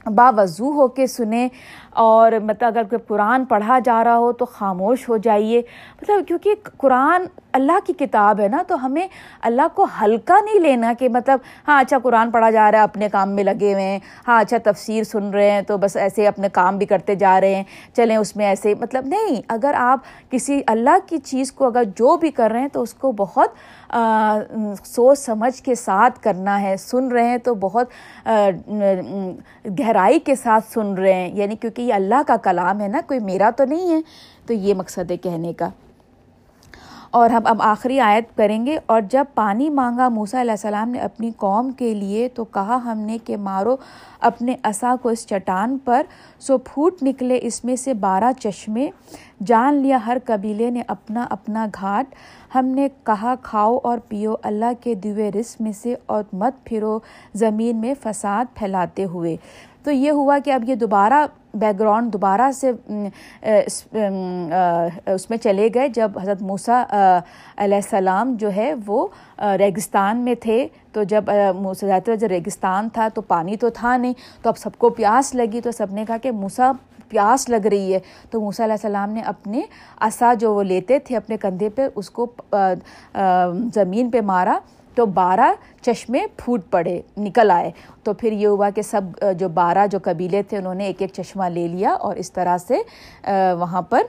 باوضو 0.06 0.72
ہو 0.72 0.88
کے 0.88 1.08
سنیں 1.08 1.48
اور 1.94 2.32
مطلب 2.44 2.68
اگر 2.68 2.84
کوئی 2.84 3.00
قرآن 3.08 3.46
پڑھا 3.46 3.78
جا 3.86 4.04
رہا 4.04 4.18
ہو 4.18 4.32
تو 4.32 4.46
خاموش 4.46 5.08
ہو 5.10 5.18
جائیے۔ 5.18 5.62
مطلب 6.02 6.28
کیونکہ 6.28 6.54
قرآن 6.78 7.26
اللہ 7.54 7.80
کی 7.86 7.94
کتاب 7.94 8.40
ہے 8.40 8.48
نا، 8.48 8.62
تو 8.68 8.86
ہمیں 8.86 9.08
اللہ 9.42 9.68
کو 9.76 9.86
ہلکا 10.02 10.40
نہیں 10.42 10.60
لینا 10.60 10.94
کہ 11.00 11.10
مطلب 11.10 11.40
ہاں 11.68 11.80
اچھا 11.80 11.98
قرآن 12.04 12.32
پڑھا 12.32 12.50
جا 12.50 12.72
رہا 12.72 12.80
ہے، 12.80 12.84
اپنے 12.84 13.10
کام 13.10 13.36
میں 13.36 13.44
لگے 13.44 13.74
ہوئے 13.74 13.84
ہیں 13.84 14.00
ہاں 14.28 14.40
اچھا 14.42 14.58
تفسیر 14.64 15.04
سن 15.04 15.30
رہے 15.30 15.50
ہیں، 15.52 15.62
تو 15.62 15.78
بس 15.78 15.96
ایسے 15.96 16.28
اپنے 16.28 16.50
کام 16.54 16.78
بھی 16.78 16.86
کرتے 16.86 17.16
جا 17.16 17.40
رہے 17.42 17.56
ہیں، 17.56 17.64
چلیں 17.96 18.16
اس 18.18 18.36
میں 18.36 18.46
ایسے 18.46 18.74
مطلب 18.80 19.08
نہیں، 19.08 19.42
اگر 19.48 19.74
آپ 19.78 20.32
کسی 20.32 20.62
اللہ 20.68 20.98
کی 21.08 21.18
چیز 21.18 21.52
کو 21.52 21.66
اگر 21.66 21.84
جو 21.96 22.16
بھی 22.18 22.32
کر 22.32 22.52
رہے 22.52 22.60
ہیں 22.60 22.68
تو 22.68 22.82
اس 22.82 22.94
کو 22.94 23.12
بہت 23.12 23.50
سوچ 24.86 25.20
سمجھ 25.20 25.62
کے 25.64 25.76
ساتھ 25.76 26.20
کرنا 26.24 26.62
ہے۔ 26.62 26.76
سن 26.78 27.08
رہے 27.08 27.28
ہیں 27.30 27.38
تو 27.38 27.54
بہت 27.56 27.88
گہرائی 29.80 30.20
کے 30.20 30.36
ساتھ 30.36 30.72
سن 30.74 30.94
رہے 30.94 31.14
ہیں۔ 31.14 31.30
یعنی 31.34 31.56
کیونکہ 31.56 31.81
کہ 31.82 31.86
یہ 31.86 31.94
اللہ 31.94 32.22
کا 32.28 32.36
کلام 32.36 32.82
ہے 32.82 32.88
نا، 32.88 33.02
کوئی 33.08 33.20
میرا 33.20 33.50
تو 33.58 33.63
نہیں 33.65 33.91
ہے۔ 33.91 34.02
تو 34.46 34.54
یہ 34.54 34.74
مقصد 34.74 35.12
ہے 35.12 35.17
کہنے 35.17 35.54
کا۔ 35.54 35.70
اور 37.12 37.30
ہم 37.30 37.41
اب 37.46 37.62
آخری 37.62 38.00
آیت 38.00 38.38
کریں 38.38 38.65
گے۔ 38.65 38.80
اور 38.86 39.02
جب 39.02 39.26
پانی 39.36 39.70
مانگا 39.70 40.10
موسیٰ 40.10 40.39
علیہ 40.39 40.52
السلام 40.52 40.89
نے 40.89 41.00
اپنی 41.00 41.32
قوم 41.38 41.72
کے 41.72 41.94
لیے، 41.94 42.28
تو 42.28 42.46
کہا 42.46 42.80
ہم 42.86 42.98
نے 42.98 43.17
کہ 43.26 43.38
مارو 43.38 43.76
اپنے 44.20 44.56
عصا 44.63 44.96
کو 45.02 45.10
اس 45.10 45.28
چٹان 45.28 45.78
پر۔ 45.78 46.04
سو 46.39 46.58
پھوٹ 46.58 47.04
نکلے 47.04 47.39
اس 47.41 47.65
میں 47.65 47.76
سے 47.76 47.94
بارہ 47.94 48.32
چشمے۔ 48.39 48.89
جان 49.46 49.76
لیا 49.76 49.98
ہر 50.06 50.17
قبیلے 50.26 50.70
نے 50.70 50.82
اپنا 50.88 51.28
اپنا 51.30 51.67
گھاٹ۔ 51.80 52.06
ہم 52.56 52.65
نے 52.65 52.88
کہا، 53.04 53.36
کھاؤ 53.41 53.80
اور 53.84 53.98
پیو۔ 54.08 54.36
اللہ 54.44 54.72
کے 54.82 54.94
دیوے 54.94 55.32
رس 55.32 55.62
میں 55.62 55.72
سے 55.72 55.96
اور 56.06 56.24
مت 56.34 56.65
پھرو۔ 56.65 57.00
زمین 57.34 57.78
میں 57.78 57.94
فساد 58.04 58.46
پھیلاتے 58.56 59.06
ہوئے۔ 59.06 59.38
تو 59.84 59.91
یہ 59.91 60.12
ہوا 60.12 60.38
کہ 60.46 60.52
اب 60.54 60.70
یہ 60.70 60.76
دوبارہ 60.76 61.26
بیک 61.54 61.80
گراؤنڈ 61.80 62.13
دوبارہ 62.13 62.52
سے 62.52 62.72
اس 65.13 65.30
میں 65.30 65.38
چلے 65.38 65.70
گئے 65.74 65.88
جب 65.88 66.12
حضرت 66.22 66.41
موسیٰ 66.41 66.84
علیہ 67.58 67.76
السلام 67.76 68.34
جو 68.39 68.52
ہے 68.56 68.74
وہ 68.86 69.08
ریگستان 69.60 70.17
میں 70.17 70.36
تھے۔ 70.36 70.67
تو 70.91 71.04
جب 71.04 71.26
موسیٰ 71.60 72.15
جب 72.20 72.28
ریگستان 72.28 72.89
تھا 72.94 73.08
تو 73.13 73.22
پانی 73.22 73.58
تو 73.58 73.70
تھا 73.70 73.98
نہیں۔ 73.98 74.13
تو 74.41 74.50
اب 74.50 74.58
سب 74.58 74.78
کو 74.78 74.89
پیاس 74.89 75.36
لگی۔ 75.36 75.62
تو 75.62 75.72
سب 75.72 75.88
نے 75.91 76.06
کہا 76.08 76.17
کہ 76.17 76.32
موسیٰ 76.32 76.72
پیاس 77.10 77.50
لگ 77.50 77.67
رہی 77.72 77.94
ہے۔ 77.94 78.00
تو 78.30 78.41
موسیٰ 78.41 78.65
علیہ 78.65 78.74
السلام 78.74 79.10
نے 79.10 79.22
اپنے 79.22 79.62
عصا 80.00 80.34
جو 80.34 80.54
وہ 80.56 80.63
لیتے 80.63 81.00
تھے 81.00 81.17
اپنے 81.17 81.38
کندھے 81.38 81.70
پہ، 81.70 81.88
اس 81.96 82.10
کو 82.10 82.26
زمین 83.74 84.10
پہ 84.12 84.22
مارا۔ 84.22 84.60
تو 84.96 85.06
بارہ 85.06 85.52
چشمے 85.82 86.26
پھوٹ 86.38 86.62
پڑے، 86.72 87.00
نکل 87.18 87.52
آئے۔ 87.52 87.72
تو 88.04 88.14
پھر 88.14 88.32
یہ 88.32 88.48
ہوا 88.48 88.70
کہ 88.76 88.82
سب 88.82 89.02
جو 89.40 89.50
بارہ 89.50 89.86
جو 89.92 90.00
قبیلے 90.04 90.42
تھے، 90.44 90.58
انہوں 90.58 90.76
نے 90.76 90.86
ایک 90.86 91.02
ایک 91.02 91.12
چشمہ 91.14 91.44
لے 91.44 91.68
لیا 91.68 91.92
اور 91.94 92.16
اس 92.16 92.32
طرح 92.32 92.58
سے 92.58 92.82
وہاں 93.60 93.82
پر 93.82 94.02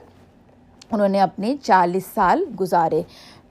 انہوں 0.91 1.07
نے 1.07 1.21
اپنے 1.21 1.55
چالیس 1.63 2.05
سال 2.13 2.43
گزارے۔ 2.61 3.01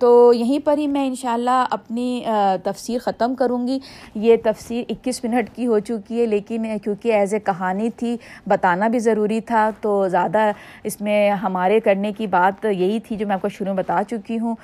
تو 0.03 0.33
یہیں 0.33 0.59
پر 0.65 0.79
ہی 0.79 0.87
میں 0.87 1.07
انشاءاللہ 1.07 1.65
اپنی 1.71 2.25
تفسیر 2.63 2.99
ختم 2.99 3.35
کروں 3.35 3.67
گی۔ 3.69 3.79
یہ 4.15 4.37
تفسیر 4.45 4.85
اکیس 4.89 5.25
منٹ 5.25 5.51
کی 5.57 5.67
ہو 5.67 5.79
چکی 5.79 6.21
ہے، 6.21 6.27
لیکن 6.27 6.65
کیونکہ 6.83 7.13
ایز 7.13 7.35
اے 7.35 7.41
کہانی 7.41 7.91
تھی، 7.91 8.17
بتانا 8.47 8.89
بھی 8.89 8.99
ضروری 8.99 9.41
تھا۔ 9.41 9.71
تو 9.81 10.09
زیادہ 10.09 10.51
اس 10.85 11.01
میں 11.01 11.31
ہمارے 11.31 11.81
کرنے 11.81 12.13
کی 12.13 12.27
بات 12.27 12.65
یہی 12.65 12.99
تھی 13.01 13.17
جو 13.17 13.27
میں 13.27 13.35
آپ 13.35 13.43
کو 13.43 13.49
شروع 13.49 13.73
میں 13.75 13.83
بتا 13.83 14.01
چکی 14.11 14.39
ہوں۔ 14.39 14.55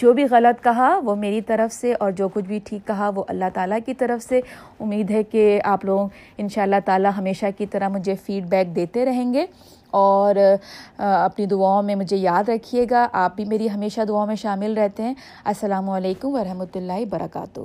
جو 0.00 0.12
بھی 0.12 0.24
غلط 0.30 0.64
کہا، 0.64 0.98
وہ 1.04 1.14
میری 1.14 1.40
طرف 1.40 1.72
سے، 1.74 1.94
اور 2.00 2.10
جو 2.10 2.28
کچھ 2.28 2.44
بھی 2.44 2.58
ٹھیک 2.64 2.86
کہا، 2.86 3.10
وہ 3.14 3.24
اللہ 3.28 3.44
تعالیٰ 3.54 3.78
کی 3.86 3.94
طرف 3.94 4.28
سے۔ 4.28 4.40
امید 4.80 5.10
ہے 5.10 5.22
کہ 5.22 5.60
آپ 5.64 5.84
لوگ 5.84 6.08
ان 6.38 6.48
شاء 6.48 6.62
اللہ 6.62 6.80
تعالیٰ 6.84 7.10
ہمیشہ 7.18 7.46
کی 7.58 7.66
طرح 7.66 7.88
مجھے 7.88 8.14
فیڈ 8.26 8.44
بیک 8.44 8.76
دیتے 8.76 9.04
رہیں 9.04 9.32
گے۔ 9.34 9.46
اور 9.98 10.36
اپنی 10.98 11.46
دعاؤں 11.46 11.82
میں 11.82 11.94
مجھے 11.94 12.16
یاد 12.16 12.48
رکھیے 12.48 12.86
گا۔ 12.90 13.06
آپ 13.22 13.34
بھی 13.36 13.44
میری 13.44 13.70
ہمیشہ 13.70 14.00
دعاؤں 14.08 14.26
میں 14.26 14.36
شامل 14.36 14.78
رہتے 14.78 15.02
ہیں۔ 15.02 15.14
السلام 15.44 15.90
علیکم 15.90 16.34
ورحمۃ 16.34 16.72
اللہ 16.74 17.00
وبرکاتہ۔ 17.00 17.60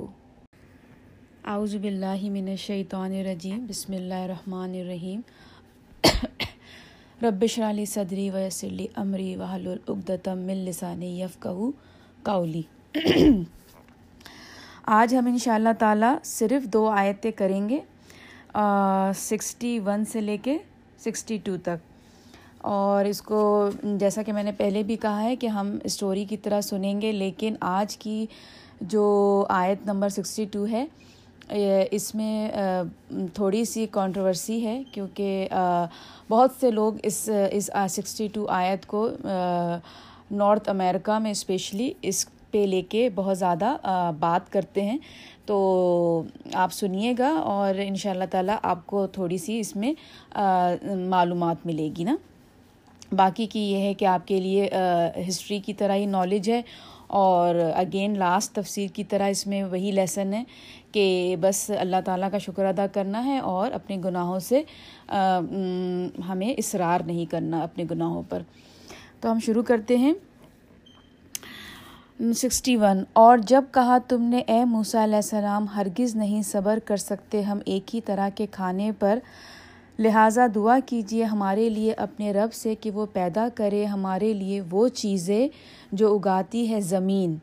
اعوذ 1.44 1.74
باللہ 1.82 2.22
من 2.32 2.48
الشیطان 2.48 3.12
الرجیم۔ 3.18 3.64
بسم 3.68 3.92
اللہ 3.92 4.22
الرحمن 4.24 4.74
الرحیم۔ 4.80 5.20
رب 7.22 7.44
شرالی 7.50 7.84
صدری 7.86 8.28
ویسلی 8.30 8.86
امری 9.02 9.34
وحل 9.36 9.66
العقدم 9.68 10.38
من 10.46 10.64
لسانی 10.64 11.20
یفقہ 11.20 11.48
قولی۔ 12.24 12.62
آج 14.98 15.14
ہم 15.14 15.26
ان 15.26 15.38
شاء 15.38 15.54
اللہ 15.54 15.72
تعالیٰ 15.78 16.14
صرف 16.24 16.64
دو 16.72 16.88
آیتیں 16.90 17.30
کریں 17.30 17.68
گے 17.68 17.78
سکسٹی 19.16 19.78
ون 19.86 20.04
سے 20.12 20.20
لے 20.20 20.36
کے 20.42 20.56
سکسٹی 21.04 21.36
ٹو 21.44 21.56
تک۔ 21.62 21.91
اور 22.62 23.04
اس 23.04 23.20
کو 23.22 23.68
جیسا 24.00 24.22
کہ 24.22 24.32
میں 24.32 24.42
نے 24.42 24.52
پہلے 24.56 24.82
بھی 24.82 24.96
کہا 24.96 25.22
ہے 25.22 25.36
کہ 25.36 25.46
ہم 25.46 25.76
اسٹوری 25.84 26.24
کی 26.24 26.36
طرح 26.36 26.60
سنیں 26.60 27.00
گے، 27.00 27.12
لیکن 27.12 27.54
آج 27.60 27.96
کی 27.96 28.24
جو 28.80 29.04
آیت 29.50 29.86
نمبر 29.86 30.08
سکسٹی 30.08 30.44
ٹو 30.52 30.66
ہے 30.70 30.84
اس 31.90 32.14
میں 32.14 32.50
تھوڑی 33.34 33.64
سی 33.64 33.86
کانٹروورسی 33.90 34.64
ہے، 34.66 34.82
کیونکہ 34.92 35.48
بہت 36.30 36.50
سے 36.60 36.70
لوگ 36.70 36.92
اس 37.02 37.28
اس 37.50 37.70
سکسٹی 37.90 38.28
ٹو 38.34 38.46
آیت 38.50 38.86
کو 38.86 39.08
نارتھ 40.30 40.68
امریکہ 40.68 41.18
میں 41.18 41.30
اسپیشلی 41.30 41.92
اس 42.02 42.26
پہ 42.50 42.64
لے 42.66 42.80
کے 42.90 43.08
بہت 43.14 43.38
زیادہ 43.38 43.76
بات 44.18 44.50
کرتے 44.52 44.82
ہیں۔ 44.82 44.98
تو 45.46 46.22
آپ 46.54 46.72
سنیے 46.72 47.12
گا 47.18 47.28
اور 47.28 47.74
ان 47.84 47.94
شاء 47.96 48.10
اللہ 48.10 48.24
تعالیٰ 48.30 48.56
آپ 48.62 48.86
کو 48.86 49.06
تھوڑی 49.12 49.38
سی 49.38 49.58
اس 49.60 49.74
میں 49.76 49.92
معلومات 51.08 51.66
ملے 51.66 51.88
گی 51.96 52.04
نا؟ 52.04 52.16
باقی 53.12 53.46
کی 53.46 53.60
یہ 53.60 53.78
ہے 53.78 53.94
کہ 53.94 54.04
آپ 54.04 54.26
کے 54.26 54.40
لیے 54.40 54.70
ہسٹری 55.28 55.58
کی 55.58 55.74
طرح 55.74 55.94
ہی 55.94 56.06
نالج 56.06 56.50
ہے۔ 56.50 56.62
اور 57.06 57.54
اگین 57.54 58.18
لاسٹ 58.18 58.54
تفسیر 58.54 58.88
کی 58.94 59.04
طرح 59.04 59.28
اس 59.28 59.46
میں 59.46 59.64
وہی 59.64 59.90
لیسن 59.90 60.34
ہے 60.34 60.44
کہ 60.92 61.36
بس 61.40 61.70
اللہ 61.78 61.96
تعالیٰ 62.04 62.30
کا 62.30 62.38
شکر 62.38 62.64
ادا 62.64 62.86
کرنا 62.86 63.24
ہے 63.24 63.38
اور 63.38 63.72
اپنے 63.72 63.96
گناہوں 64.04 64.38
سے 64.38 64.62
ہمیں 66.28 66.54
اصرار 66.58 67.00
نہیں 67.00 67.30
کرنا 67.30 67.60
اپنے 67.60 67.84
گناہوں 67.90 68.22
پر۔ 68.28 68.42
تو 69.20 69.32
ہم 69.32 69.38
شروع 69.38 69.62
کرتے 69.62 69.96
ہیں۔ 69.96 70.12
سکسٹی 72.34 72.76
ون 72.76 73.04
اور 73.12 73.38
جب 73.38 73.64
کہا 73.70 73.98
تم 74.08 74.22
نے، 74.22 74.38
اے 74.38 74.64
موسیٰ 74.64 75.02
علیہ 75.02 75.16
السلام، 75.16 75.66
ہرگز 75.76 76.16
نہیں 76.16 76.42
صبر 76.42 76.78
کر 76.84 76.96
سکتے 76.96 77.42
ہم 77.42 77.58
ایک 77.66 77.94
ہی 77.94 78.00
طرح 78.00 78.28
کے 78.34 78.46
کھانے 78.50 78.90
پر 78.98 79.18
لہٰذا 79.98 80.46
دعا 80.54 80.78
کیجیے 80.86 81.24
ہمارے 81.24 81.68
لیے 81.68 81.92
اپنے 81.92 82.32
رب 82.32 82.52
سے 82.54 82.74
کہ 82.74 82.90
وہ 82.90 83.06
پیدا 83.12 83.46
کرے 83.54 83.84
ہمارے 83.84 84.32
لیے 84.32 84.60
وہ 84.70 84.88
چیزیں 84.88 85.48
جو 85.92 86.14
اگاتی 86.14 86.72
ہے 86.72 86.80
زمین۔ 86.80 87.36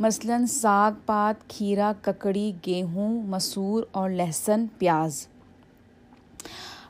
مثلاً 0.00 0.46
ساگ 0.46 0.92
پات، 1.06 1.48
کھیرا، 1.48 1.92
ککڑی، 2.02 2.52
گیہوں، 2.66 3.22
مسور 3.22 3.82
اور 3.92 4.10
لہسن، 4.10 4.66
پیاز۔ 4.78 5.26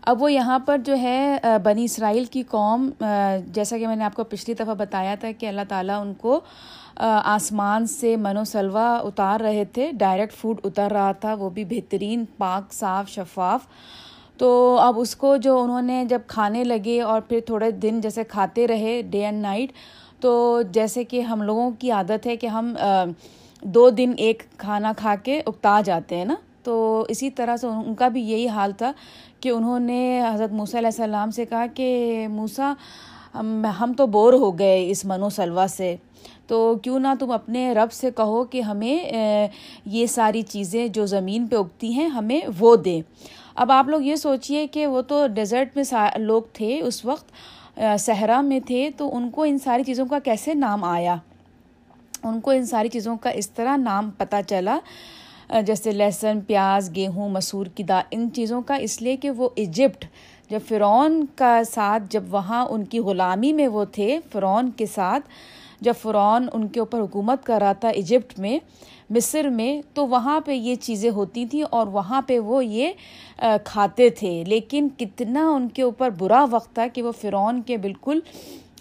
اب 0.07 0.23
وہ 0.23 0.33
یہاں 0.33 0.59
پر 0.59 0.79
جو 0.85 0.97
ہے 0.97 1.39
بنی 1.65 1.85
اسرائیل 1.85 2.25
کی 2.25 2.43
قوم 2.43 2.89
جیسا 3.47 3.79
کہ 3.79 3.87
میں 3.87 3.97
نے 3.97 4.05
آپ 4.05 4.15
کو 4.15 4.25
پچھلی 4.25 4.55
دفعہ 4.55 4.75
بتایا 4.75 5.15
تھا 5.21 5.31
کہ 5.39 5.47
اللہ 5.47 5.61
تعالیٰ 5.69 6.01
ان 6.01 6.15
کو 6.15 6.41
آسمان 6.97 7.87
سے 7.87 8.17
من 8.17 8.37
و 8.37 8.45
سلوا 8.45 8.95
اتار 8.97 9.41
رہے 9.41 9.65
تھے، 9.65 9.91
ڈائریکٹ 9.93 10.33
فوڈ 10.33 10.61
اتر 10.65 10.93
رہا 10.93 11.13
تھا، 11.13 11.35
وہ 11.35 11.51
بھی 11.51 11.65
بہترین، 11.65 12.25
پاک، 12.39 12.73
صاف، 12.73 13.09
شفاف 13.09 13.67
تو 14.39 14.77
اب 14.81 15.01
اس 15.01 15.17
کو 15.17 15.37
جو 15.37 15.61
انہوں 15.61 15.83
نے 15.83 16.05
جب 16.09 16.21
کھانے 16.27 16.65
لگے 16.65 17.01
اور 17.01 17.21
پھر 17.21 17.41
تھوڑے 17.47 17.71
دن 17.71 18.01
جیسے 18.01 18.25
کھاتے 18.25 18.67
رہے 18.67 19.03
ڈے 19.03 19.25
اینڈ 19.25 19.43
نائٹ 19.43 19.73
تو 20.21 20.63
جیسے 20.73 21.05
کہ 21.05 21.21
ہم 21.21 21.43
لوگوں 21.43 21.71
کی 21.79 21.91
عادت 21.91 22.27
ہے 22.27 22.37
کہ 22.37 22.47
ہم 22.47 22.75
دو 23.63 23.91
دن 23.91 24.13
ایک 24.17 24.43
کھانا 24.59 24.93
کھا 24.97 25.15
کے 25.25 25.41
اکتا 25.47 25.81
جاتے 25.85 26.17
ہیں 26.17 26.25
نا۔ 26.25 26.35
تو 26.63 27.05
اسی 27.09 27.31
طرح 27.31 27.57
سے 27.57 27.67
ان 27.67 27.95
کا 27.95 28.09
بھی 28.09 28.23
یہی 28.23 28.49
حال 28.49 28.73
تھا 28.73 28.93
کہ 29.41 29.49
انہوں 29.49 29.81
نے 29.81 30.23
حضرت 30.33 30.53
موسیٰ 30.53 30.81
علیہ 30.81 30.87
السلام 30.87 31.31
سے 31.31 31.45
کہا 31.45 31.67
کہ، 31.75 32.27
موسیٰ، 32.31 32.73
ہم 33.81 33.93
تو 33.97 34.07
بور 34.07 34.33
ہو 34.33 34.59
گئے 34.59 34.91
اس 34.91 35.05
منو 35.05 35.29
سلوا 35.29 35.67
سے۔ 35.69 35.97
تو 36.47 36.75
کیوں 36.83 36.99
نہ 36.99 37.09
تم 37.21 37.31
اپنے 37.31 37.73
رب 37.75 37.93
سے 37.93 38.11
کہو 38.17 38.45
کہ 38.45 38.61
ہمیں 38.61 39.49
یہ 39.87 40.07
ساری 40.07 40.43
چیزیں 40.43 40.87
جو 40.89 41.07
زمین 41.07 41.47
پہ 41.47 41.57
اگتی 41.57 41.93
ہیں، 41.93 42.07
ہمیں 42.07 42.41
وہ 42.59 42.77
دیں 42.77 43.01
اب 43.55 43.73
آپ 43.73 43.89
لوگ 43.89 44.03
یہ 44.03 44.17
سوچیے 44.17 44.67
کہ 44.67 44.87
وہ 44.87 45.03
تو 45.03 45.27
ڈیزرٹ 45.35 45.77
میں 45.77 45.85
لوگ 46.19 46.43
تھے، 46.53 46.81
اس 46.81 47.05
وقت 47.05 47.81
صحرا 47.99 48.41
میں 48.41 48.61
تھے، 48.67 48.89
تو 48.97 49.17
ان 49.17 49.31
کو 49.31 49.43
ان 49.43 49.59
ساری 49.59 49.85
چیزوں 49.85 50.07
کا 50.07 50.19
کیسے 50.19 50.55
نام 50.55 50.85
آیا؟ 50.85 51.17
ان 52.25 52.41
کو 52.41 52.51
ان 52.51 52.67
ساری 52.67 52.89
چیزوں 52.89 53.17
کا 53.17 53.31
اس 53.31 53.51
طرح 53.51 53.77
نام 53.77 54.11
پتہ 54.11 54.37
چلا 54.49 54.79
جیسے 55.67 55.93
لہسن، 55.93 56.41
پیاز، 56.47 56.91
گیہوں، 56.97 57.29
مسور 57.29 57.67
کی 57.67 57.83
دا 57.83 58.01
ان 58.11 58.29
چیزوں 58.35 58.61
کا، 58.63 58.75
اس 58.75 59.01
لیے 59.03 59.17
کہ 59.17 59.31
وہ 59.31 59.49
ایجپٹ، 59.55 60.05
جب 60.51 60.61
فرعون 60.69 61.25
کا 61.37 61.61
ساتھ، 61.71 62.03
جب 62.11 62.23
وہاں 62.31 62.65
ان 62.71 62.85
کی 62.85 62.99
غلامی 62.99 63.53
میں 63.53 63.69
وہ 63.69 63.85
تھے، 63.93 64.19
فرعون 64.33 64.71
کے 64.71 64.87
ساتھ، 64.87 65.29
جب 65.81 65.93
فرعون 66.03 66.49
ان 66.53 66.67
کے 66.69 66.81
اوپر 66.81 67.01
حکومت 67.01 67.45
کر 67.45 67.61
رہا 67.61 67.73
تھا 67.73 67.89
ایجپٹ 67.89 68.39
میں 68.39 68.59
مصر 69.15 69.49
میں 69.49 69.83
تو 69.95 70.07
وہاں 70.07 70.41
پہ 70.41 70.53
یہ 70.53 70.75
چیزیں 70.75 71.11
ہوتی 71.11 71.47
تھیں 71.47 71.63
اور 71.71 71.87
وہاں 71.87 72.23
پہ 72.23 72.39
وہ 72.39 72.65
یہ 72.65 72.93
کھاتے 73.65 74.11
تھے۔ 74.11 74.45
لیکن 74.47 74.89
کتنا 74.99 75.49
ان 75.51 75.69
کے 75.69 75.83
اوپر 75.83 76.11
برا 76.11 76.45
وقت 76.51 76.75
تھا 76.75 76.87
کہ 76.93 77.03
وہ 77.03 77.13
فرعون 77.13 77.63
کے 77.63 77.77
بالکل 77.77 78.21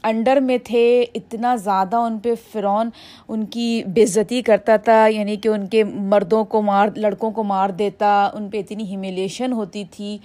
انڈر 0.04 0.40
میں 0.40 0.58
تھے، 0.64 1.06
اتنا 1.16 1.56
زیادہ 1.56 1.96
ان 1.96 2.20
پہ 2.20 2.34
فرعون 2.52 2.90
ان 3.28 3.46
کی 3.46 3.84
بےزتی 3.88 4.42
کرتا 4.42 4.78
تھا 4.78 5.08
یعنی 5.08 5.36
کہ 5.36 5.48
ان 5.48 5.68
کے 5.68 5.84
مردوں 5.84 6.44
کو 6.46 6.62
مار، 6.62 6.88
لڑکوں 6.96 7.32
کو 7.32 7.44
مار 7.44 7.70
دیتا، 7.70 8.30
ان 8.34 8.50
پہ 8.50 8.60
اتنی 8.60 8.84
ہیمیلیشن 8.84 9.52
ہوتی 9.52 9.84
تھی۔ 9.92 10.18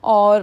اور 0.00 0.40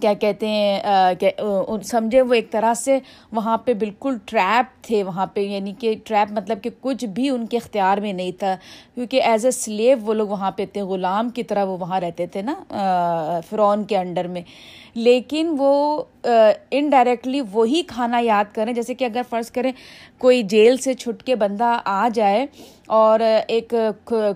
کیا 0.00 0.12
کہتے 0.20 0.48
ہیں 0.48 1.82
سمجھے، 1.84 2.20
وہ 2.20 2.34
ایک 2.34 2.50
طرح 2.50 2.74
سے 2.74 2.98
وہاں 3.32 3.56
پہ 3.64 3.74
بالکل 3.74 4.16
ٹریپ 4.24 4.82
تھے، 4.84 5.02
وہاں 5.02 5.26
پہ 5.34 5.40
یعنی 5.40 5.72
کہ 5.78 5.94
ٹریپ 6.04 6.32
مطلب 6.32 6.62
کہ 6.62 6.70
کچھ 6.80 7.04
بھی 7.14 7.28
ان 7.30 7.46
کے 7.46 7.56
اختیار 7.56 7.98
میں 7.98 8.12
نہیں 8.12 8.32
تھا، 8.38 8.54
کیونکہ 8.94 9.22
ایز 9.22 9.44
اے 9.44 9.50
سلیو 9.50 9.96
وہ 10.04 10.14
لوگ 10.14 10.28
وہاں 10.28 10.50
پہ 10.50 10.64
تھے، 10.72 10.82
غلام 10.82 11.28
کی 11.34 11.42
طرح 11.42 11.64
وہ 11.64 11.76
وہاں 11.78 12.00
رہتے 12.00 12.26
تھے 12.26 12.42
نا 12.42 13.40
فرعون 13.50 13.84
کے 13.84 13.96
انڈر 13.96 14.28
میں۔ 14.28 14.42
لیکن 14.94 15.54
وہ 15.58 16.02
انڈائریکٹلی 16.70 17.40
وہی 17.52 17.82
کھانا 17.86 18.18
یاد 18.22 18.54
کریں۔ 18.54 18.72
جیسے 18.72 18.94
کہ 18.94 19.04
اگر 19.04 19.22
فرض 19.30 19.50
کریں 19.50 19.70
کوئی 20.18 20.42
جیل 20.42 20.76
سے 20.76 20.94
چھٹ 20.94 21.22
کے 21.22 21.36
بندہ 21.36 21.78
آ 21.84 22.08
جائے 22.14 22.46
اور 22.86 23.20
ایک 23.20 23.74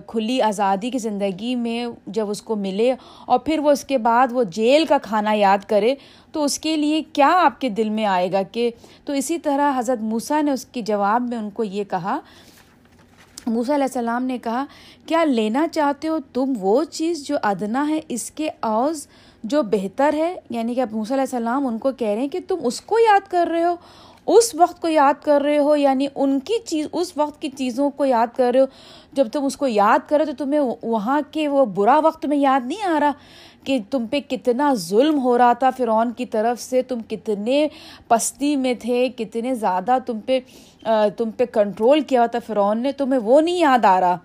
کھلی 0.07 0.41
آزادی 0.41 0.89
کی 0.89 0.97
زندگی 0.97 1.55
میں 1.55 1.85
جب 2.07 2.29
اس 2.29 2.41
کو 2.41 2.55
ملے 2.55 2.91
اور 3.25 3.39
پھر 3.39 3.59
وہ 3.59 3.71
اس 3.71 3.83
کے 3.83 3.97
بعد 3.97 4.31
وہ 4.31 4.43
جیل 4.51 4.85
کا 4.85 4.97
کھانا 5.01 5.33
یاد 5.33 5.65
کرے، 5.67 5.93
تو 6.31 6.43
اس 6.43 6.57
کے 6.59 6.75
لیے 6.77 7.01
کیا 7.13 7.29
آپ 7.43 7.61
کے 7.61 7.69
دل 7.69 7.89
میں 7.89 8.05
آئے 8.05 8.31
گا 8.31 8.41
کہ 8.51 8.69
تو 9.05 9.13
اسی 9.13 9.37
طرح 9.39 9.77
حضرت 9.77 10.01
موسیٰ 10.03 10.41
نے 10.43 10.51
اس 10.51 10.65
کے 10.65 10.81
جواب 10.81 11.29
میں 11.29 11.37
ان 11.37 11.49
کو 11.49 11.63
یہ 11.63 11.83
کہا۔ 11.83 12.19
موسیٰ 13.47 13.75
علیہ 13.75 13.83
السلام 13.83 14.23
نے 14.23 14.37
کہا، 14.37 14.63
کیا 15.05 15.23
لینا 15.23 15.65
چاہتے 15.71 16.07
ہو 16.07 16.17
تم 16.33 16.53
وہ 16.59 16.83
چیز 16.83 17.25
جو 17.27 17.37
ادنا 17.43 17.87
ہے، 17.89 17.99
اس 18.09 18.29
کے 18.31 18.49
اوز 18.59 19.07
جو 19.49 19.61
بہتر 19.63 20.13
ہے 20.13 20.33
یعنی 20.49 20.75
کہ 20.75 20.81
اب 20.81 20.91
موسیٰ 20.91 21.11
علیہ 21.11 21.21
السلام 21.21 21.67
ان 21.67 21.77
کو 21.77 21.91
کہہ 21.91 22.07
رہے 22.07 22.21
ہیں 22.21 22.27
کہ 22.27 22.39
تم 22.47 22.55
اس 22.63 22.81
کو 22.81 22.99
یاد 22.99 23.31
کر 23.31 23.47
رہے 23.51 23.63
ہو، 23.63 23.75
اس 24.27 24.55
وقت 24.55 24.81
کو 24.81 24.87
یاد 24.87 25.23
کر 25.23 25.41
رہے 25.41 25.57
ہو 25.57 25.75
یعنی 25.75 26.07
ان 26.15 26.39
کی 26.39 26.53
چیز، 26.65 26.87
اس 26.91 27.11
وقت 27.17 27.41
کی 27.41 27.49
چیزوں 27.49 27.89
کو 27.89 28.05
یاد 28.05 28.27
کر 28.35 28.51
رہے 28.53 28.59
ہو۔ 28.59 28.65
جب 29.13 29.27
تم 29.33 29.45
اس 29.45 29.57
کو 29.57 29.67
یاد 29.67 30.09
کرو 30.09 30.25
تو 30.25 30.31
تمہیں 30.37 30.59
وہاں 30.83 31.21
کے 31.31 31.47
وہ 31.47 31.65
برا 31.65 31.99
وقت 32.03 32.25
میں 32.25 32.37
یاد 32.37 32.65
نہیں 32.65 32.83
آ 32.83 32.99
رہا 32.99 33.11
کہ 33.63 33.77
تم 33.89 34.05
پہ 34.07 34.19
کتنا 34.19 34.73
ظلم 34.73 35.19
ہو 35.19 35.37
رہا 35.37 35.53
تھا 35.53 35.69
فرعون 35.69 36.11
کی 36.13 36.25
طرف 36.25 36.61
سے، 36.61 36.81
تم 36.81 36.99
کتنے 37.07 37.67
پستی 38.07 38.55
میں 38.55 38.73
تھے، 38.73 39.09
کتنے 39.09 39.55
زیادہ 39.55 39.97
تم 40.05 40.19
پہ 40.25 40.39
تم 41.17 41.31
پہ 41.31 41.45
کنٹرول 41.51 42.01
کیا 42.01 42.19
ہوا 42.19 42.27
تھا 42.27 42.39
فرعون 42.47 42.81
نے، 42.81 42.91
تمہیں 42.91 43.19
وہ 43.19 43.41
نہیں 43.41 43.59
یاد 43.59 43.85
آ 43.85 43.99
رہا۔ 43.99 44.17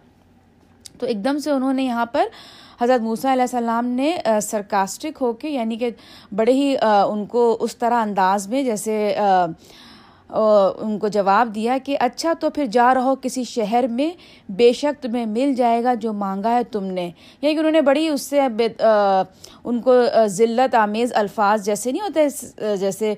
تو 0.98 1.06
ایک 1.06 1.24
دم 1.24 1.38
سے 1.38 1.50
انہوں 1.50 1.72
نے 1.72 1.84
یہاں 1.84 2.06
پر 2.06 2.26
حضرت 2.80 3.00
موسیٰ 3.02 3.30
علیہ 3.32 3.42
السلام 3.42 3.86
نے 3.86 4.16
سرکاسٹک 4.42 5.18
ہو 5.20 5.32
کے 5.32 5.48
یعنی 5.48 5.76
کہ 5.76 5.90
بڑے 6.36 6.52
ہی 6.52 6.74
ان 6.82 7.24
کو 7.26 7.56
اس 7.60 7.76
طرح 7.76 8.02
انداز 8.02 8.46
میں 8.48 8.62
جیسے 8.62 9.14
ان 10.30 10.98
کو 10.98 11.08
جواب 11.08 11.48
دیا 11.54 11.76
کہ 11.84 11.96
اچھا 12.00 12.32
تو 12.40 12.50
پھر 12.50 12.66
جا 12.72 12.92
رہو 12.94 13.14
کسی 13.22 13.42
شہر 13.44 13.86
میں، 13.90 14.08
بے 14.58 14.70
شک 14.72 15.02
تمہیں 15.02 15.24
مل 15.26 15.52
جائے 15.56 15.82
گا 15.84 15.94
جو 15.94 16.12
مانگا 16.12 16.52
ہے 16.54 16.64
تم 16.72 16.84
نے۔ 16.84 17.04
یعنی 17.42 17.54
کہ 17.54 17.58
انہوں 17.58 17.72
نے 17.72 17.80
بڑی 17.80 18.06
اس 18.08 18.22
سے 18.22 18.40
ان 18.40 19.80
کو 19.80 19.94
ذلت، 20.26 20.74
آمیز 20.74 21.12
الفاظ 21.16 21.64
جیسے 21.64 21.92
نہیں 21.92 22.02
ہوتے 22.02 22.76
جیسے 22.80 23.14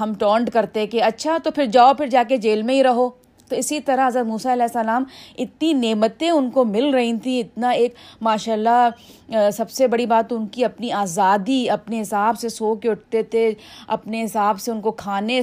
ہم 0.00 0.12
ٹونٹ 0.18 0.50
کرتے 0.52 0.86
کہ 0.86 1.02
اچھا 1.02 1.36
تو 1.44 1.50
پھر 1.50 1.66
جاؤ، 1.72 1.94
پھر 1.94 2.06
جا 2.06 2.22
کے 2.28 2.36
جیل 2.36 2.62
میں 2.62 2.74
ہی 2.74 2.82
رہو۔ 2.82 3.08
تو 3.48 3.56
اسی 3.56 3.80
طرح 3.80 4.06
حضرت 4.06 4.26
موسیٰ 4.26 4.52
علیہ 4.52 4.62
السلام 4.62 5.04
اتنی 5.38 5.72
نعمتیں 5.72 6.30
ان 6.30 6.50
کو 6.50 6.64
مل 6.64 6.90
رہی 6.90 7.18
تھیں، 7.18 7.38
اتنا 7.40 7.68
ایک 7.70 7.94
ماشاء 8.20 8.52
اللہ 8.52 8.88
سب 9.52 9.70
سے 9.70 9.86
بڑی 9.86 10.06
بات 10.06 10.32
ان 10.32 10.46
کی 10.46 10.64
اپنی 10.64 10.92
آزادی، 10.92 11.68
اپنے 11.70 12.00
حساب 12.00 12.38
سے 12.38 12.48
سو 12.48 12.74
کے 12.74 12.90
اٹھتے 12.90 13.22
تھے، 13.22 13.52
اپنے 13.86 14.24
حساب 14.24 14.60
سے 14.60 14.72
ان 14.72 14.80
کو 14.80 14.90
کھانے 14.90 15.40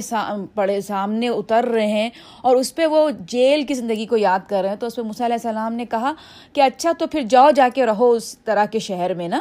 پڑے 0.54 0.80
سامنے 0.80 1.28
اتر 1.28 1.64
رہے 1.64 1.86
ہیں 1.86 2.10
اور 2.42 2.56
اس 2.56 2.74
پہ 2.74 2.86
وہ 2.86 3.10
جیل 3.26 3.62
کی 3.62 3.74
زندگی 3.74 4.06
کو 4.06 4.16
یاد 4.16 4.48
کر 4.48 4.60
رہے 4.62 4.68
ہیں۔ 4.68 4.76
تو 4.76 4.86
اس 4.86 4.96
پہ 4.96 5.02
موسیٰ 5.02 5.26
علیہ 5.26 5.34
السلام 5.34 5.72
نے 5.72 5.84
کہا 5.84 6.12
کہ 6.52 6.60
اچھا 6.60 6.92
تو 6.98 7.06
پھر 7.06 7.22
جاؤ 7.30 7.50
جا 7.50 7.68
کے 7.74 7.86
رہو 7.86 8.10
اس 8.10 8.38
طرح 8.38 8.64
کے 8.64 8.78
شہر 8.78 9.14
میں 9.14 9.28
نا۔ 9.28 9.40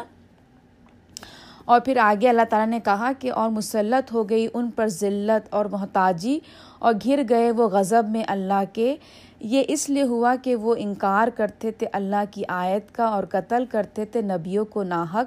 اور 1.66 1.80
پھر 1.80 1.98
آگے 1.98 2.30
اللہ 2.30 2.42
تعالیٰ 2.50 2.68
نے 2.68 2.80
کہا 2.86 3.12
کہ 3.20 3.32
اور 3.32 3.50
مسلط 3.50 4.14
ہو 4.14 4.30
گئی 4.30 4.48
ان 4.54 4.70
پر 4.72 4.88
ذلت 4.88 5.54
اور 5.54 5.66
محتاجی 5.66 6.40
اور 6.84 6.94
گھر 7.04 7.24
گئے 7.30 7.52
وہ 7.52 7.68
غضب 7.68 8.04
میں 8.10 8.24
اللہ 8.28 8.64
کے۔ 8.74 8.96
یہ 9.40 9.64
اس 9.68 9.90
لیے 9.90 10.04
ہوا 10.04 10.36
کہ 10.44 10.56
وہ 10.56 10.76
انکار 10.78 11.28
کرتے 11.36 11.72
تھے 11.72 11.88
اللہ 11.94 12.24
کی 12.32 12.44
آیت 12.48 12.96
کا 12.96 13.06
اور 13.06 13.24
قتل 13.24 13.66
کرتے 13.66 14.06
تھے 14.06 14.22
نبیوں 14.22 14.66
کو 14.66 14.84
ناحق۔ 14.84 15.26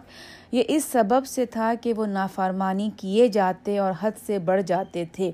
یہ 0.52 0.62
اس 0.68 0.84
سبب 0.84 1.26
سے 1.26 1.46
تھا 1.46 1.74
کہ 1.80 1.92
وہ 1.92 2.06
نافرمانی 2.06 2.90
کیے 2.96 3.28
جاتے 3.28 3.78
اور 3.78 3.92
حد 4.02 4.10
سے 4.26 4.38
بڑھ 4.38 4.62
جاتے 4.62 5.04
تھے۔ 5.12 5.30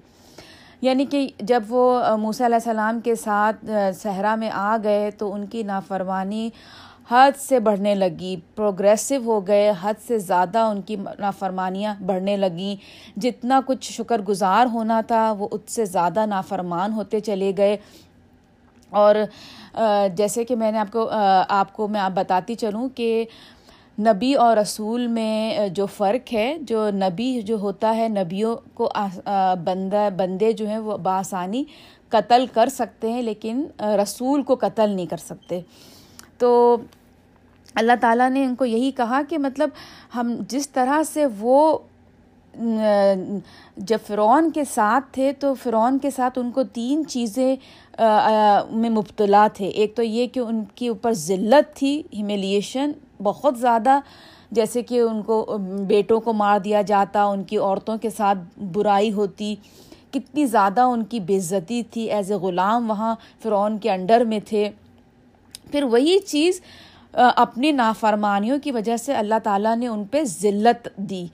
یعنی 0.80 1.04
کہ 1.04 1.28
جب 1.40 1.62
وہ 1.68 2.16
موسیٰ 2.16 2.46
علیہ 2.46 2.56
السلام 2.56 3.00
کے 3.00 3.14
ساتھ 3.14 3.70
صحرا 4.02 4.34
میں 4.34 4.50
آ 4.52 4.76
گئے 4.84 5.10
تو 5.10 5.34
ان 5.34 5.46
کی 5.46 5.62
نافرمانی 5.62 6.50
حد 7.12 7.36
سے 7.38 7.58
بڑھنے 7.60 7.94
لگی 7.94 8.36
پروگریسو 8.56 9.14
ہو 9.24 9.46
گئے، 9.46 9.72
حد 9.80 9.94
سے 10.06 10.18
زیادہ 10.18 10.58
ان 10.58 10.80
کی 10.82 10.96
نافرمانیاں 11.18 11.94
بڑھنے 12.06 12.36
لگیں 12.36 13.20
جتنا 13.20 13.60
کچھ 13.66 13.92
شکر 13.92 14.20
گزار 14.20 14.66
ہونا 14.72 15.00
تھا، 15.00 15.34
وہ 15.38 15.48
اس 15.50 15.72
سے 15.72 15.84
زیادہ 15.84 16.24
نافرمان 16.26 16.92
ہوتے 16.92 17.20
چلے 17.20 17.52
گئے۔ 17.56 17.76
اور 18.90 19.14
جیسے 20.16 20.44
کہ 20.44 20.56
میں 20.56 20.72
نے 20.72 20.78
آپ 20.78 20.92
کو 20.92 21.08
آپ 21.48 21.72
کو 21.72 21.88
میں 21.88 22.00
آپ 22.00 22.12
بتاتی 22.14 22.54
چلوں 22.54 22.88
کہ 22.94 23.24
نبی 23.98 24.34
اور 24.34 24.56
رسول 24.56 25.06
میں 25.06 25.68
جو 25.68 25.86
فرق 25.86 26.32
ہے، 26.32 26.56
جو 26.60 26.88
نبی 26.90 27.40
جو 27.42 27.56
ہوتا 27.58 27.96
ہے، 27.96 28.08
نبیوں 28.08 28.56
کو 28.74 28.90
بندہ، 29.64 30.08
بندے 30.16 30.52
جو 30.52 30.68
ہیں، 30.68 30.78
وہ 30.78 30.96
بآسانی 30.96 31.64
قتل 32.08 32.46
کر 32.52 32.68
سکتے 32.72 33.12
ہیں، 33.12 33.22
لیکن 33.22 33.64
رسول 34.02 34.42
کو 34.42 34.56
قتل 34.60 34.90
نہیں 34.90 35.06
کر 35.06 35.16
سکتے۔ 35.16 35.60
تو 36.38 36.76
اللہ 37.74 37.92
تعالیٰ 38.00 38.30
نے 38.30 38.44
ان 38.44 38.54
کو 38.54 38.64
یہی 38.64 38.90
کہا 38.90 39.20
کہ 39.28 39.38
مطلب 39.38 39.68
ہم 40.14 40.34
جس 40.48 40.68
طرح 40.70 41.02
سے 41.02 41.26
وہ 41.38 41.78
جب 43.76 43.98
فرعون 44.06 44.50
کے 44.50 44.64
ساتھ 44.64 45.04
تھے 45.12 45.32
تو 45.32 45.52
فرعون 45.54 45.98
کے 45.98 46.10
ساتھ 46.10 46.38
ان 46.38 46.50
کو 46.50 46.62
تین 46.62 47.04
چیزیں 47.08 47.56
میں 48.70 48.90
مبتلا 48.90 49.46
تھے۔ 49.54 49.66
ایک 49.66 49.94
تو 49.96 50.02
یہ 50.02 50.26
کہ 50.26 50.40
ان 50.40 50.62
کے 50.74 50.88
اوپر 50.88 51.12
ذلت 51.12 51.76
تھی 51.76 52.02
ہیمیلیشن 52.12 52.90
بہت 53.22 53.58
زیادہ، 53.58 53.98
جیسے 54.50 54.82
کہ 54.82 55.00
ان 55.00 55.22
کو 55.22 55.58
بیٹوں 55.86 56.20
کو 56.20 56.32
مار 56.32 56.58
دیا 56.58 56.82
جاتا، 56.82 57.24
ان 57.24 57.42
کی 57.42 57.56
عورتوں 57.58 57.96
کے 57.98 58.10
ساتھ 58.10 58.38
برائی 58.72 59.12
ہوتی، 59.12 59.54
کتنی 60.10 60.46
زیادہ 60.46 60.80
ان 60.80 61.04
کی 61.04 61.20
بےزتی 61.20 61.82
تھی۔ 61.82 62.10
ایز 62.10 62.32
اے 62.32 62.38
غلام 62.38 62.90
وہاں 62.90 63.14
فرعون 63.42 63.78
کے 63.78 63.90
انڈر 63.90 64.24
میں 64.24 64.40
تھے۔ 64.46 64.68
پھر 65.70 65.82
وہی 65.82 66.18
چیز 66.18 66.60
اپنی 67.12 67.72
نافرمانیوں 67.72 68.58
کی 68.62 68.72
وجہ 68.72 68.96
سے 68.96 69.14
اللہ 69.14 69.34
تعالیٰ 69.44 69.76
نے 69.76 69.86
ان 69.86 70.04
پہ 70.04 70.24
ذلت 70.24 70.88
دی۔ 70.96 71.26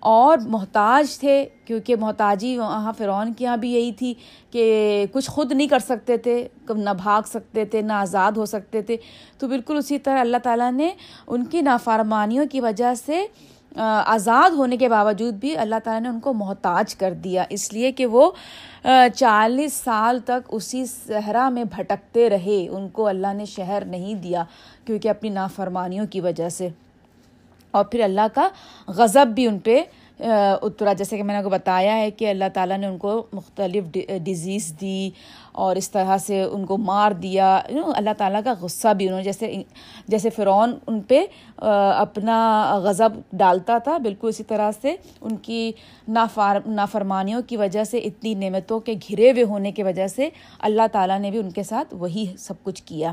اور 0.00 0.38
محتاج 0.38 1.18
تھے، 1.18 1.46
کیونکہ 1.64 1.96
محتاجی 1.96 2.58
وہاں 2.58 2.92
فرعون 2.98 3.32
کے 3.32 3.44
یہاں 3.44 3.56
بھی 3.56 3.72
یہی 3.72 3.92
تھی 3.92 4.14
کہ 4.50 5.06
کچھ 5.12 5.30
خود 5.30 5.52
نہیں 5.52 5.68
کر 5.68 5.78
سکتے 5.78 6.16
تھے، 6.16 6.48
نہ 6.70 6.90
بھاگ 6.90 7.22
سکتے 7.26 7.64
تھے، 7.64 7.82
نہ 7.82 7.92
آزاد 7.92 8.32
ہو 8.32 8.46
سکتے 8.46 8.82
تھے۔ 8.82 8.96
تو 9.38 9.48
بالکل 9.48 9.76
اسی 9.76 9.98
طرح 9.98 10.20
اللہ 10.20 10.36
تعالیٰ 10.42 10.72
نے 10.72 10.90
ان 11.26 11.44
کی 11.44 11.60
نافرمانیوں 11.60 12.44
کی 12.52 12.60
وجہ 12.60 12.94
سے 13.06 13.26
آزاد 13.76 14.50
ہونے 14.50 14.76
کے 14.76 14.88
باوجود 14.88 15.34
بھی 15.34 15.56
اللہ 15.56 15.74
تعالیٰ 15.84 16.02
نے 16.02 16.08
ان 16.08 16.20
کو 16.20 16.32
محتاج 16.32 16.94
کر 16.94 17.14
دیا۔ 17.14 17.44
اس 17.48 17.72
لیے 17.72 17.92
کہ 17.92 18.06
وہ 18.06 18.30
چالیس 19.14 19.72
سال 19.72 20.18
تک 20.18 20.48
اسی 20.48 20.86
صحرا 20.86 21.48
میں 21.48 21.64
بھٹکتے 21.64 22.30
رہے۔ 22.30 22.68
ان 22.68 22.88
کو 22.88 23.06
اللہ 23.06 23.32
نے 23.34 23.44
شہر 23.44 23.84
نہیں 23.86 24.14
دیا 24.14 24.44
کیونکہ 24.84 25.08
اپنی 25.08 25.28
نافرمانیوں 25.28 26.06
کی 26.06 26.20
وجہ 26.20 26.48
سے۔ 26.48 26.68
اور 27.70 27.84
پھر 27.84 28.00
اللہ 28.00 28.26
کا 28.34 28.48
غضب 28.88 29.26
بھی 29.34 29.46
ان 29.46 29.58
پہ 29.58 29.82
اترا، 30.18 30.92
جیسے 30.92 31.16
کہ 31.16 31.22
میں 31.22 31.34
نے 31.36 31.42
کو 31.42 31.50
بتایا 31.50 31.96
ہے 31.96 32.10
کہ 32.10 32.28
اللہ 32.30 32.48
تعالیٰ 32.54 32.76
نے 32.78 32.86
ان 32.86 32.98
کو 32.98 33.22
مختلف 33.32 33.84
ڈیزیز 34.24 34.72
دی 34.80 35.10
اور 35.52 35.76
اس 35.76 35.90
طرح 35.90 36.18
سے 36.18 36.42
ان 36.42 36.64
کو 36.66 36.76
مار 36.78 37.12
دیا 37.12 37.56
اللہ 37.68 38.10
تعالیٰ 38.18 38.40
کا 38.44 38.54
غصہ 38.60 38.92
بھی 38.96 39.06
انہوں 39.06 39.18
نے، 39.18 39.24
جیسے 39.24 39.62
جیسے 40.08 40.30
فرعون 40.30 40.74
ان 40.86 41.00
پہ 41.08 41.24
اپنا 41.58 42.38
غضب 42.84 43.20
ڈالتا 43.32 43.78
تھا، 43.78 43.96
بالکل 43.98 44.28
اسی 44.28 44.44
طرح 44.44 44.70
سے 44.82 44.94
ان 45.20 45.36
کی 45.36 45.72
نافار، 46.08 46.56
نافرمانیوں 46.66 47.42
کی 47.46 47.56
وجہ 47.56 47.84
سے، 47.84 47.98
اتنی 47.98 48.34
نعمتوں 48.34 48.80
کے 48.80 48.94
گھرے 49.08 49.30
ہوئے 49.30 49.44
ہونے 49.44 49.72
کی 49.72 49.82
وجہ 49.82 50.06
سے 50.06 50.28
اللہ 50.60 50.86
تعالیٰ 50.92 51.18
نے 51.18 51.30
بھی 51.30 51.38
ان 51.38 51.50
کے 51.50 51.62
ساتھ 51.62 51.94
وہی 51.94 52.26
سب 52.38 52.62
کچھ 52.62 52.82
کیا۔ 52.82 53.12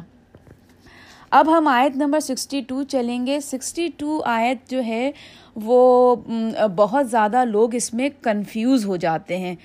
اب 1.31 1.47
ہم 1.57 1.67
آیت 1.67 1.95
نمبر 1.97 2.19
سکسٹی 2.19 2.59
ٹو 2.61 2.81
چلیں 2.83 3.25
گے۔ 3.27 3.39
سکسٹی 3.39 3.87
ٹو 3.97 4.19
آیت 4.25 4.69
جو 4.69 4.83
ہے 4.83 5.11
وہ 5.55 6.15
بہت 6.75 7.09
زیادہ 7.09 7.45
لوگ 7.45 7.75
اس 7.75 7.93
میں 7.93 8.09
کنفیوز 8.21 8.85
ہو 8.85 8.95
جاتے 8.95 9.37
ہیں۔ 9.37 9.55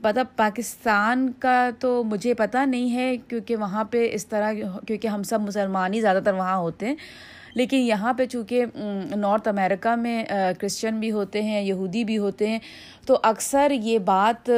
پتہ 0.00 0.20
پاکستان 0.36 1.32
کا 1.38 1.70
تو 1.78 2.04
مجھے 2.04 2.34
پتہ 2.34 2.58
نہیں 2.58 2.94
ہے، 2.94 3.16
کیونکہ 3.28 3.56
وہاں 3.56 3.84
پہ 3.84 4.08
اس 4.12 4.26
طرح، 4.26 4.52
کیونکہ 4.86 5.08
ہم 5.08 5.22
سب 5.22 5.40
مسلمان 5.40 5.94
ہی 5.94 6.00
زیادہ 6.00 6.20
تر 6.24 6.34
وہاں 6.34 6.56
ہوتے 6.56 6.86
ہیں۔ 6.86 6.94
لیکن 7.54 7.76
یہاں 7.76 8.12
پہ 8.12 8.26
چونکہ 8.26 8.64
نارتھ 9.16 9.48
امریکہ 9.48 9.94
میں 9.96 10.24
کرسچن 10.58 11.00
بھی 11.00 11.12
ہوتے 11.12 11.42
ہیں، 11.42 11.62
یہودی 11.62 12.04
بھی 12.04 12.18
ہوتے 12.18 12.48
ہیں، 12.48 12.58
تو 13.06 13.18
اکثر 13.22 13.70
یہ 13.70 13.98
بات، 13.98 14.50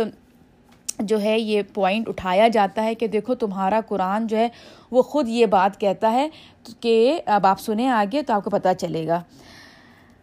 جو 0.98 1.20
ہے، 1.22 1.38
یہ 1.38 1.62
پوائنٹ 1.74 2.08
اٹھایا 2.08 2.48
جاتا 2.48 2.82
ہے 2.82 2.94
کہ 2.94 3.06
دیکھو، 3.06 3.34
تمہارا 3.34 3.80
قرآن 3.88 4.26
جو 4.26 4.36
ہے، 4.36 4.48
وہ 4.90 5.02
خود 5.02 5.28
یہ 5.28 5.46
بات 5.46 5.80
کہتا 5.80 6.12
ہے 6.12 6.28
کہ، 6.80 7.20
اب 7.26 7.46
آپ 7.46 7.60
سنیں 7.60 7.88
آگے 7.88 8.22
تو 8.22 8.32
آپ 8.32 8.44
کو 8.44 8.50
پتہ 8.50 8.68
چلے 8.78 9.06
گا۔ 9.06 9.22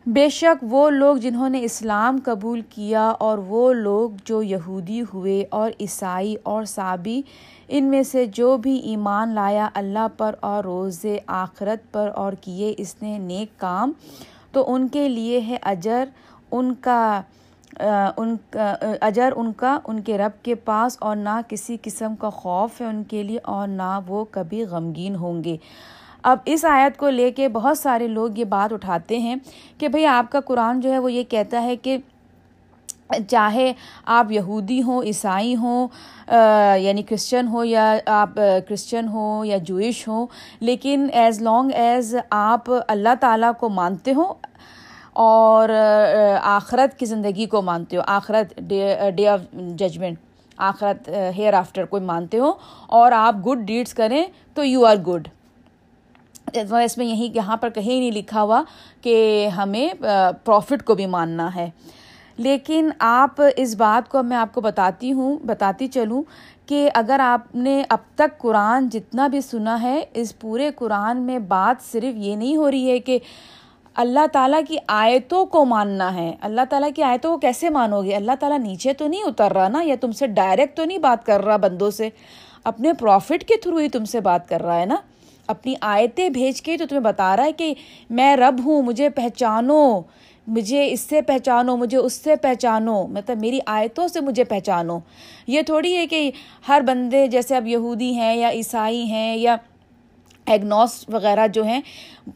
بے 0.06 0.28
شک 0.30 0.64
وہ 0.70 0.90
لوگ 0.90 1.16
جنہوں 1.16 1.48
نے 1.50 1.60
اسلام 1.64 2.18
قبول 2.26 2.62
کیا 2.70 3.04
اور 3.20 3.38
وہ 3.48 3.72
لوگ 3.74 4.12
جو 4.26 4.42
یہودی 4.44 5.02
ہوئے 5.14 5.44
اور 5.50 5.72
عیسائی 5.80 6.36
اور 6.44 6.64
صابی، 6.66 7.22
ان 7.70 7.84
میں 7.84 8.02
سے 8.04 8.26
جو 8.34 8.56
بھی 8.58 8.76
ایمان 8.90 9.34
لایا 9.36 9.70
اللہ 9.74 10.08
پر 10.18 10.36
اور 10.40 10.64
روز 10.64 11.06
آخرت 11.28 11.92
پر 11.92 12.10
اور 12.16 12.34
کیے 12.42 12.74
اس 12.78 12.96
نے 13.02 13.18
نیک 13.18 13.60
کام، 13.60 13.92
تو 14.52 14.64
ان 14.74 14.88
کے 14.88 15.08
لیے 15.10 15.42
ہے 15.48 15.58
اجر، 15.64 16.10
ان 16.52 16.74
کا 16.82 17.22
ان 18.18 18.36
کا 18.50 18.74
اجر 19.02 19.34
ان 19.36 19.54
کا 19.54 19.78
ان 19.88 20.02
کے 20.02 20.18
رب 20.18 20.44
کے 20.44 20.56
پاس 20.56 20.98
اور 21.00 21.16
نہ 21.16 21.40
کسی 21.48 21.78
قسم 21.82 22.16
کا 22.16 22.30
خوف 22.30 22.82
ہے 22.82 22.86
ان 22.86 23.04
کے 23.04 23.24
لیے 23.24 23.40
اور 23.44 23.68
نہ 23.68 24.00
وہ 24.08 24.26
کبھی 24.32 24.64
غمگین 24.64 25.16
ہوں 25.16 25.44
گے۔ 25.44 25.58
اب 26.24 26.38
اس 26.46 26.64
آیت 26.66 26.98
کو 26.98 27.10
لے 27.10 27.30
کے 27.32 27.48
بہت 27.50 27.78
سارے 27.78 28.08
لوگ 28.08 28.38
یہ 28.38 28.46
بات 28.46 28.74
اٹھاتے 28.74 29.20
ہیں 29.20 29.36
کہ 29.78 29.88
بھئی 29.88 30.06
آپ 30.06 30.32
کا 30.32 30.40
قرآن 30.48 30.80
جو 30.80 30.92
ہے 30.92 30.98
وہ 31.00 31.12
یہ 31.12 31.24
کہتا 31.30 31.62
ہے 31.64 31.76
کہ 31.76 31.98
چاہے 33.30 33.72
آپ 34.18 34.32
یہودی 34.32 34.82
ہوں، 34.82 35.02
عیسائی 35.04 35.56
ہوں 35.56 35.88
یعنی 36.82 37.04
کرسچن 37.04 37.48
ہو 37.54 37.64
یا 37.66 37.94
آپ 38.08 38.36
کرسچن 38.68 39.08
ہوں 39.14 39.46
یا 39.46 39.58
جوئش 39.66 40.08
ہوں، 40.08 40.26
لیکن 40.60 41.08
ایز 41.14 41.42
لانگ 41.42 41.72
ایز 41.76 42.16
آپ 42.30 42.70
اللہ 42.88 43.16
تعالیٰ 43.22 43.52
کو 43.60 43.70
مانتے 43.70 44.14
ہوں 44.14 44.34
اور 45.24 45.70
آخرت 46.42 46.98
کی 47.00 47.06
زندگی 47.06 47.46
کو 47.46 47.62
مانتے 47.62 47.98
ہو، 47.98 48.02
آخرت 48.08 48.60
ڈے 48.70 49.28
آف 49.28 49.42
ججمنٹ 49.78 50.20
آخرت 50.58 51.10
ہیئر 51.38 51.54
آفٹر 51.54 51.86
کوئی 51.86 52.04
مانتے 52.04 52.40
ہو 52.40 52.52
اور 52.88 53.12
آپ 53.12 53.36
گڈ 53.48 53.66
ڈیڈس 53.68 53.94
کریں 53.94 54.24
تو 54.56 54.64
یو 54.64 54.86
آر 54.86 54.98
گڈ 55.08 55.28
اس 56.54 56.98
میں 56.98 57.06
یہی 57.06 57.30
یہاں 57.36 57.58
پر 57.58 57.70
کہیں 57.70 58.00
نہیں 58.00 58.12
لکھا 58.12 58.42
ہوا 58.42 58.64
کہ 59.02 59.48
ہمیں 59.48 59.88
پروفٹ 60.46 60.84
کو 60.84 60.96
بھی 60.96 61.06
ماننا 61.06 61.56
ہے۔ 61.56 61.70
لیکن 62.38 62.90
آپ 63.00 63.42
اس 63.58 63.76
بات 63.76 64.10
کو 64.10 64.24
میں 64.24 64.38
آپ 64.38 64.54
کو 64.54 64.62
بتاتی 64.62 65.12
ہوں، 65.14 65.38
بتاتی 65.46 65.88
چلوں 65.88 66.24
کہ 66.66 66.90
اگر 66.94 67.20
آپ 67.20 67.56
نے 67.56 67.84
اب 67.90 67.98
تک 68.16 68.38
قرآن 68.38 68.90
جتنا 68.90 69.28
بھی 69.28 69.42
سنا 69.42 69.82
ہے، 69.82 70.02
اس 70.14 70.40
پورے 70.40 70.72
قرآن 70.76 71.22
میں 71.22 71.40
بات 71.40 71.92
صرف 71.92 72.18
یہ 72.18 72.36
نہیں 72.36 72.56
ہو 72.56 72.72
رہی 72.72 72.92
ہے 72.92 73.00
کہ 73.00 73.20
اللہ 73.96 74.26
تعالیٰ 74.32 74.60
کی 74.68 74.78
آیتوں 74.88 75.46
کو 75.46 75.66
ماننا 75.66 76.16
ہے۔ 76.16 76.34
اللہ 76.42 76.62
تعالیٰ 76.70 76.90
کی 76.96 77.04
آیتوں 77.04 77.32
کو 77.32 77.38
کیسے 77.38 77.70
مانو 77.70 78.02
گے؟ 78.04 78.16
اللہ 78.16 78.32
تعالیٰ 78.40 78.60
نیچے 78.60 78.94
تو 78.94 79.08
نہیں 79.08 79.24
اتر 79.24 79.52
رہا 79.52 79.68
نا، 79.68 79.80
یا 79.84 79.96
تم 80.02 80.12
سے 80.12 80.28
ڈائریکٹ 80.28 80.78
تو 80.78 80.86
نہیں 80.86 80.98
بات 80.98 81.26
کر 81.26 81.44
رہا 81.44 81.58
بندوں 81.58 81.92
سے؟ 81.92 82.10
اپنے 82.64 82.94
پروفٹ 82.94 83.44
کے 83.44 83.58
تھرو 83.58 83.78
ہی 83.78 83.90
تم 83.90 84.06
سے 84.06 84.20
بات 84.20 84.50
کر 84.50 84.62
رہا 84.62 84.80
ہے 84.80 84.86
نا۔ 84.86 84.96
اپنی 85.52 85.74
آیتیں 85.82 86.30
بھیج 86.30 86.62
کے 86.62 86.78
تو 86.78 86.86
تمہیں 86.86 87.04
بتا 87.04 87.36
رہا 87.36 87.46
ہے 87.46 87.54
کہ 87.54 87.74
میں 88.10 88.36
رب 88.36 88.66
ہوں، 88.66 88.82
مجھے 88.82 89.10
پہچانو، 89.10 90.02
مجھے 90.48 90.92
اس 90.92 91.02
سے 91.02 91.22
پہچانو، 91.22 91.76
مجھے 91.78 91.98
اس 91.98 92.14
سے 92.14 92.36
پہچانو 92.36 93.02
مطلب 93.08 93.42
میری 93.42 93.60
آیتوں 93.66 94.08
سے 94.08 94.20
مجھے 94.20 94.44
پہچانو۔ 94.44 94.98
یہ 95.48 95.62
تھوڑی 95.62 95.96
ہے 95.98 96.08
کہ 96.08 96.30
ہر 96.68 96.82
بندے 96.88 97.28
جیسے 97.28 97.56
اب 97.56 97.68
یہودی 97.68 98.14
ہیں 98.14 98.36
یا 98.36 98.50
عیسائی 98.52 99.04
ہیں 99.04 99.36
یا 99.36 99.56
ایگنوس 100.46 101.04
وغیرہ 101.10 101.48
جو 101.48 101.64
ہیں، 101.64 101.82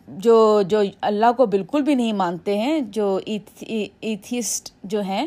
جو 0.07 0.61
جو 0.61 0.81
اللہ 1.01 1.31
کو 1.37 1.45
بالکل 1.45 1.81
بھی 1.81 1.95
نہیں 1.95 2.13
مانتے 2.13 2.57
ہیں، 2.57 2.79
جو 2.89 3.19
ایتھیسٹ 4.01 4.71
جو 4.83 5.01
ہیں 5.01 5.25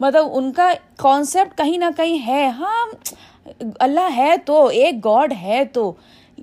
مطلب 0.00 0.28
ان 0.32 0.52
کا 0.52 0.70
کانسیپٹ 0.96 1.58
کہیں 1.58 1.76
نہ 1.78 1.90
کہیں 1.96 2.18
ہے۔ 2.26 2.46
ہاں 2.48 2.86
اللہ 3.78 4.08
ہے 4.16 4.34
تو، 4.44 4.66
ایک 4.66 5.04
گاڈ 5.04 5.32
ہے 5.42 5.62
تو۔ 5.72 5.92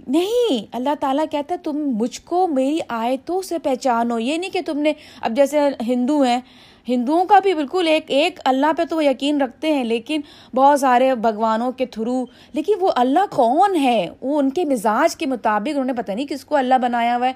نہیں، 0.07 0.65
اللہ 0.71 0.89
تعالیٰ 0.99 1.25
کہتا 1.31 1.53
ہے 1.53 1.59
تم 1.59 1.77
مجھ 1.77 2.21
کو 2.21 2.47
میری 2.47 2.79
آیتوں 2.87 3.41
سے 3.41 3.59
پہچانو۔ 3.59 4.19
یہ 4.19 4.37
نہیں 4.37 4.49
کہ 4.49 4.59
تم 4.65 4.79
نے، 4.79 4.93
اب 5.21 5.31
جیسے 5.31 5.59
ہندو 5.87 6.21
ہیں، 6.21 6.41
ہندوؤں 6.89 7.25
کا 7.25 7.39
بھی 7.39 7.53
بالکل 7.53 7.87
ایک 7.87 8.03
ایک 8.07 8.39
اللہ 8.45 8.73
پہ 8.77 8.83
تو 8.89 8.95
وہ 8.95 9.05
یقین 9.05 9.41
رکھتے 9.41 9.73
ہیں، 9.73 9.83
لیکن 9.83 10.21
بہت 10.55 10.79
سارے 10.79 11.15
بھگوانوں 11.15 11.71
کے 11.71 11.85
تھرو۔ 11.85 12.25
لیکن 12.53 12.73
وہ 12.81 12.91
اللہ 12.95 13.35
کون 13.35 13.75
ہے؟ 13.75 14.07
وہ 14.21 14.39
ان 14.39 14.49
کے 14.49 14.65
مزاج 14.65 15.15
کے 15.15 15.25
مطابق، 15.25 15.69
انہوں 15.69 15.85
نے 15.85 15.93
پتہ 15.93 16.11
نہیں 16.11 16.27
کس 16.27 16.45
کو 16.45 16.55
اللہ 16.55 16.77
بنایا 16.81 17.17
ہوا 17.17 17.27
ہے۔ 17.27 17.33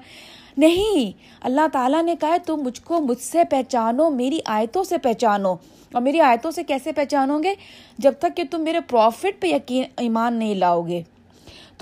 نہیں، 0.56 1.18
اللہ 1.40 1.60
تعالیٰ 1.72 2.02
نے 2.02 2.14
کہا 2.20 2.28
ہے 2.28 2.38
تم 2.38 2.56
مجھ 2.56 2.80
کو 2.80 3.00
مجھ 3.00 3.18
سے 3.18 3.44
پہچانو، 3.50 4.10
میری 4.10 4.38
آیتوں 4.44 4.84
سے 4.84 4.98
پہچانو۔ 4.98 5.52
اور 5.92 6.00
میری 6.00 6.20
آیتوں 6.20 6.50
سے 6.50 6.62
کیسے 6.62 6.92
پہچانو 6.92 7.42
گے؟ 7.42 7.54
جب 7.98 8.12
تک 8.18 8.36
کہ 8.36 8.42
تم 8.50 8.64
میرے 8.64 8.80
پروفٹ 8.80 9.42
پہ 9.42 9.46
یقین، 9.46 9.82
ایمان 9.96 10.34
نہیں 10.34 10.54
لاؤ 10.54 10.82
گے۔ 10.82 11.02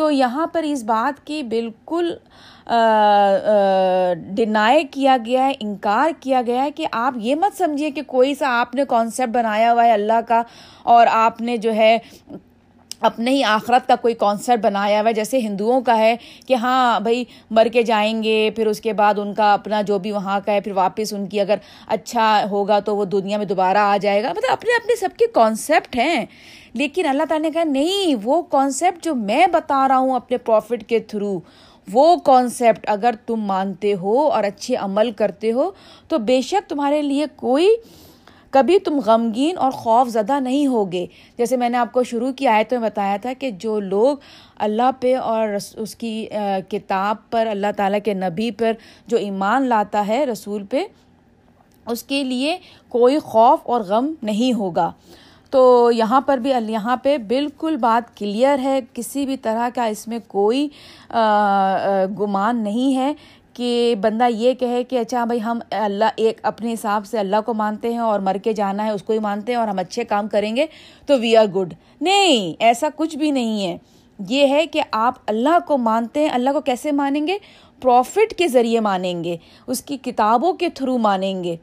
تو 0.01 0.11
یہاں 0.11 0.47
پر 0.47 0.63
اس 0.63 0.83
بات 0.83 1.27
کی 1.27 1.43
بالکل 1.43 2.15
ڈینائی 4.35 4.85
کیا 4.91 5.17
گیا 5.27 5.47
ہے، 5.47 5.53
انکار 5.61 6.11
کیا 6.21 6.43
گیا 6.47 6.63
ہے 6.65 6.71
کہ 6.71 6.87
آپ 6.93 7.15
یہ 7.17 7.35
مت 7.35 7.59
سمجھیے 7.59 7.91
کہ 7.91 8.03
کوئی 8.07 8.35
سا 8.35 8.49
آپ 8.51 8.75
نے 8.75 8.85
کانسیپٹ 8.89 9.31
بنایا 9.31 9.73
ہوا 9.73 9.85
ہے 9.85 9.93
اللہ 9.93 10.21
کا 10.29 10.43
اور 10.83 11.07
آپ 11.11 11.41
نے 11.41 11.57
جو 11.57 11.75
ہے 11.75 11.97
اپنے 13.01 13.31
ہی 13.31 13.45
آخرت 13.45 13.89
کا 13.89 13.97
کوئی 13.97 14.15
کانسیپٹ 14.15 14.65
بنایا 14.65 15.01
ہوا 15.01 15.09
ہے، 15.09 15.15
جیسے 15.15 15.39
ہندوؤں 15.39 15.81
کا 15.81 15.99
ہے 15.99 16.17
کہ 16.47 16.55
ہاں 16.55 17.01
بھائی 17.01 17.25
مر 17.51 17.67
کے 17.73 17.83
جائیں 17.83 18.23
گے، 18.23 18.51
پھر 18.57 18.67
اس 18.67 18.81
کے 18.81 18.93
بعد 18.93 19.19
ان 19.19 19.35
کا 19.35 19.53
اپنا 19.53 19.83
جو 19.83 19.99
بھی 19.99 20.13
وہاں 20.13 20.41
کا 20.47 20.53
ہے، 20.53 20.61
پھر 20.61 20.73
واپس 20.73 21.13
ان 21.13 21.27
کی 21.27 21.41
اگر 21.41 21.55
اچھا 21.87 22.45
ہوگا 22.51 22.81
تو 22.81 22.97
وہ 22.97 23.05
دنیا 23.05 23.39
میں 23.39 23.47
دوبارہ 23.47 23.79
آ 23.79 23.97
جائے 23.97 24.23
گا۔ 24.23 24.31
مطلب 24.31 24.53
اپنے 24.53 24.77
اپنے 24.77 24.97
سب 24.97 25.09
کے 25.19 25.27
کانسیپٹ 25.27 25.97
ہیں۔ 25.97 26.27
لیکن 26.75 27.07
اللہ 27.09 27.23
تعالیٰ 27.29 27.47
نے 27.47 27.51
کہا، 27.51 27.65
نہیں، 27.65 28.15
وہ 28.25 28.43
کانسیپٹ 28.43 29.05
جو 29.05 29.15
میں 29.15 29.47
بتا 29.47 29.89
رہا 29.89 29.99
ہوں 29.99 30.15
اپنے 30.15 30.37
پروفٹ 30.37 30.85
کے 30.89 30.99
تھرو 30.99 31.41
وہ 31.93 32.17
کانسیپٹ 32.17 32.91
اگر 32.91 33.15
تم 33.27 33.41
مانتے 33.41 33.95
ہو 33.95 34.29
اور 34.29 34.45
اچھے 34.45 34.77
عمل 34.77 35.11
کرتے 35.11 35.53
ہو، 35.53 35.71
تو 36.09 36.19
بے 36.19 36.41
شک 36.41 36.69
تمہارے 36.69 37.03
لیے 37.03 37.27
کوئی 37.37 37.77
کبھی 38.51 38.79
تم 38.79 38.99
غمگین 39.07 39.59
اور 39.59 39.71
خوف 39.71 40.09
زدہ 40.09 40.39
نہیں 40.41 40.67
ہوگے۔ 40.67 41.07
جیسے 41.39 41.57
میں 41.57 41.69
نے 41.69 41.79
آپ 41.79 41.93
کو 41.93 42.03
شروع 42.03 42.31
کی 42.33 42.47
آیت 42.47 42.73
میں 42.73 42.81
بتایا 42.81 43.17
تھا 43.17 43.33
کہ 43.39 43.51
جو 43.51 43.79
لوگ 43.81 44.17
اللہ 44.59 44.91
پہ 45.01 45.17
اور 45.17 45.49
اس 45.77 45.95
کی 45.95 46.27
کتاب 46.69 47.17
پر، 47.31 47.47
اللہ 47.51 47.73
تعالیٰ 47.77 47.99
کے 48.05 48.15
نبی 48.15 48.51
پر 48.51 48.73
جو 49.07 49.17
ایمان 49.17 49.69
لاتا 49.69 50.07
ہے 50.07 50.25
رسول 50.27 50.65
پہ، 50.71 50.85
اس 51.87 52.03
کے 52.03 52.23
لیے 52.25 52.57
کوئی 52.89 53.19
خوف 53.19 53.59
اور 53.63 53.81
غم 53.81 54.13
نہیں 54.23 54.53
ہوگا۔ 54.53 54.91
تو 55.53 55.91
یہاں 55.95 56.21
پر 56.21 56.39
بھی، 56.39 56.51
یہاں 56.69 56.97
پہ 56.97 57.17
بالکل 57.19 57.77
بات 57.77 58.17
کلیئر 58.17 58.59
ہے۔ 58.59 58.79
کسی 58.93 59.25
بھی 59.27 59.37
طرح 59.37 59.69
کا 59.75 59.85
اس 59.85 60.07
میں 60.09 60.19
کوئی 60.27 60.69
گمان 62.21 62.63
نہیں 62.65 62.97
ہے 62.97 63.13
کہ 63.55 63.95
بندہ 64.01 64.27
یہ 64.31 64.55
کہے 64.55 64.85
کہ 64.85 64.99
اچھا 64.99 65.25
بھائی 65.25 65.43
ہم 65.43 65.59
اللہ 65.71 66.05
ایک 66.17 66.41
اپنے 66.43 66.73
حساب 66.73 67.07
سے 67.07 67.19
اللہ 67.19 67.37
کو 67.47 67.55
مانتے 67.55 67.93
ہیں 67.93 67.99
اور 67.99 68.21
مر 68.21 68.37
کے 68.45 68.53
جانا 68.53 68.85
ہے 68.85 68.91
اس 68.91 69.03
کو 69.03 69.13
ہی 69.13 69.19
مانتے 69.19 69.53
ہیں 69.53 69.59
اور 69.59 69.69
ہم 69.69 69.79
اچھے 69.79 70.05
کام 70.05 70.29
کریں 70.29 70.57
گے 70.57 70.67
تو 71.07 71.19
وی 71.19 71.37
آر 71.37 71.47
گڈ 71.47 71.75
نہیں، 72.01 72.55
ایسا 72.59 72.89
کچھ 72.97 73.17
بھی 73.17 73.31
نہیں 73.31 73.67
ہے۔ 73.67 73.79
یہ 74.29 74.47
ہے 74.47 74.67
کہ 74.67 74.83
آپ 74.91 75.15
اللہ 75.27 75.59
کو 75.67 75.79
مانتے 75.79 76.21
ہیں، 76.21 76.31
اللہ 76.31 76.51
کو 76.51 76.61
کیسے 76.61 76.93
مانیں 76.93 77.27
گے؟ 77.27 77.39
پروفٹ 77.81 78.35
کے 78.35 78.49
ذریعے 78.49 78.81
مانیں 78.81 79.25
گے، 79.25 79.37
اس 79.67 79.83
کی 79.83 79.97
کتابوں 79.97 80.53
کے 80.53 80.69
تھرو 80.69 80.99
مانیں 80.99 81.45
گے۔ 81.45 81.57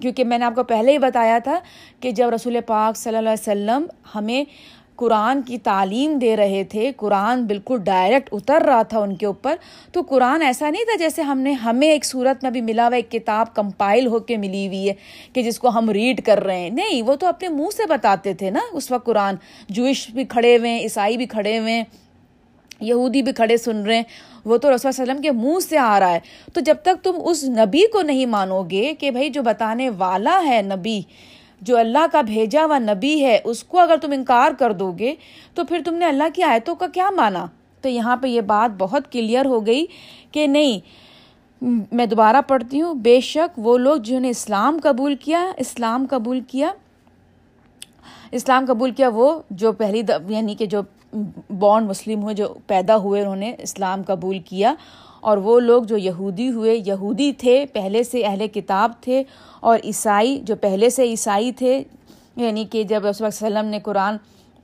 کیونکہ 0.00 0.24
میں 0.24 0.38
نے 0.38 0.44
آپ 0.44 0.54
کو 0.54 0.62
پہلے 0.62 0.92
ہی 0.92 0.98
بتایا 0.98 1.38
تھا 1.38 1.58
کہ 2.00 2.10
جب 2.10 2.28
رسول 2.28 2.56
پاک 2.66 2.96
صلی 2.96 3.16
اللہ 3.16 3.28
علیہ 3.28 3.50
وسلم 3.50 3.86
ہمیں 4.14 4.44
قرآن 5.02 5.42
کی 5.42 5.58
تعلیم 5.58 6.18
دے 6.18 6.36
رہے 6.36 6.64
تھے، 6.64 6.92
قرآن 6.96 7.44
بالکل 7.44 7.78
ڈائریکٹ 7.84 8.28
اتر 8.32 8.62
رہا 8.66 8.82
تھا 8.82 8.98
ان 8.98 9.16
کے 9.16 9.26
اوپر، 9.26 9.54
تو 9.92 10.02
قرآن 10.02 10.42
ایسا 10.42 10.70
نہیں 10.70 10.84
تھا 10.84 10.96
جیسے 10.98 11.22
ہم 11.22 11.38
نے، 11.38 11.52
ہمیں 11.52 11.88
ایک 11.88 12.04
صورت 12.04 12.42
میں 12.42 12.50
بھی 12.50 12.60
ملا 12.60 12.86
ہوا، 12.86 12.96
ایک 12.96 13.10
کتاب 13.10 13.54
کمپائل 13.54 14.06
ہو 14.06 14.18
کے 14.18 14.36
ملی 14.36 14.66
ہوئی 14.66 14.88
ہے 14.88 14.94
کہ 15.32 15.42
جس 15.42 15.58
کو 15.58 15.68
ہم 15.68 15.90
ریڈ 15.90 16.24
کر 16.24 16.44
رہے 16.44 16.60
ہیں۔ 16.60 16.70
نہیں، 16.70 17.02
وہ 17.02 17.14
تو 17.14 17.26
اپنے 17.26 17.48
منہ 17.48 17.70
سے 17.76 17.82
بتاتے 17.88 18.34
تھے 18.34 18.50
نا 18.50 18.60
اس 18.72 18.90
وقت 18.90 19.06
قرآن۔ 19.06 19.34
جوئش 19.68 20.10
بھی 20.10 20.24
کھڑے 20.24 20.58
ہوئے 20.58 20.70
ہیں، 20.70 20.80
عیسائی 20.80 21.16
بھی 21.16 21.26
کھڑے 21.26 21.58
ہوئے 21.58 21.72
ہیں، 21.72 21.84
یہودی 22.80 23.22
بھی 23.22 23.32
کھڑے 23.32 23.56
سن 23.56 23.82
رہے 23.82 23.96
ہیں۔ 23.96 24.02
وہ 24.44 24.56
تو 24.56 24.74
رسول 24.74 24.88
وسلم 24.88 25.22
کے 25.22 25.30
منہ 25.30 25.60
سے 25.68 25.78
آ 25.78 26.00
رہا 26.00 26.12
ہے۔ 26.12 26.20
تو 26.52 26.60
جب 26.60 26.74
تک 26.82 27.04
تم 27.04 27.12
اس 27.24 27.44
نبی 27.44 27.82
کو 27.92 28.02
نہیں 28.02 28.26
مانو 28.26 28.62
گے 28.62 28.92
کہ 28.98 29.10
بھائی 29.10 29.28
جو 29.28 29.42
بتانے 29.42 29.90
والا 29.98 30.42
ہے 30.46 30.62
نبی 30.62 31.02
جو 31.62 31.76
اللہ 31.78 32.06
کا 32.12 32.20
بھیجا 32.20 32.64
ہوا 32.64 32.78
نبی 32.78 33.24
ہے، 33.24 33.38
اس 33.44 33.64
کو 33.64 33.78
اگر 33.78 33.96
تم 34.02 34.12
انکار 34.12 34.52
کر 34.58 34.72
دو 34.72 34.90
گے، 34.92 35.14
تو 35.54 35.64
پھر 35.64 35.80
تم 35.84 35.94
نے 35.94 36.04
اللہ 36.04 36.28
کی 36.34 36.42
آیتوں 36.42 36.74
کا 36.74 36.86
کیا 36.94 37.10
مانا؟ 37.10 37.46
تو 37.80 37.88
یہاں 37.88 38.16
پہ 38.16 38.26
یہ 38.26 38.40
بات 38.40 38.74
بہت 38.78 39.10
کلیئر 39.12 39.46
ہو 39.46 39.66
گئی 39.66 39.86
کہ 40.32 40.46
نہیں، 40.46 40.78
میں 41.92 42.06
دوبارہ 42.06 42.40
پڑھتی 42.48 42.80
ہوں۔ 42.82 42.94
بے 42.94 43.20
شک 43.20 43.58
وہ 43.58 43.76
لوگ 43.78 43.96
جنہوں 43.96 44.20
نے 44.20 44.30
اسلام 44.30 44.78
قبول 44.82 45.14
کیا، 45.14 45.44
اسلام 45.56 46.06
قبول 46.10 46.40
کیا، 46.40 46.72
اسلام 48.30 48.64
قبول 48.68 48.90
کیا 48.90 49.08
وہ 49.14 49.40
جو 49.50 49.72
پہلی 49.72 50.02
یعنی 50.28 50.54
کہ 50.54 50.66
جو 50.66 50.80
بورن 51.50 51.84
مسلم 51.84 52.22
ہوئے، 52.22 52.34
جو 52.34 52.46
پیدا 52.66 52.96
ہوئے، 52.96 53.20
انہوں 53.20 53.36
نے 53.36 53.54
اسلام 53.58 54.02
قبول 54.06 54.38
کیا۔ 54.38 54.74
اور 55.22 55.36
وہ 55.38 55.58
لوگ 55.60 55.82
جو 55.82 55.96
یہودی 55.96 56.50
ہوئے، 56.50 56.74
یہودی 56.76 57.32
تھے، 57.38 57.64
پہلے 57.72 58.02
سے 58.02 58.24
اہل 58.24 58.46
کتاب 58.54 58.92
تھے، 59.00 59.22
اور 59.60 59.78
عیسائی 59.84 60.38
جو 60.46 60.56
پہلے 60.60 60.90
سے 60.90 61.04
عیسائی 61.08 61.52
تھے 61.52 61.82
یعنی 62.36 62.64
کہ 62.70 62.82
جب 62.84 63.06
رسول 63.06 63.26
وسلم 63.26 63.66
نے 63.66 63.78
قرآن 63.80 64.16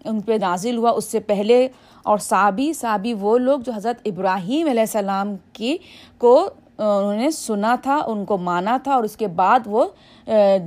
ان 0.05 0.21
پہ 0.21 0.37
نازل 0.41 0.77
ہوا، 0.77 0.91
اس 0.91 1.05
سے 1.05 1.21
پہلے 1.21 1.67
اور 2.03 2.19
صابی 2.19 2.73
صابی 2.73 3.13
وہ 3.21 3.37
لوگ 3.39 3.61
جو 3.61 3.73
حضرت 3.73 4.07
ابراہیم 4.07 4.69
علیہ 4.69 4.81
السلام 4.81 5.35
کی 5.53 5.77
کو 6.19 6.35
انہوں 6.79 7.17
نے 7.17 7.31
سنا 7.31 7.75
تھا، 7.83 7.97
ان 8.07 8.25
کو 8.25 8.37
مانا 8.39 8.77
تھا، 8.85 8.95
اور 8.95 9.05
اس 9.05 9.17
کے 9.17 9.27
بعد 9.41 9.67
وہ 9.67 9.85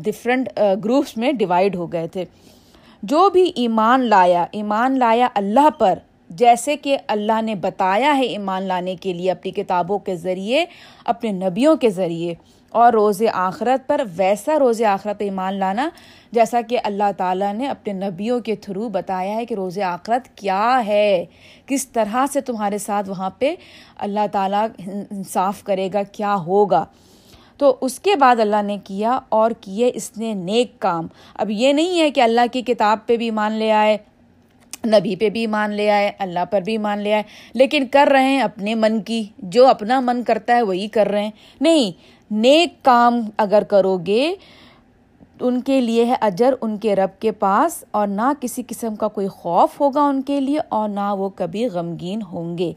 ڈفرینٹ 0.05 0.49
گروپس 0.83 1.15
میں 1.17 1.31
ڈیوائڈ 1.31 1.75
ہو 1.75 1.91
گئے 1.91 2.07
تھے۔ 2.07 2.25
جو 3.03 3.29
بھی 3.29 3.43
ایمان 3.55 4.01
لایا 4.09 4.45
ایمان 4.51 4.97
لایا 4.99 5.27
اللہ 5.35 5.69
پر 5.77 5.99
جیسے 6.31 6.77
کہ 6.77 6.97
اللہ 7.07 7.41
نے 7.41 7.55
بتایا 7.55 8.17
ہے 8.17 8.21
ایمان 8.21 8.63
لانے 8.63 8.95
کے 8.95 9.13
لیے 9.13 9.31
اپنی 9.31 9.51
کتابوں 9.51 9.99
کے 9.99 10.15
ذریعے، 10.15 10.65
اپنے 11.05 11.31
نبیوں 11.31 11.75
کے 11.75 11.89
ذریعے۔ 11.89 12.33
اور 12.69 12.93
روز 12.93 13.21
آخرت 13.33 13.87
پر 13.87 14.01
ویسا 14.15 14.59
روز 14.59 14.81
آخرت 14.81 15.21
ایمان 15.21 15.53
لانا 15.53 15.89
جیسا 16.31 16.61
کہ 16.61 16.79
اللہ 16.83 17.11
تعالیٰ 17.17 17.53
نے 17.53 17.67
اپنے 17.67 17.93
نبیوں 17.93 18.39
کے 18.39 18.55
تھرو 18.55 18.89
بتایا 18.89 19.35
ہے 19.35 19.45
کہ 19.45 19.53
روز 19.53 19.79
آخرت 19.79 20.37
کیا 20.37 20.81
ہے، 20.85 21.25
کس 21.65 21.87
طرح 21.87 22.25
سے 22.33 22.41
تمہارے 22.41 22.77
ساتھ 22.77 23.09
وہاں 23.09 23.29
پہ 23.29 23.55
اللہ 23.97 24.19
تعالیٰ 24.31 24.67
انصاف 25.11 25.63
کرے 25.63 25.89
گا، 25.93 26.03
کیا 26.03 26.35
ہوگا۔ 26.35 26.85
تو 27.57 27.77
اس 27.81 27.99
کے 27.99 28.15
بعد 28.15 28.39
اللہ 28.39 28.61
نے 28.61 28.77
کیا 28.83 29.19
اور 29.29 29.51
کیے 29.61 29.91
اس 29.93 30.17
نے 30.17 30.33
نیک 30.33 30.79
کام۔ 30.79 31.07
اب 31.33 31.49
یہ 31.49 31.73
نہیں 31.73 32.01
ہے 32.01 32.11
کہ 32.11 32.21
اللہ 32.21 32.41
کی 32.51 32.61
کتاب 32.61 32.97
پہ 33.05 33.17
بھی 33.17 33.31
مان 33.31 33.51
لے 33.51 33.71
آئے۔ 33.71 33.97
نبی 34.85 35.15
پہ 35.15 35.29
بھی 35.29 35.47
مان 35.47 35.73
لے 35.73 35.89
آئے، 35.91 36.11
اللہ 36.19 36.45
پر 36.51 36.61
بھی 36.61 36.77
مان 36.77 36.99
لے 36.99 37.13
آئے۔ 37.13 37.23
لیکن 37.53 37.87
کر 37.87 38.09
رہے 38.11 38.23
ہیں 38.23 38.41
اپنے 38.41 38.75
من 38.75 39.01
کی، 39.01 39.23
جو 39.37 39.67
اپنا 39.67 39.99
من 39.99 40.23
کرتا 40.23 40.55
ہے 40.55 40.61
وہی 40.61 40.87
کر 40.87 41.07
رہے 41.07 41.23
ہیں۔ 41.23 41.31
نہیں، 41.61 41.91
نیک 42.31 42.85
کام 42.85 43.21
اگر 43.37 43.63
کرو 43.63 43.97
گے، 43.97 44.35
ان 45.39 45.61
کے 45.61 45.81
لیے 45.81 46.05
ہے 46.05 46.15
اجر 46.21 46.53
ان 46.61 46.77
کے 46.77 46.95
رب 46.95 47.21
کے 47.21 47.31
پاس، 47.31 47.83
اور 47.91 48.07
نہ 48.07 48.31
کسی 48.41 48.63
قسم 48.67 48.95
کا 48.95 49.07
کوئی 49.07 49.27
خوف 49.27 49.79
ہوگا 49.81 50.01
ان 50.01 50.21
کے 50.21 50.41
لیے، 50.41 50.59
اور 50.69 50.89
نہ 50.89 51.13
وہ 51.13 51.29
کبھی 51.29 51.67
غمگین 51.67 52.21
ہوں 52.21 52.57
گے۔ 52.57 52.73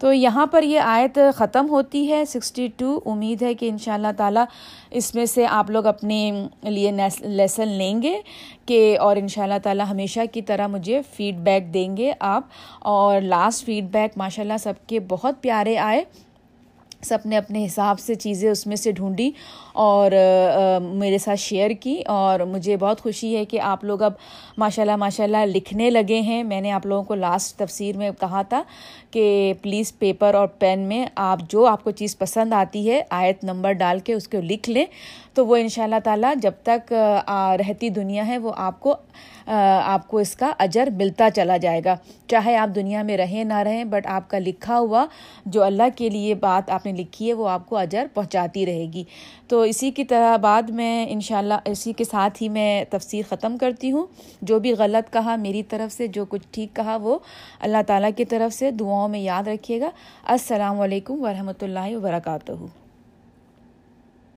تو 0.00 0.12
یہاں 0.12 0.46
پر 0.46 0.62
یہ 0.62 0.80
آیت 0.80 1.18
ختم 1.34 1.70
ہوتی 1.70 2.12
ہے۔ 2.12 2.24
سکسٹی 2.24 2.68
ٹو، 2.76 3.00
امید 3.06 3.42
ہے 3.42 3.54
کہ 3.54 3.68
ان 3.68 3.78
شاء 3.78 3.94
اللہ 3.94 4.12
تعالیٰ 4.16 4.44
اس 4.90 5.14
میں 5.14 5.26
سے 5.26 5.46
آپ 5.46 5.70
لوگ 5.70 5.86
اپنے 5.86 6.46
لیے 6.62 6.92
لیسن 7.20 7.68
لیں 7.68 8.02
گے 8.02 8.20
کہ 8.66 8.98
اور 8.98 9.16
ان 9.16 9.28
شاء 9.28 9.42
اللہ 9.42 9.58
تعالیٰ 9.62 9.86
ہمیشہ 9.90 10.20
کی 10.32 10.42
طرح 10.42 10.66
مجھے 10.66 11.00
فیڈ 11.16 11.34
بیک 11.34 11.74
دیں 11.74 11.96
گے 11.96 12.12
آپ۔ 12.20 12.42
اور 12.80 13.20
لاسٹ 13.20 13.64
فیڈ 13.64 13.84
بیک 13.84 14.10
ماشاء 14.16 14.42
اللہ 14.42 14.56
سب 14.60 14.72
کے 14.86 15.00
بہت 15.00 15.42
پیارے 15.42 15.78
آئے۔ 15.78 16.04
سب 17.02 17.18
نے 17.24 17.36
اپنے 17.36 17.66
حساب 17.66 18.00
سے 18.00 18.14
چیزیں 18.14 18.50
اس 18.50 18.66
میں 18.66 18.76
سے 18.76 18.92
ڈھونڈی۔ 18.92 19.30
اور 19.72 20.10
میرے 20.80 21.18
ساتھ 21.18 21.40
شیئر 21.40 21.70
کی 21.70 22.00
اور 22.06 22.40
مجھے 22.40 22.76
بہت 22.76 23.00
خوشی 23.00 23.36
ہے 23.36 23.44
کہ 23.44 23.60
آپ 23.60 23.84
لوگ 23.84 24.02
اب 24.02 24.12
ماشاء 24.58 24.82
اللہ 24.82 24.96
ماشاء 24.96 25.24
اللہ 25.24 25.44
لکھنے 25.46 25.90
لگے 25.90 26.20
ہیں۔ 26.20 26.42
میں 26.44 26.60
نے 26.60 26.72
آپ 26.72 26.86
لوگوں 26.86 27.02
کو 27.02 27.14
لاسٹ 27.14 27.58
تفسیر 27.58 27.96
میں 27.96 28.10
کہا 28.20 28.42
تھا 28.42 28.62
کہ 29.10 29.52
پلیز 29.62 29.92
پیپر 29.98 30.34
اور 30.34 30.46
پین 30.58 30.80
میں 30.80 31.06
آپ 31.14 31.40
جو 31.48 31.66
آپ 31.66 31.84
کو 31.84 31.90
چیز 31.90 32.18
پسند 32.18 32.52
آتی 32.52 32.90
ہے، 32.90 33.02
آیت 33.10 33.44
نمبر 33.44 33.72
ڈال 33.72 33.98
کے 33.98 34.14
اس 34.14 34.28
کو 34.28 34.40
لکھ 34.40 34.70
لیں۔ 34.70 34.84
تو 35.34 35.46
وہ 35.46 35.56
ان 35.56 35.68
شاء 35.68 35.82
اللہ 35.84 36.00
تعالیٰ 36.04 36.32
جب 36.42 36.52
تک 36.62 36.92
رہتی 37.60 37.88
دنیا 37.88 38.26
ہے، 38.26 38.38
وہ 38.38 38.52
آپ 38.56 38.80
کو 38.80 38.94
آپ 39.46 40.06
کو 40.08 40.18
اس 40.18 40.34
کا 40.36 40.52
اجر 40.58 40.88
ملتا 40.96 41.28
چلا 41.30 41.56
جائے 41.56 41.80
گا۔ 41.84 41.94
چاہے 42.26 42.56
آپ 42.56 42.74
دنیا 42.74 43.02
میں 43.02 43.16
رہیں، 43.16 43.42
نہ 43.44 43.58
رہیں 43.58 43.84
بٹ 43.84 44.06
آپ 44.06 44.28
کا 44.30 44.38
لکھا 44.38 44.78
ہوا 44.78 45.04
جو 45.46 45.62
اللہ 45.62 45.88
کے 45.96 46.08
لیے 46.10 46.34
بات 46.34 46.70
آپ 46.70 46.86
نے 46.86 46.92
لکھی 46.92 47.28
ہے، 47.28 47.32
وہ 47.32 47.48
آپ 47.48 47.68
کو 47.68 47.76
اجر 47.76 48.06
پہنچاتی 48.14 48.66
رہے 48.66 48.86
گی۔ 48.92 49.04
تو 49.48 49.62
اسی 49.70 49.90
کی 49.90 50.04
طرح 50.04 50.36
بعد 50.36 50.62
میں 50.62 51.06
ان 51.10 51.20
شاء 51.20 51.38
اللہ 51.38 51.54
اسی 51.64 51.92
کے 51.92 52.04
ساتھ 52.04 52.42
ہی 52.42 52.48
میں 52.48 52.84
تفسیر 52.90 53.22
ختم 53.28 53.56
کرتی 53.56 53.92
ہوں۔ 53.92 54.06
جو 54.42 54.58
بھی 54.58 54.72
غلط 54.72 55.12
کہا 55.12 55.36
میری 55.36 55.62
طرف 55.62 55.96
سے، 55.96 56.06
جو 56.06 56.24
کچھ 56.24 56.48
ٹھیک 56.50 56.76
کہا 56.76 56.96
وہ 56.96 57.18
اللہ 57.60 57.76
تعالیٰ 57.86 58.10
کی 58.16 58.24
طرف 58.24 58.54
سے 58.54 58.70
دعاؤں 58.70 59.08
میں 59.08 59.20
یاد 59.20 59.48
رکھیے 59.48 59.80
گا۔ 59.80 59.90
السلام 60.24 60.80
علیکم 60.80 61.22
ورحمۃ 61.22 61.62
اللہ 61.62 61.96
وبرکاتہ۔ 61.96 62.52